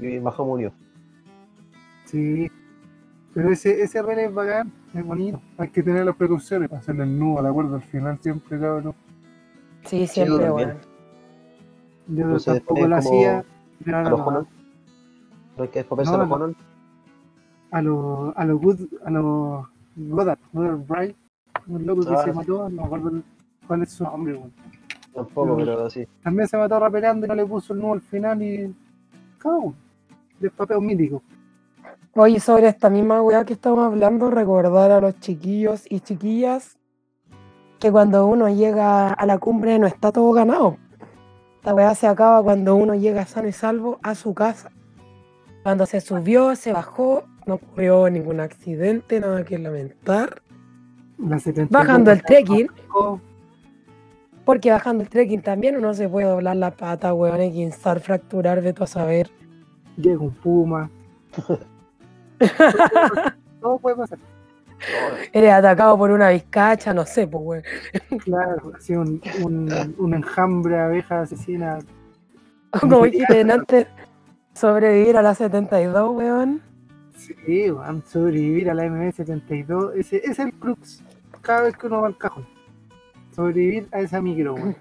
y, 0.00 0.06
y 0.06 0.18
bajó 0.18 0.44
murió. 0.44 0.72
Sí. 2.06 2.50
Pero 3.32 3.52
ese, 3.52 3.80
ese 3.82 4.02
relé 4.02 4.24
es 4.24 4.34
bacán, 4.34 4.72
es 4.92 5.04
bonito. 5.04 5.40
Hay 5.58 5.68
que 5.68 5.84
tener 5.84 6.04
las 6.04 6.16
precauciones 6.16 6.68
para 6.68 6.80
hacerle 6.80 7.04
el 7.04 7.16
nudo 7.16 7.38
a 7.38 7.42
la 7.42 7.52
cuerda 7.52 7.76
al 7.76 7.82
final 7.82 8.18
siempre, 8.20 8.58
cabrón. 8.58 8.94
Sí, 9.84 10.04
siempre, 10.08 10.50
weón. 10.50 10.78
Yo 12.08 12.24
Entonces, 12.24 12.54
tampoco 12.54 12.88
lo 12.88 12.96
hacía. 12.96 13.44
pero 13.84 13.98
ahora 13.98 14.46
los 15.56 15.66
lo 15.66 15.70
que 15.70 15.78
despapearse 15.80 16.12
No, 16.12 16.16
a 16.16 16.20
los 16.20 16.28
no. 16.28 16.34
Honan. 16.34 16.56
a 17.72 17.82
los 17.82 18.36
a 18.36 18.44
los 18.44 18.60
good 18.60 18.80
a 19.04 19.10
los 19.10 19.66
Goddard, 19.96 20.38
Goddard 20.52 20.86
Bright, 20.86 21.16
un 21.66 21.86
loco 21.86 22.02
que 22.02 22.14
Ah, 22.14 22.22
se 22.24 22.30
sí. 22.30 22.36
mató, 22.36 22.68
no 22.68 22.82
me 22.82 22.84
acuerdo 22.84 23.22
cuál 23.66 23.82
es 23.82 23.90
su 23.92 24.04
nombre, 24.04 24.34
weón. 24.34 24.52
Tampoco, 25.14 25.46
No. 25.46 25.56
pero 25.56 25.88
sí. 25.90 26.06
También 26.22 26.46
se 26.48 26.58
mató 26.58 26.78
rapeando 26.78 27.24
y 27.24 27.28
no 27.30 27.34
le 27.34 27.46
puso 27.46 27.72
el 27.72 27.80
nudo 27.80 27.94
al 27.94 28.00
final 28.02 28.42
y. 28.42 28.74
Cabrón. 29.38 29.74
Despapeo 30.38 30.80
mítico. 30.80 31.22
Oye, 32.14 32.40
sobre 32.40 32.68
esta 32.68 32.90
misma 32.90 33.22
weá 33.22 33.44
que 33.44 33.54
estamos 33.54 33.86
hablando, 33.86 34.30
recordar 34.30 34.90
a 34.90 35.00
los 35.00 35.18
chiquillos 35.20 35.90
y 35.90 36.00
chiquillas 36.00 36.76
que 37.78 37.90
cuando 37.90 38.26
uno 38.26 38.48
llega 38.48 39.12
a 39.12 39.26
la 39.26 39.38
cumbre 39.38 39.78
no 39.78 39.86
está 39.86 40.12
todo 40.12 40.30
ganado. 40.32 40.76
Esta 41.56 41.74
weá 41.74 41.94
se 41.94 42.06
acaba 42.06 42.42
cuando 42.42 42.74
uno 42.76 42.94
llega 42.94 43.24
sano 43.26 43.48
y 43.48 43.52
salvo 43.52 43.98
a 44.02 44.14
su 44.14 44.34
casa. 44.34 44.70
Cuando 45.66 45.84
se 45.84 46.00
subió, 46.00 46.54
se 46.54 46.72
bajó, 46.72 47.24
no 47.44 47.54
ocurrió 47.54 48.08
ningún 48.08 48.38
accidente, 48.38 49.18
nada 49.18 49.44
que 49.44 49.58
lamentar. 49.58 50.40
La 51.18 51.40
72 51.40 51.70
Bajando 51.70 52.12
el 52.12 52.22
trekking, 52.22 52.68
porque 54.44 54.70
bajando 54.70 55.02
el 55.02 55.08
trekking 55.08 55.42
también 55.42 55.76
uno 55.76 55.92
se 55.92 56.08
puede 56.08 56.28
doblar 56.28 56.54
la 56.54 56.70
pata, 56.70 57.12
weón, 57.12 57.42
y 57.42 57.50
guinzar, 57.50 57.98
fracturar, 57.98 58.62
veto 58.62 58.84
a 58.84 58.86
saber. 58.86 59.28
Llega 59.96 60.20
un 60.20 60.30
puma. 60.30 60.88
Todo 63.60 63.78
puede 63.78 63.96
pasar. 63.96 64.20
Eres 65.32 65.50
atacado 65.50 65.98
por 65.98 66.12
una 66.12 66.30
vizcacha, 66.30 66.94
no 66.94 67.04
sé, 67.04 67.26
pues, 67.26 67.42
weón. 67.44 67.64
Claro, 68.20 68.70
así 68.76 68.94
un, 68.94 69.20
un, 69.42 69.96
un 69.98 70.14
enjambre 70.14 70.76
de 70.76 70.80
abejas 70.80 71.32
asesinas. 71.32 71.84
Como 72.70 73.02
dijiste 73.02 73.40
antes, 73.40 73.88
sobrevivir 74.56 75.16
a 75.16 75.22
la 75.22 75.34
72, 75.34 76.16
weón. 76.16 76.62
Sí, 77.16 77.66
a 77.68 77.94
sobrevivir 78.06 78.70
a 78.70 78.74
la 78.74 78.84
MB72. 78.84 79.92
Ese, 79.94 80.16
ese 80.16 80.30
es 80.30 80.38
el 80.38 80.52
crux. 80.54 81.02
Cada 81.42 81.62
vez 81.62 81.76
que 81.76 81.86
uno 81.86 82.00
va 82.00 82.08
al 82.08 82.16
cajón. 82.16 82.46
Sobrevivir 83.34 83.88
a 83.92 84.00
esa 84.00 84.20
micro, 84.20 84.54
weón. 84.54 84.76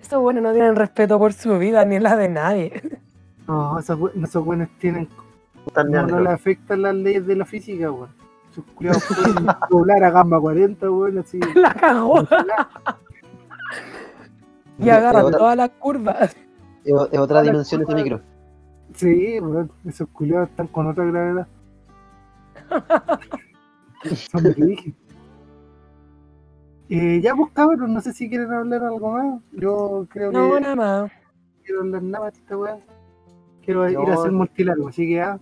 Estos 0.00 0.20
buenos 0.22 0.42
no 0.42 0.52
tienen 0.52 0.76
respeto 0.76 1.18
por 1.18 1.32
su 1.32 1.58
vida 1.58 1.84
ni 1.84 1.98
la 1.98 2.16
de 2.16 2.28
nadie. 2.28 3.00
No, 3.46 3.78
esos, 3.78 3.98
esos 4.14 4.44
buenos 4.44 4.68
tienen. 4.78 5.08
No, 5.74 6.06
no 6.06 6.20
le 6.20 6.30
afectan 6.30 6.82
las 6.82 6.94
leyes 6.94 7.26
de 7.26 7.36
la 7.36 7.44
física, 7.44 7.90
weón. 7.90 8.10
Sus 8.54 8.64
culiados 8.64 9.04
pueden 9.04 9.46
doblar 9.70 10.04
a 10.04 10.10
gamba 10.10 10.40
40, 10.40 10.90
weón, 10.90 11.18
así. 11.18 11.38
La 11.54 11.74
cagó. 11.74 12.26
Y 14.80 14.90
agarran 14.90 15.32
todas 15.32 15.56
las 15.56 15.70
curvas. 15.70 16.36
es 16.84 17.18
otra 17.18 17.42
dimensión 17.42 17.80
este 17.80 17.96
micro. 17.96 18.20
Sí, 18.94 19.38
esos 19.84 20.08
culiados 20.08 20.48
están 20.50 20.66
con 20.68 20.86
otra 20.88 21.04
gravedad. 21.04 21.46
Son 24.30 24.44
rígidos. 24.54 24.96
Eh, 26.90 27.20
ya 27.22 27.34
pues 27.34 27.50
cabros, 27.52 27.88
no 27.88 28.00
sé 28.00 28.12
si 28.14 28.28
quieren 28.28 28.50
hablar 28.52 28.82
algo 28.84 29.12
más. 29.12 29.42
Yo 29.52 30.06
creo 30.08 30.32
No, 30.32 30.54
que 30.54 30.60
nada 30.60 30.74
más. 30.76 31.12
quiero 31.64 31.80
hablar 31.82 32.02
nada 32.02 32.24
más 32.24 32.32
de 32.34 32.40
esta 32.40 32.56
weá. 32.56 32.78
Quiero 33.62 33.88
ir 33.90 33.98
a 33.98 34.02
No. 34.02 34.12
hacer 34.20 34.32
multilargo, 34.32 34.88
así 34.88 35.06
que 35.06 35.20
ah, 35.20 35.38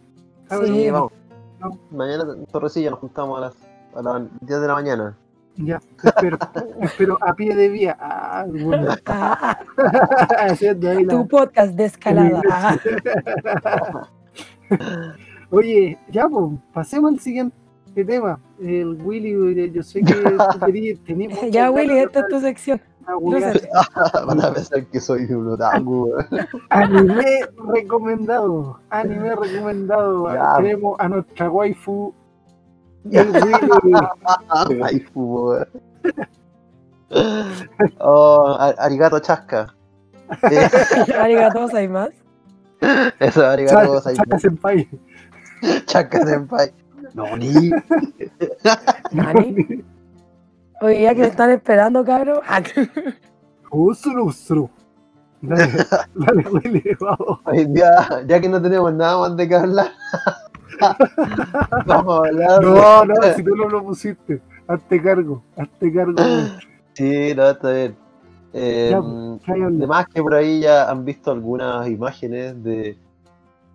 cabros, 0.48 0.70
Sí. 0.70 0.90
Vamos. 0.90 1.12
No. 1.60 1.70
Mañana 1.92 2.24
en 2.36 2.46
Torrecilla 2.46 2.90
nos 2.90 2.98
juntamos 2.98 3.38
a 3.38 3.40
las, 3.42 3.54
a 3.94 4.02
las 4.02 4.22
10 4.40 4.60
de 4.60 4.66
la 4.66 4.74
mañana. 4.74 5.16
Ya, 5.56 5.80
te 6.00 6.08
espero, 6.08 6.38
te 6.38 6.84
espero 6.84 7.18
a 7.20 7.34
pie 7.34 7.54
de 7.54 7.68
vía. 7.68 7.96
Ah, 8.00 8.44
bueno, 8.48 8.94
Ah, 9.06 9.58
haciendo 10.38 10.90
ahí 10.90 11.04
la- 11.04 11.12
tu 11.14 11.26
podcast 11.28 11.74
de 11.74 11.84
escalada. 11.86 12.42
Ah, 12.50 12.76
Oye, 15.50 15.98
ya 16.10 16.28
pues, 16.28 16.52
pasemos 16.72 17.12
al 17.12 17.20
siguiente 17.20 17.54
tema. 17.94 18.38
El 18.60 18.98
Willy, 19.02 19.60
eh, 19.60 19.70
yo 19.72 19.82
sé 19.82 20.00
que 20.02 20.12
tú 20.12 20.20
querías- 20.66 20.98
tenías 21.04 21.32
muchas 21.34 21.50
ya, 21.50 21.70
Willy, 21.70 21.98
esta 21.98 22.20
es 22.20 22.28
tu 22.28 22.40
sección. 22.40 22.80
Lúcete. 23.20 23.68
Van 24.26 24.40
a 24.44 24.52
pensar 24.52 24.84
que 24.86 24.98
soy 25.00 25.24
un 25.32 25.46
otaku. 25.52 26.12
Anime 26.70 27.42
recomendado, 27.72 28.80
anime 28.90 29.36
recomendado. 29.36 30.34
Ya. 30.34 30.54
Tenemos 30.56 30.96
a 30.98 31.08
nuestra 31.08 31.48
waifu, 31.48 32.12
weón. 35.14 35.66
Oh, 38.00 38.56
arigato 38.78 39.20
chasca. 39.20 39.74
Eh, 40.50 40.68
Arigato, 41.20 41.68
hay 41.74 41.88
más. 41.88 42.10
Eso, 43.20 43.46
arigato 43.46 44.00
Saca 44.00 44.14
chasca. 44.14 44.38
senpai. 44.38 44.88
Chasca 45.86 46.26
senpai. 46.26 46.72
No, 47.14 47.36
ni. 47.36 47.52
Nani. 49.12 49.84
Oye, 50.80 51.02
ya 51.02 51.14
que 51.14 51.20
me 51.22 51.26
están 51.28 51.50
esperando, 51.50 52.04
cabrón. 52.04 52.40
Ah, 52.46 52.60
Usuru, 53.70 54.26
usuru. 54.26 54.70
Dale, 55.42 55.66
dale, 56.14 56.48
Willy, 56.50 56.82
vamos. 57.00 57.40
Día, 57.72 57.90
ya 58.26 58.40
que 58.40 58.48
no 58.48 58.60
tenemos 58.60 58.92
nada 58.94 59.18
más 59.18 59.36
de 59.36 59.48
qué 59.48 59.54
hablar, 59.56 59.92
vamos 61.86 62.14
a 62.14 62.28
hablar. 62.28 62.62
No, 62.62 63.04
no, 63.04 63.14
si 63.34 63.42
tú 63.42 63.54
no 63.56 63.68
lo 63.68 63.84
pusiste, 63.84 64.40
hazte 64.66 65.02
cargo, 65.02 65.42
hazte 65.56 65.92
cargo. 65.92 66.14
Sí, 66.94 67.34
no, 67.34 67.50
está 67.50 67.70
bien. 67.70 67.96
Eh, 68.52 68.88
Ya, 68.90 69.00
pues, 69.00 69.40
¿qué 69.44 69.52
hay 69.52 69.62
hablar? 69.62 69.76
Además 69.78 70.06
que 70.12 70.22
por 70.22 70.34
ahí 70.34 70.60
ya 70.60 70.90
han 70.90 71.04
visto 71.04 71.30
algunas 71.30 71.88
imágenes 71.88 72.62
de 72.62 72.98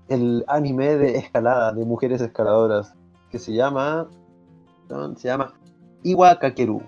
el 0.10 0.44
anime 0.48 0.98
de 0.98 1.18
escalada, 1.18 1.72
de 1.72 1.86
mujeres 1.86 2.20
escaladoras, 2.22 2.94
que 3.30 3.40
se 3.40 3.54
llama, 3.54 4.08
¿no? 4.90 5.16
se 5.16 5.28
llama 5.30 5.54
Iwa 6.04 6.38
Kakeru. 6.38 6.82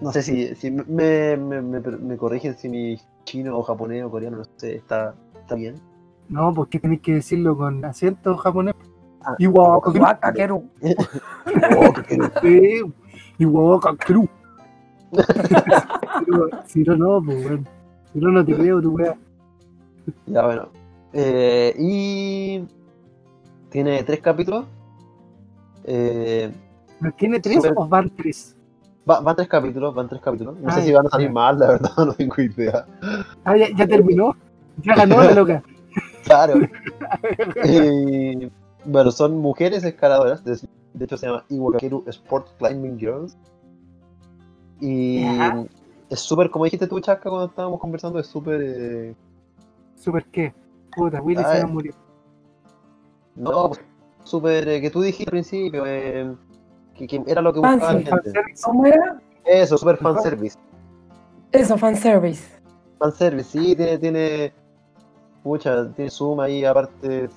No 0.00 0.12
sé 0.12 0.22
si, 0.22 0.54
si 0.56 0.70
me, 0.70 1.36
me, 1.36 1.62
me, 1.62 1.80
me 1.80 2.16
corrigen 2.16 2.56
si 2.58 2.68
mi 2.68 2.98
chino 3.24 3.56
o 3.56 3.62
japonés 3.62 4.04
o 4.04 4.10
coreano, 4.10 4.38
no 4.38 4.44
sé, 4.56 4.74
está, 4.76 5.14
está 5.40 5.54
bien. 5.54 5.76
No, 6.28 6.52
porque 6.52 6.80
tenéis 6.80 7.00
que 7.02 7.14
decirlo 7.14 7.56
con 7.56 7.84
acento 7.84 8.36
japonés. 8.36 8.74
Ah. 9.24 9.34
Igual, 9.38 9.80
Kakeru. 10.20 10.64
igual, 13.38 13.80
Kakeru. 13.80 14.28
Si 16.66 16.82
no, 16.82 16.96
no, 16.96 17.22
pues, 17.24 17.44
weón. 17.46 17.68
Si 18.12 18.18
no, 18.18 18.30
no 18.30 18.44
te 18.44 18.54
creo, 18.54 18.80
tu 18.82 18.90
weá. 18.92 19.16
Ya, 20.26 20.42
bueno. 20.44 20.68
Eh, 21.12 21.74
y 21.78 22.64
tiene 23.70 24.02
tres 24.02 24.20
capítulos. 24.20 24.66
Eh, 25.84 26.50
¿Tiene 27.16 27.40
tres 27.40 27.56
Super. 27.56 27.72
o 27.76 27.88
van 27.88 28.10
tres? 28.10 28.56
va- 29.08 29.20
van 29.20 29.34
tres 29.36 29.48
capítulos, 29.48 29.94
van 29.94 30.08
tres 30.08 30.20
capítulos. 30.22 30.56
No 30.60 30.70
sé 30.70 30.80
Ay, 30.80 30.86
si 30.86 30.92
van 30.92 31.06
a 31.06 31.10
salir 31.10 31.30
más, 31.30 31.56
la 31.58 31.68
verdad, 31.68 31.90
no 31.98 32.12
tengo 32.14 32.40
idea. 32.40 32.86
Ah, 33.44 33.56
ya, 33.56 33.66
ya 33.76 33.86
terminó. 33.86 34.34
Ya 34.78 34.94
ganó 34.94 35.22
la 35.22 35.32
loca. 35.32 35.62
Claro. 36.24 36.54
Eh, 37.64 38.48
bueno, 38.84 39.10
son 39.10 39.38
mujeres 39.38 39.84
escaladoras. 39.84 40.44
De, 40.44 40.58
de 40.94 41.04
hecho, 41.04 41.16
se 41.16 41.26
llama 41.26 41.44
Iwakakeru 41.48 42.04
Sport 42.06 42.48
Climbing 42.58 42.98
Girls. 42.98 43.36
Y 44.80 45.24
es 46.10 46.20
súper, 46.20 46.50
como 46.50 46.64
dijiste 46.64 46.86
tú, 46.86 47.00
Chasca, 47.00 47.30
cuando 47.30 47.46
estábamos 47.46 47.80
conversando, 47.80 48.18
es 48.18 48.26
súper. 48.26 48.60
eh, 48.62 49.14
¿Super 49.96 50.24
qué? 50.26 50.52
Puta, 50.96 51.22
Willy 51.22 51.42
Ay. 51.46 51.56
se 51.56 51.62
nos 51.62 51.72
murió. 51.72 51.94
no, 53.36 53.68
pues, 53.68 53.80
súper. 54.24 54.68
eh, 54.68 54.80
que 54.80 54.90
tú 54.90 55.00
dijiste 55.00 55.24
al 55.30 55.32
principio, 55.32 55.84
eh, 55.86 56.34
que, 56.94 57.06
que 57.06 57.22
era 57.26 57.40
lo 57.40 57.52
que 57.52 57.60
buscaba 57.60 57.94
la 57.94 58.00
Fancy, 58.10 58.30
gente. 58.32 58.54
¿Cómo 58.64 58.86
era? 58.86 59.22
Eso, 59.44 59.78
súper 59.78 59.96
fanservice. 59.98 60.58
Eso, 61.52 61.78
fanservice. 61.78 62.44
Fanservice, 62.98 63.50
sí, 63.50 63.76
tiene. 63.76 63.98
tiene 63.98 64.52
Mucha, 65.44 65.90
tiene 65.94 66.08
suma 66.10 66.44
ahí, 66.44 66.64
aparte. 66.64 67.28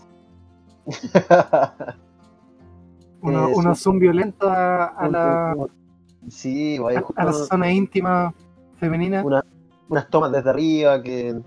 Uno, 3.21 3.47
Eh, 3.49 3.53
unos 3.55 3.79
son 3.79 3.97
violentos 3.99 4.49
a, 4.51 5.07
la, 5.09 5.55
Sí, 6.29 6.77
a, 6.77 7.03
a 7.21 7.25
la 7.25 7.33
zona 7.33 7.71
íntima 7.71 8.33
femenina. 8.79 9.23
Una- 9.23 9.43
unas 9.89 10.09
tomas 10.09 10.31
desde 10.31 10.49
arriba 10.49 11.01
que 11.01 11.39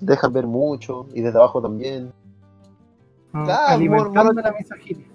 dejan 0.00 0.32
ver 0.32 0.46
mucho 0.46 1.06
y 1.14 1.20
desde 1.22 1.38
abajo 1.38 1.60
también. 1.62 2.12
¿no? 3.32 3.44
claro, 3.44 3.74
alimentando 3.74 4.32
mono- 4.32 4.42
la 4.42 4.52
misoginia. 4.52 5.06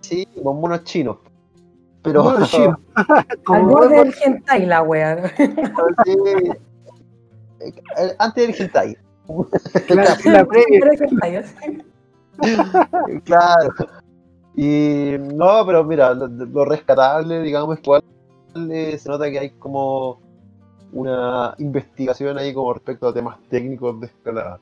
Sí, 0.00 0.26
con 0.42 0.60
monos 0.60 0.84
chinos. 0.84 1.16
Pero 2.02 2.22
Mono 2.22 2.46
chino. 2.46 2.78
Al 3.46 3.62
borde 3.64 3.96
del 3.96 4.14
hentai, 4.24 4.66
la 4.66 4.82
wea. 4.82 5.28
sí, 6.04 6.14
eh, 7.60 7.72
antes 8.18 8.46
del 8.46 8.54
hentai. 8.66 8.96
la, 9.88 10.16
la 10.32 10.46
previa. 10.46 11.44
Claro. 13.24 13.70
Y 14.54 15.16
no, 15.18 15.64
pero 15.66 15.84
mira, 15.84 16.14
lo, 16.14 16.26
lo 16.28 16.64
rescatable, 16.64 17.42
digamos, 17.42 17.76
es 17.78 17.82
igual 17.84 18.02
eh, 18.70 18.98
se 18.98 19.08
nota 19.08 19.30
que 19.30 19.38
hay 19.38 19.50
como 19.50 20.18
una 20.92 21.54
investigación 21.58 22.38
ahí 22.38 22.54
como 22.54 22.72
respecto 22.72 23.08
a 23.08 23.14
temas 23.14 23.38
técnicos 23.48 24.00
de 24.00 24.06
escalada. 24.06 24.60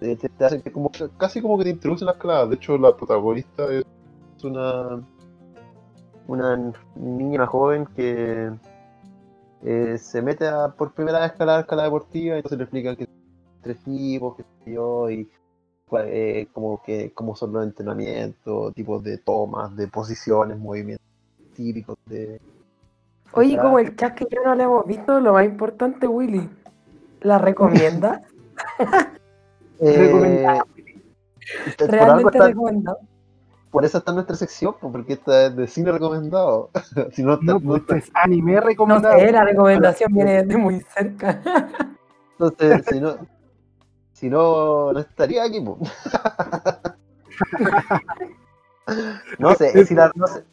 Te, 0.00 0.16
te- 0.16 0.62
que 0.62 0.72
como, 0.72 0.90
casi 1.18 1.42
como 1.42 1.58
que 1.58 1.64
te 1.64 1.70
introducen 1.70 2.06
la 2.06 2.12
escalada. 2.12 2.46
De 2.46 2.54
hecho, 2.56 2.78
la 2.78 2.96
protagonista 2.96 3.66
es 3.72 3.84
una, 4.42 5.00
una 6.26 6.72
niña 6.94 7.46
joven 7.46 7.86
que 7.94 8.50
eh, 9.62 9.98
se 9.98 10.22
mete 10.22 10.46
a, 10.46 10.68
por 10.68 10.92
primera 10.92 11.18
vez 11.18 11.30
a 11.30 11.32
escalar 11.32 11.60
escalada 11.60 11.88
deportiva, 11.88 12.36
entonces 12.36 12.58
le 12.58 12.64
explican 12.64 12.96
que 12.96 13.06
tres 13.62 13.78
tipos, 13.82 14.36
que 14.64 14.72
yo, 14.72 15.10
y 15.10 15.28
eh, 15.92 16.48
como 16.52 16.82
que 16.82 17.12
cómo 17.12 17.36
son 17.36 17.52
los 17.52 17.64
entrenamientos, 17.64 18.74
tipos 18.74 19.02
de 19.04 19.18
tomas, 19.18 19.74
de 19.76 19.86
posiciones, 19.88 20.58
movimientos 20.58 21.06
típicos 21.54 21.96
de. 22.06 22.40
Oye, 23.32 23.56
como 23.58 23.78
el 23.78 23.94
chat 23.96 24.14
que 24.14 24.26
yo 24.30 24.42
no 24.44 24.54
le 24.54 24.64
hemos 24.64 24.86
visto, 24.86 25.20
lo 25.20 25.32
más 25.34 25.44
importante, 25.44 26.06
Willy. 26.08 26.48
¿La 27.20 27.38
recomienda? 27.38 28.22
Eh, 29.78 30.08
Realmente 31.78 32.38
recomendado. 32.40 32.98
por 33.70 33.84
eso 33.84 33.98
está 33.98 34.10
en 34.10 34.14
nuestra 34.14 34.34
sección, 34.36 34.74
pues, 34.80 34.90
porque 34.90 35.12
esta 35.12 35.46
es 35.48 35.54
de 35.56 35.66
cine 35.66 35.92
recomendado. 35.92 36.70
si 37.12 37.22
no, 37.22 37.34
está- 37.34 37.44
No, 37.44 37.54
no 37.54 37.60
pues 37.60 37.82
está- 37.82 37.96
esto 37.98 38.08
es 38.08 38.10
anime 38.14 38.54
No 38.54 38.60
recomendado. 38.62 39.18
sé, 39.18 39.30
la 39.32 39.44
recomendación 39.44 40.12
viene 40.14 40.42
de 40.44 40.56
muy 40.56 40.80
cerca. 40.80 41.42
entonces, 42.38 42.86
si 42.88 43.00
no, 43.00 43.16
si 44.16 44.30
no, 44.30 44.92
no 44.94 44.98
estaría 44.98 45.44
aquí. 45.44 45.60
pues. 45.60 45.76
no 49.38 49.54
sé, 49.54 49.84
si 49.84 49.94
la, 49.94 50.10
no 50.14 50.26
sé, 50.26 50.44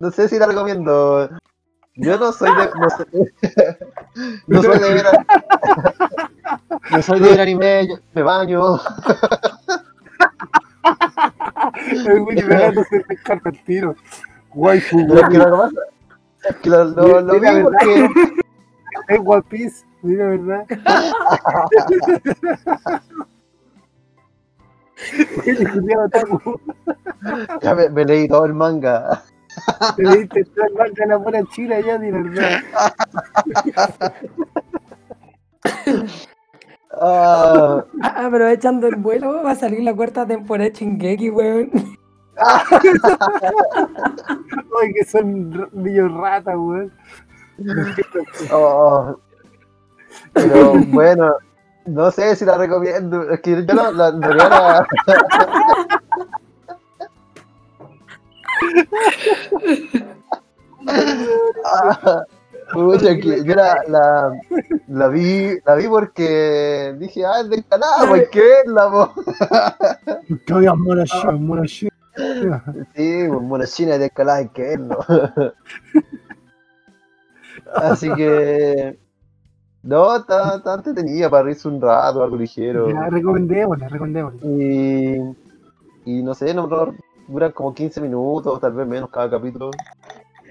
no 0.00 0.10
sé 0.10 0.28
si 0.28 0.38
la 0.38 0.46
recomiendo. 0.46 1.28
Yo 1.94 2.18
no 2.18 2.32
soy 2.32 2.50
de, 2.56 2.70
no, 2.80 2.90
sé- 2.90 3.06
no 4.48 4.62
soy 4.62 4.78
de 4.80 4.94
ver, 4.94 5.06
no 6.90 7.02
soy 7.02 7.20
de 7.20 7.30
ver 7.30 7.40
anime, 7.40 7.86
yo 7.88 7.94
me 8.14 8.22
baño. 8.22 8.80
El 11.92 12.20
Willy 12.22 12.42
Vegano 12.42 12.82
se 12.90 13.04
descarta 13.08 13.50
el 13.50 13.62
tiro. 13.64 13.94
Es 15.14 15.28
que 15.28 15.38
lo 15.38 15.44
que 15.44 15.50
pasa 15.52 15.70
es 16.50 16.56
que 16.56 16.70
lo, 16.70 16.84
lo, 16.84 17.20
lo 17.20 17.40
vi 17.40 17.62
porque 17.62 18.08
es 19.08 19.20
One 19.24 19.42
Piece, 19.48 19.84
mira, 20.02 20.28
¿verdad? 20.28 20.66
Ya 27.62 27.74
me, 27.74 27.88
me 27.88 28.04
leí 28.04 28.28
todo 28.28 28.44
el 28.46 28.54
manga. 28.54 29.22
te 29.96 30.02
leíste 30.02 30.44
todo 30.46 30.66
el 30.66 30.74
manga 30.74 30.92
de 30.96 31.06
la 31.06 31.16
buena 31.16 31.44
china 31.50 31.80
ya, 31.80 31.98
de 31.98 32.12
verdad. 32.12 32.60
Ah, 37.00 37.84
Ah, 38.02 38.26
Aprovechando 38.26 38.86
el 38.86 38.96
vuelo, 38.96 39.42
va 39.42 39.52
a 39.52 39.54
salir 39.54 39.82
la 39.82 39.94
cuarta 39.94 40.26
temporada 40.26 40.68
de 40.68 40.74
Shingeki, 40.76 41.30
weón. 41.30 41.70
Ay, 44.80 44.92
que 44.94 45.04
son 45.04 45.70
niños 45.72 46.12
ratas, 46.14 46.54
weón. 46.56 46.92
oh. 48.52 49.16
Pero 50.32 50.74
bueno, 50.88 51.34
no 51.86 52.10
sé 52.10 52.36
si 52.36 52.44
la 52.44 52.56
recomiendo. 52.58 53.28
Es 53.30 53.40
que 53.40 53.64
yo 53.64 53.74
la, 53.74 53.90
realidad 54.20 54.50
la- 54.50 54.86
Ah, 61.64 62.24
que 63.20 63.44
yo 63.44 63.54
la, 63.54 63.76
la, 63.88 64.32
la 64.88 65.08
vi, 65.08 65.58
la 65.64 65.74
vi 65.74 65.88
porque 65.88 66.94
dije, 66.98 67.24
ah, 67.24 67.40
es 67.40 67.50
del 67.50 67.64
canal, 67.66 68.08
pues 68.08 68.28
qué 68.30 68.60
es 68.60 68.66
la 68.66 68.88
Monoshino. 71.40 71.90
Sí, 72.94 73.24
pues 73.28 73.42
Monoshina 73.42 73.98
de 73.98 74.06
escalada 74.06 74.38
hay 74.38 74.48
que 74.48 74.62
verlo. 74.62 74.98
Así 77.74 78.12
que. 78.14 78.98
No, 79.82 80.16
está, 80.16 80.56
está 80.56 80.74
entretenida 80.74 81.28
para 81.28 81.44
reírse 81.44 81.66
un 81.66 81.80
rato, 81.80 82.22
algo 82.22 82.36
ligero. 82.36 82.88
Ya, 82.88 83.08
recomendémosla, 83.10 83.88
recomendémosla. 83.88 84.40
Y, 84.48 85.16
y 86.04 86.22
no 86.22 86.34
sé, 86.34 86.54
no, 86.54 86.68
duran 87.26 87.52
como 87.52 87.74
15 87.74 88.00
minutos, 88.00 88.60
tal 88.60 88.72
vez 88.72 88.86
menos 88.86 89.10
cada 89.10 89.28
capítulo. 89.30 89.70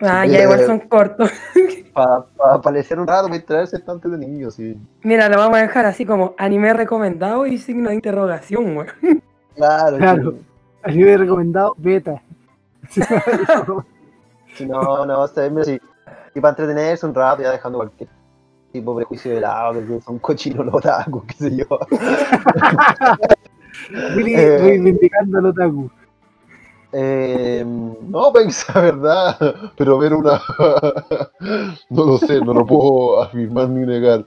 Ah, 0.01 0.23
Sí, 0.25 0.31
ya 0.31 0.43
igual 0.43 0.65
son 0.65 0.79
cortos. 0.79 1.31
Para 1.93 2.23
pa, 2.23 2.55
aparecer 2.55 2.99
un 2.99 3.07
rato, 3.07 3.27
distraerse, 3.27 3.77
está 3.77 3.91
entretenido, 3.91 4.49
sí. 4.49 4.77
Mira, 5.03 5.29
lo 5.29 5.37
vamos 5.37 5.57
a 5.57 5.61
dejar 5.61 5.85
así 5.85 6.05
como 6.05 6.33
anime 6.37 6.73
recomendado 6.73 7.45
y 7.45 7.57
signo 7.57 7.89
de 7.89 7.95
interrogación, 7.95 8.77
weón. 8.77 8.87
Claro, 9.55 9.97
Claro. 9.97 10.33
A 10.83 10.89
nivel 10.89 11.19
recomendado, 11.19 11.75
beta. 11.77 12.21
sí. 12.89 13.01
Sí, 14.55 14.65
no, 14.65 15.05
no, 15.05 15.27
bien, 15.27 15.53
mira, 15.53 15.65
sí. 15.65 15.79
Y 16.33 16.39
para 16.39 16.51
entretenerse 16.51 17.05
un 17.05 17.13
rato, 17.13 17.43
ya 17.43 17.51
dejando 17.51 17.77
cualquier 17.77 18.09
tipo 18.71 18.95
prejuicio 18.95 19.33
de 19.33 19.41
lado, 19.41 19.73
que 19.73 20.01
son 20.01 20.19
cochinos 20.19 20.65
los 20.65 20.75
otakus, 20.75 21.23
qué 21.25 21.33
sé 21.33 21.55
yo. 21.55 21.65
Eh. 23.93 24.57
reivindicando 24.59 25.39
al 25.39 25.45
otaku. 25.47 25.89
Eh, 26.91 27.65
no, 27.65 28.33
pensé 28.33 28.71
la 28.75 28.81
verdad, 28.81 29.55
pero 29.77 29.97
ver 29.97 30.13
una. 30.13 30.41
no 31.89 32.05
lo 32.05 32.17
sé, 32.17 32.39
no 32.41 32.53
lo 32.53 32.65
puedo 32.65 33.23
afirmar 33.23 33.69
ni 33.69 33.85
negar. 33.85 34.25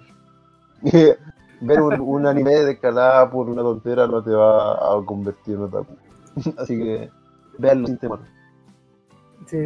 ver 0.82 1.80
un, 1.80 2.00
un 2.00 2.26
anime 2.26 2.50
de 2.50 2.72
escalada 2.72 3.30
por 3.30 3.48
una 3.48 3.62
tontera 3.62 4.06
no 4.06 4.22
te 4.22 4.30
va 4.30 4.72
a 4.72 5.04
convertir 5.04 5.54
en 5.54 5.62
otaku. 5.62 5.94
Así 6.58 6.76
que, 6.76 7.10
veanlo 7.58 7.86
sin 7.86 7.98
temor. 7.98 8.20
Sí. 9.46 9.58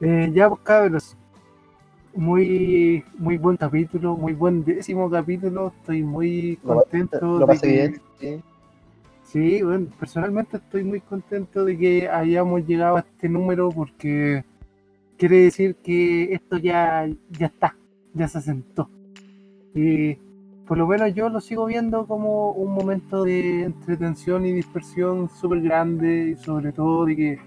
Eh, 0.00 0.30
ya, 0.32 0.48
pues 0.48 0.60
cabros. 0.62 1.16
Muy, 2.14 3.04
muy 3.18 3.38
buen 3.38 3.56
capítulo, 3.56 4.16
muy 4.16 4.32
buen 4.32 4.64
décimo 4.64 5.08
capítulo. 5.08 5.72
Estoy 5.80 6.02
muy 6.02 6.58
Lo- 6.64 6.74
contento. 6.76 7.20
Lo 7.20 7.38
de 7.40 7.46
pasé 7.46 7.66
que- 7.66 7.72
bien, 7.72 8.00
sí. 8.18 8.42
Sí, 9.22 9.62
bueno, 9.62 9.86
personalmente 9.98 10.56
estoy 10.56 10.82
muy 10.82 11.00
contento 11.00 11.64
de 11.64 11.78
que 11.78 12.08
hayamos 12.08 12.66
llegado 12.66 12.96
a 12.96 13.00
este 13.00 13.28
número 13.28 13.68
porque 13.70 14.44
quiere 15.16 15.42
decir 15.44 15.76
que 15.76 16.32
esto 16.34 16.58
ya, 16.58 17.08
ya 17.30 17.46
está, 17.46 17.76
ya 18.12 18.26
se 18.26 18.38
asentó. 18.38 18.90
Y 19.72 20.14
por 20.66 20.78
lo 20.78 20.86
menos 20.88 21.14
yo 21.14 21.28
lo 21.28 21.40
sigo 21.40 21.66
viendo 21.66 22.08
como 22.08 22.50
un 22.52 22.72
momento 22.74 23.22
de 23.22 23.62
entretención 23.62 24.46
y 24.46 24.52
dispersión 24.52 25.28
súper 25.28 25.60
grande 25.62 26.30
y 26.30 26.36
sobre 26.42 26.72
todo 26.72 27.04
de 27.04 27.14
que 27.16 27.38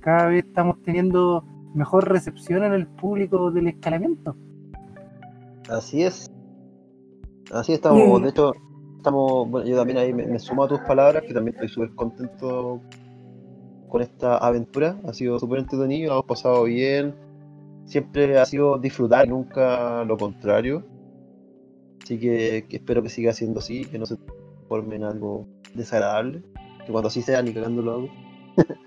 cada 0.00 0.26
vez 0.26 0.44
estamos 0.44 0.82
teniendo 0.82 1.42
mejor 1.74 2.08
recepción 2.08 2.64
en 2.64 2.72
el 2.72 2.86
público 2.86 3.50
del 3.50 3.68
escalamiento. 3.68 4.36
Así 5.68 6.02
es. 6.02 6.30
Así 7.52 7.72
estamos, 7.72 8.20
Mm. 8.20 8.24
de 8.24 8.30
hecho, 8.30 8.52
estamos, 8.96 9.50
bueno, 9.50 9.66
yo 9.66 9.76
también 9.76 9.98
ahí 9.98 10.12
me, 10.12 10.26
me 10.26 10.38
sumo 10.38 10.64
a 10.64 10.68
tus 10.68 10.80
palabras, 10.80 11.22
que 11.26 11.34
también 11.34 11.54
estoy 11.56 11.68
súper 11.68 11.94
contento 11.94 12.80
con 13.88 14.02
esta 14.02 14.38
aventura. 14.38 14.98
Ha 15.06 15.12
sido 15.12 15.38
súper 15.38 15.60
entretenido, 15.60 16.08
lo 16.08 16.14
hemos 16.14 16.26
pasado 16.26 16.64
bien. 16.64 17.14
Siempre 17.84 18.38
ha 18.38 18.44
sido 18.46 18.78
disfrutar, 18.78 19.28
nunca 19.28 20.04
lo 20.04 20.16
contrario. 20.16 20.84
Así 22.02 22.18
que, 22.18 22.66
que 22.68 22.76
espero 22.76 23.02
que 23.02 23.08
siga 23.08 23.32
siendo 23.32 23.60
así, 23.60 23.84
que 23.84 23.98
no 23.98 24.06
se 24.06 24.16
transforme 24.16 24.96
en 24.96 25.04
algo 25.04 25.46
desagradable. 25.74 26.42
Que 26.84 26.92
cuando 26.92 27.08
así 27.08 27.22
sea, 27.22 27.42
ni 27.42 27.52
cagando 27.52 27.82
lo 27.82 27.92
hago. 27.92 28.08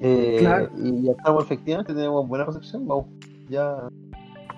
Eh, 0.00 0.36
Claro. 0.40 0.70
Y 0.76 1.02
ya 1.04 1.12
estamos, 1.12 1.44
efectivamente, 1.44 1.94
tenemos 1.94 2.28
buena 2.28 2.44
recepción. 2.44 2.86
Vamos 2.86 3.06
ya 3.48 3.88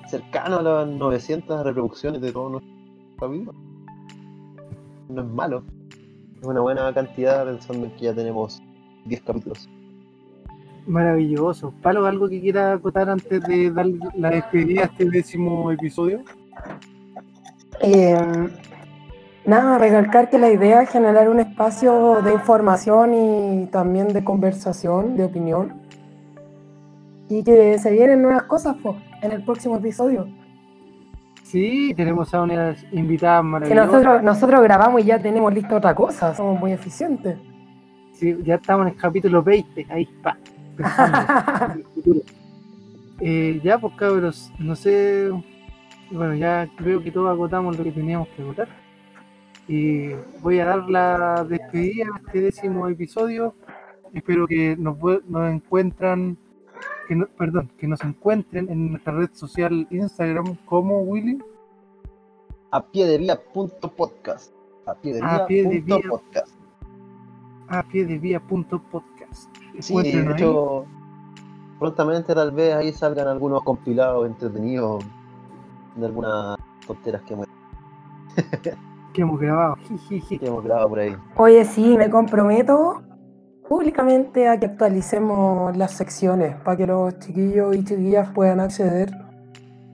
cercano 0.08 0.58
a 0.58 0.62
las 0.62 0.88
900 0.88 1.64
reproducciones 1.64 2.20
de 2.20 2.32
todos 2.32 2.52
nuestros 2.52 2.74
capítulos. 3.18 3.54
No 5.08 5.22
es 5.22 5.28
malo. 5.28 5.64
Es 6.40 6.46
una 6.46 6.60
buena 6.60 6.92
cantidad 6.92 7.44
pensando 7.44 7.86
en 7.86 7.92
que 7.92 8.04
ya 8.04 8.14
tenemos 8.14 8.62
10 9.06 9.22
capítulos. 9.22 9.68
Maravilloso. 10.86 11.72
Palo, 11.82 12.06
¿algo 12.06 12.28
que 12.28 12.40
quiera 12.40 12.74
acotar 12.74 13.10
antes 13.10 13.42
de 13.42 13.70
dar 13.72 13.86
la 14.14 14.30
despedida 14.30 14.82
a 14.82 14.84
este 14.84 15.10
décimo 15.10 15.72
episodio? 15.72 16.22
Eh, 17.80 18.16
nada, 19.46 19.78
recalcar 19.78 20.30
que 20.30 20.38
la 20.38 20.50
idea 20.50 20.82
es 20.82 20.90
generar 20.90 21.28
un 21.28 21.40
espacio 21.40 22.22
de 22.22 22.32
información 22.32 23.14
y 23.14 23.66
también 23.66 24.08
de 24.08 24.24
conversación, 24.24 25.16
de 25.16 25.24
opinión. 25.24 25.74
Y 27.28 27.42
que 27.42 27.78
se 27.78 27.90
vienen 27.90 28.22
nuevas 28.22 28.44
cosas 28.44 28.76
po, 28.76 28.96
en 29.22 29.32
el 29.32 29.44
próximo 29.44 29.76
episodio. 29.76 30.28
Sí, 31.42 31.92
tenemos 31.96 32.34
a 32.34 32.42
unas 32.42 32.84
invitadas 32.92 33.40
Que 33.42 33.48
maravillosas. 33.48 33.86
nosotros, 33.86 34.22
nosotros 34.22 34.62
grabamos 34.62 35.00
y 35.00 35.04
ya 35.04 35.18
tenemos 35.20 35.52
lista 35.54 35.76
otra 35.76 35.94
cosa, 35.94 36.34
somos 36.34 36.58
muy 36.58 36.72
eficientes. 36.72 37.38
Sí, 38.12 38.36
ya 38.42 38.56
estamos 38.56 38.86
en 38.86 38.94
el 38.94 38.98
capítulo 38.98 39.42
20, 39.42 39.86
ahí 39.90 40.08
en 40.78 41.78
el 41.78 41.84
futuro. 41.84 42.20
Eh, 43.20 43.60
ya, 43.62 43.78
pues 43.78 43.94
cabros, 43.94 44.52
no 44.58 44.76
sé. 44.76 45.30
Bueno, 46.10 46.34
ya 46.34 46.68
creo 46.76 47.02
que 47.02 47.10
todos 47.10 47.30
agotamos 47.30 47.76
lo 47.76 47.84
que 47.84 47.92
teníamos 47.92 48.28
que 48.28 48.42
agotar. 48.42 48.68
Y 49.68 50.10
voy 50.42 50.60
a 50.60 50.66
dar 50.66 50.88
la 50.88 51.44
despedida 51.44 52.06
a 52.14 52.18
este 52.18 52.40
décimo 52.40 52.88
episodio. 52.88 53.54
Espero 54.12 54.46
que 54.46 54.76
nos, 54.76 54.96
nos 55.28 55.50
encuentran, 55.52 56.36
que 57.08 57.16
no- 57.16 57.26
perdón, 57.36 57.70
que 57.76 57.88
nos 57.88 58.00
encuentren 58.04 58.68
en 58.70 58.92
nuestra 58.92 59.12
red 59.14 59.30
social 59.32 59.86
Instagram 59.90 60.56
como 60.64 61.00
Willy. 61.00 61.38
A 62.70 62.84
pie 62.86 63.06
de 63.06 63.18
vía 63.18 63.40
punto 63.52 63.90
podcast. 63.92 64.52
A 64.86 64.94
pie 64.94 65.14
de 65.14 65.22
A 65.22 65.38
vía 65.38 65.46
pie 65.46 65.62
de 65.68 65.80
punto 65.80 65.96
vía. 65.98 66.08
podcast. 66.10 66.54
a 67.68 67.82
pie 67.82 68.04
de 68.06 68.18
vía 68.18 68.40
punto 68.40 68.80
podcast. 68.80 69.50
Sí, 69.80 69.94
de 70.00 70.10
ahí. 70.10 70.32
hecho, 70.32 70.86
prontamente 71.80 72.34
tal 72.34 72.52
vez 72.52 72.74
ahí 72.74 72.92
salgan 72.92 73.26
algunos 73.26 73.62
compilados 73.64 74.26
entretenidos 74.26 75.04
de 75.96 76.06
algunas 76.06 76.56
tonteras 76.86 77.22
que 77.22 77.34
hemos 77.34 77.46
que 79.16 79.22
hemos 79.22 79.40
grabado. 79.40 79.76
Que 80.28 80.46
hemos 80.46 80.62
grabado 80.62 80.88
por 80.90 80.98
ahí. 80.98 81.16
Oye, 81.36 81.64
sí, 81.64 81.96
me 81.96 82.10
comprometo 82.10 83.02
públicamente 83.66 84.46
a 84.46 84.60
que 84.60 84.66
actualicemos 84.66 85.74
las 85.76 85.92
secciones 85.92 86.54
para 86.56 86.76
que 86.76 86.86
los 86.86 87.18
chiquillos 87.18 87.74
y 87.74 87.82
chiquillas 87.84 88.28
puedan 88.32 88.60
acceder. 88.60 89.10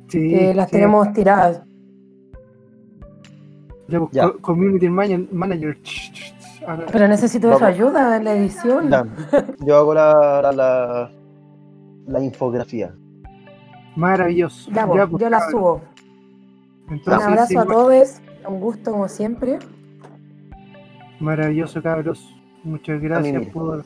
Sí, 0.09 0.28
Que 0.28 0.53
las 0.55 0.66
sí. 0.69 0.73
tenemos 0.73 1.12
tiradas. 1.12 1.62
Ya, 3.89 3.99
pues, 4.01 4.11
Ya. 4.12 4.24
co- 4.24 4.39
Community 4.40 4.89
man- 4.89 5.28
Manager. 5.32 5.78
Ahora- 6.66 6.86
Pero 6.93 7.09
necesito 7.09 7.49
de 7.49 7.55
su 7.55 7.61
Vamos. 7.61 7.74
ayuda 7.77 8.16
en 8.16 8.24
la 8.24 8.35
edición. 8.35 8.90
Ya, 8.90 9.07
Yo 9.65 9.77
hago 9.77 9.94
la, 9.94 10.40
la, 10.43 10.53
la, 10.53 11.11
la 12.07 12.20
infografía. 12.20 12.93
Maravilloso. 13.97 14.70
Ya, 14.73 14.86
pues, 14.86 15.09
pues, 15.09 15.23
yo 15.23 15.31
la 15.31 15.40
subo. 15.51 15.81
Un 16.90 17.01
abrazo 17.12 17.47
sí, 17.47 17.57
a 17.57 17.65
todos. 17.65 18.20
Un 18.47 18.60
gusto 18.60 18.93
como 18.93 19.09
siempre. 19.09 19.59
Maravilloso, 21.20 21.82
cabros. 21.82 22.36
Muchas 22.64 23.01
gracias 23.01 23.47
por, 23.48 23.85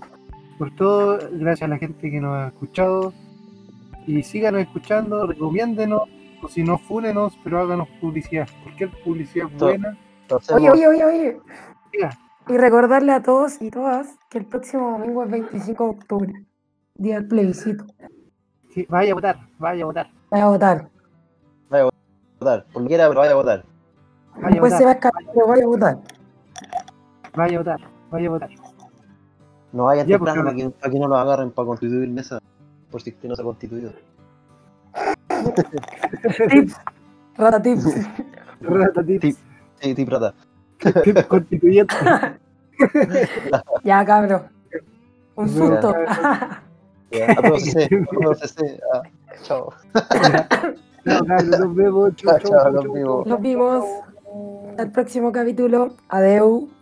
por 0.58 0.74
todo. 0.74 1.18
Gracias 1.32 1.62
a 1.62 1.68
la 1.68 1.78
gente 1.78 2.10
que 2.10 2.20
nos 2.20 2.34
ha 2.34 2.48
escuchado. 2.48 3.12
Y 4.06 4.22
síganos 4.22 4.62
escuchando, 4.62 5.26
recomiéndenos. 5.26 6.02
O 6.42 6.48
si 6.48 6.62
no, 6.62 6.78
fúnenos, 6.78 7.38
pero 7.42 7.60
háganos 7.60 7.88
publicidad. 8.00 8.48
Cualquier 8.62 8.90
publicidad 9.02 9.48
Todo. 9.58 9.70
buena. 9.70 9.98
Entonces, 10.22 10.54
Oye, 10.54 10.70
oye, 10.70 10.86
oye, 10.86 11.04
oye. 11.04 11.40
Diga. 11.92 12.10
Y 12.48 12.56
recordarle 12.56 13.12
a 13.12 13.22
todos 13.22 13.60
y 13.60 13.70
todas 13.70 14.16
que 14.30 14.38
el 14.38 14.46
próximo 14.46 14.92
domingo 14.92 15.24
es 15.24 15.30
25 15.30 15.84
de 15.84 15.90
octubre, 15.90 16.32
día 16.94 17.16
del 17.16 17.26
plebiscito. 17.26 17.84
Sí, 18.72 18.86
vaya 18.88 19.12
a 19.12 19.14
votar, 19.14 19.38
vaya 19.58 19.82
a 19.82 19.86
votar. 19.86 20.10
Voy 20.30 20.40
a 20.40 20.46
votar. 20.46 20.88
votar. 22.38 22.66
Por 22.72 22.86
quiera, 22.86 23.08
pero 23.08 23.20
vaya 23.20 23.32
a 23.32 23.36
votar. 23.36 23.64
Vaya 24.40 24.48
a 24.48 24.52
se 24.52 24.60
votar, 24.60 24.84
va 24.84 24.90
a 24.90 24.92
escapar, 24.92 25.22
pero 25.32 25.46
voy 25.46 25.60
a 25.60 25.66
votar. 25.66 25.98
vaya 27.34 27.56
a 27.56 27.58
votar, 27.60 27.80
vaya 28.10 28.26
a 28.26 28.30
votar. 28.30 28.50
No 29.72 29.84
vayan 29.84 30.06
Ya, 30.06 30.18
pues, 30.18 30.32
temprano 30.32 30.48
para 30.48 30.56
que, 30.56 30.70
para 30.70 30.92
que 30.92 30.98
no 30.98 31.08
lo 31.08 31.16
agarren 31.16 31.50
para 31.50 31.66
constituir 31.66 32.08
mesa. 32.08 32.38
Por 32.90 33.02
si 33.02 33.10
usted 33.10 33.28
no 33.28 33.36
se 33.36 33.42
ha 33.42 33.44
constituido. 33.44 33.92
Tips. 36.48 36.76
Rata 37.36 37.60
tips. 37.60 37.84
Rata 38.60 39.04
tips, 39.04 39.22
Sí. 39.22 39.36
Sí, 39.80 39.94
sí, 39.94 40.04
plata. 40.06 40.32
tips 40.78 41.26
constituyentes. 41.26 41.98
ya, 43.84 44.04
cabrón. 44.04 44.42
Un 45.34 45.48
susto. 45.48 45.92
Ya. 47.10 47.26
Ah, 48.94 49.02
chao. 49.42 49.72
Nos 51.04 51.74
vemos. 51.74 52.16
Chao, 52.16 52.38
chao, 52.38 52.70
nos 52.70 52.84
chau. 52.84 53.24
Nos 53.26 53.40
vimos. 53.40 53.84
Hasta 54.70 54.82
el 54.82 54.90
próximo 54.92 55.32
capítulo. 55.32 55.96
Adeu. 56.08 56.75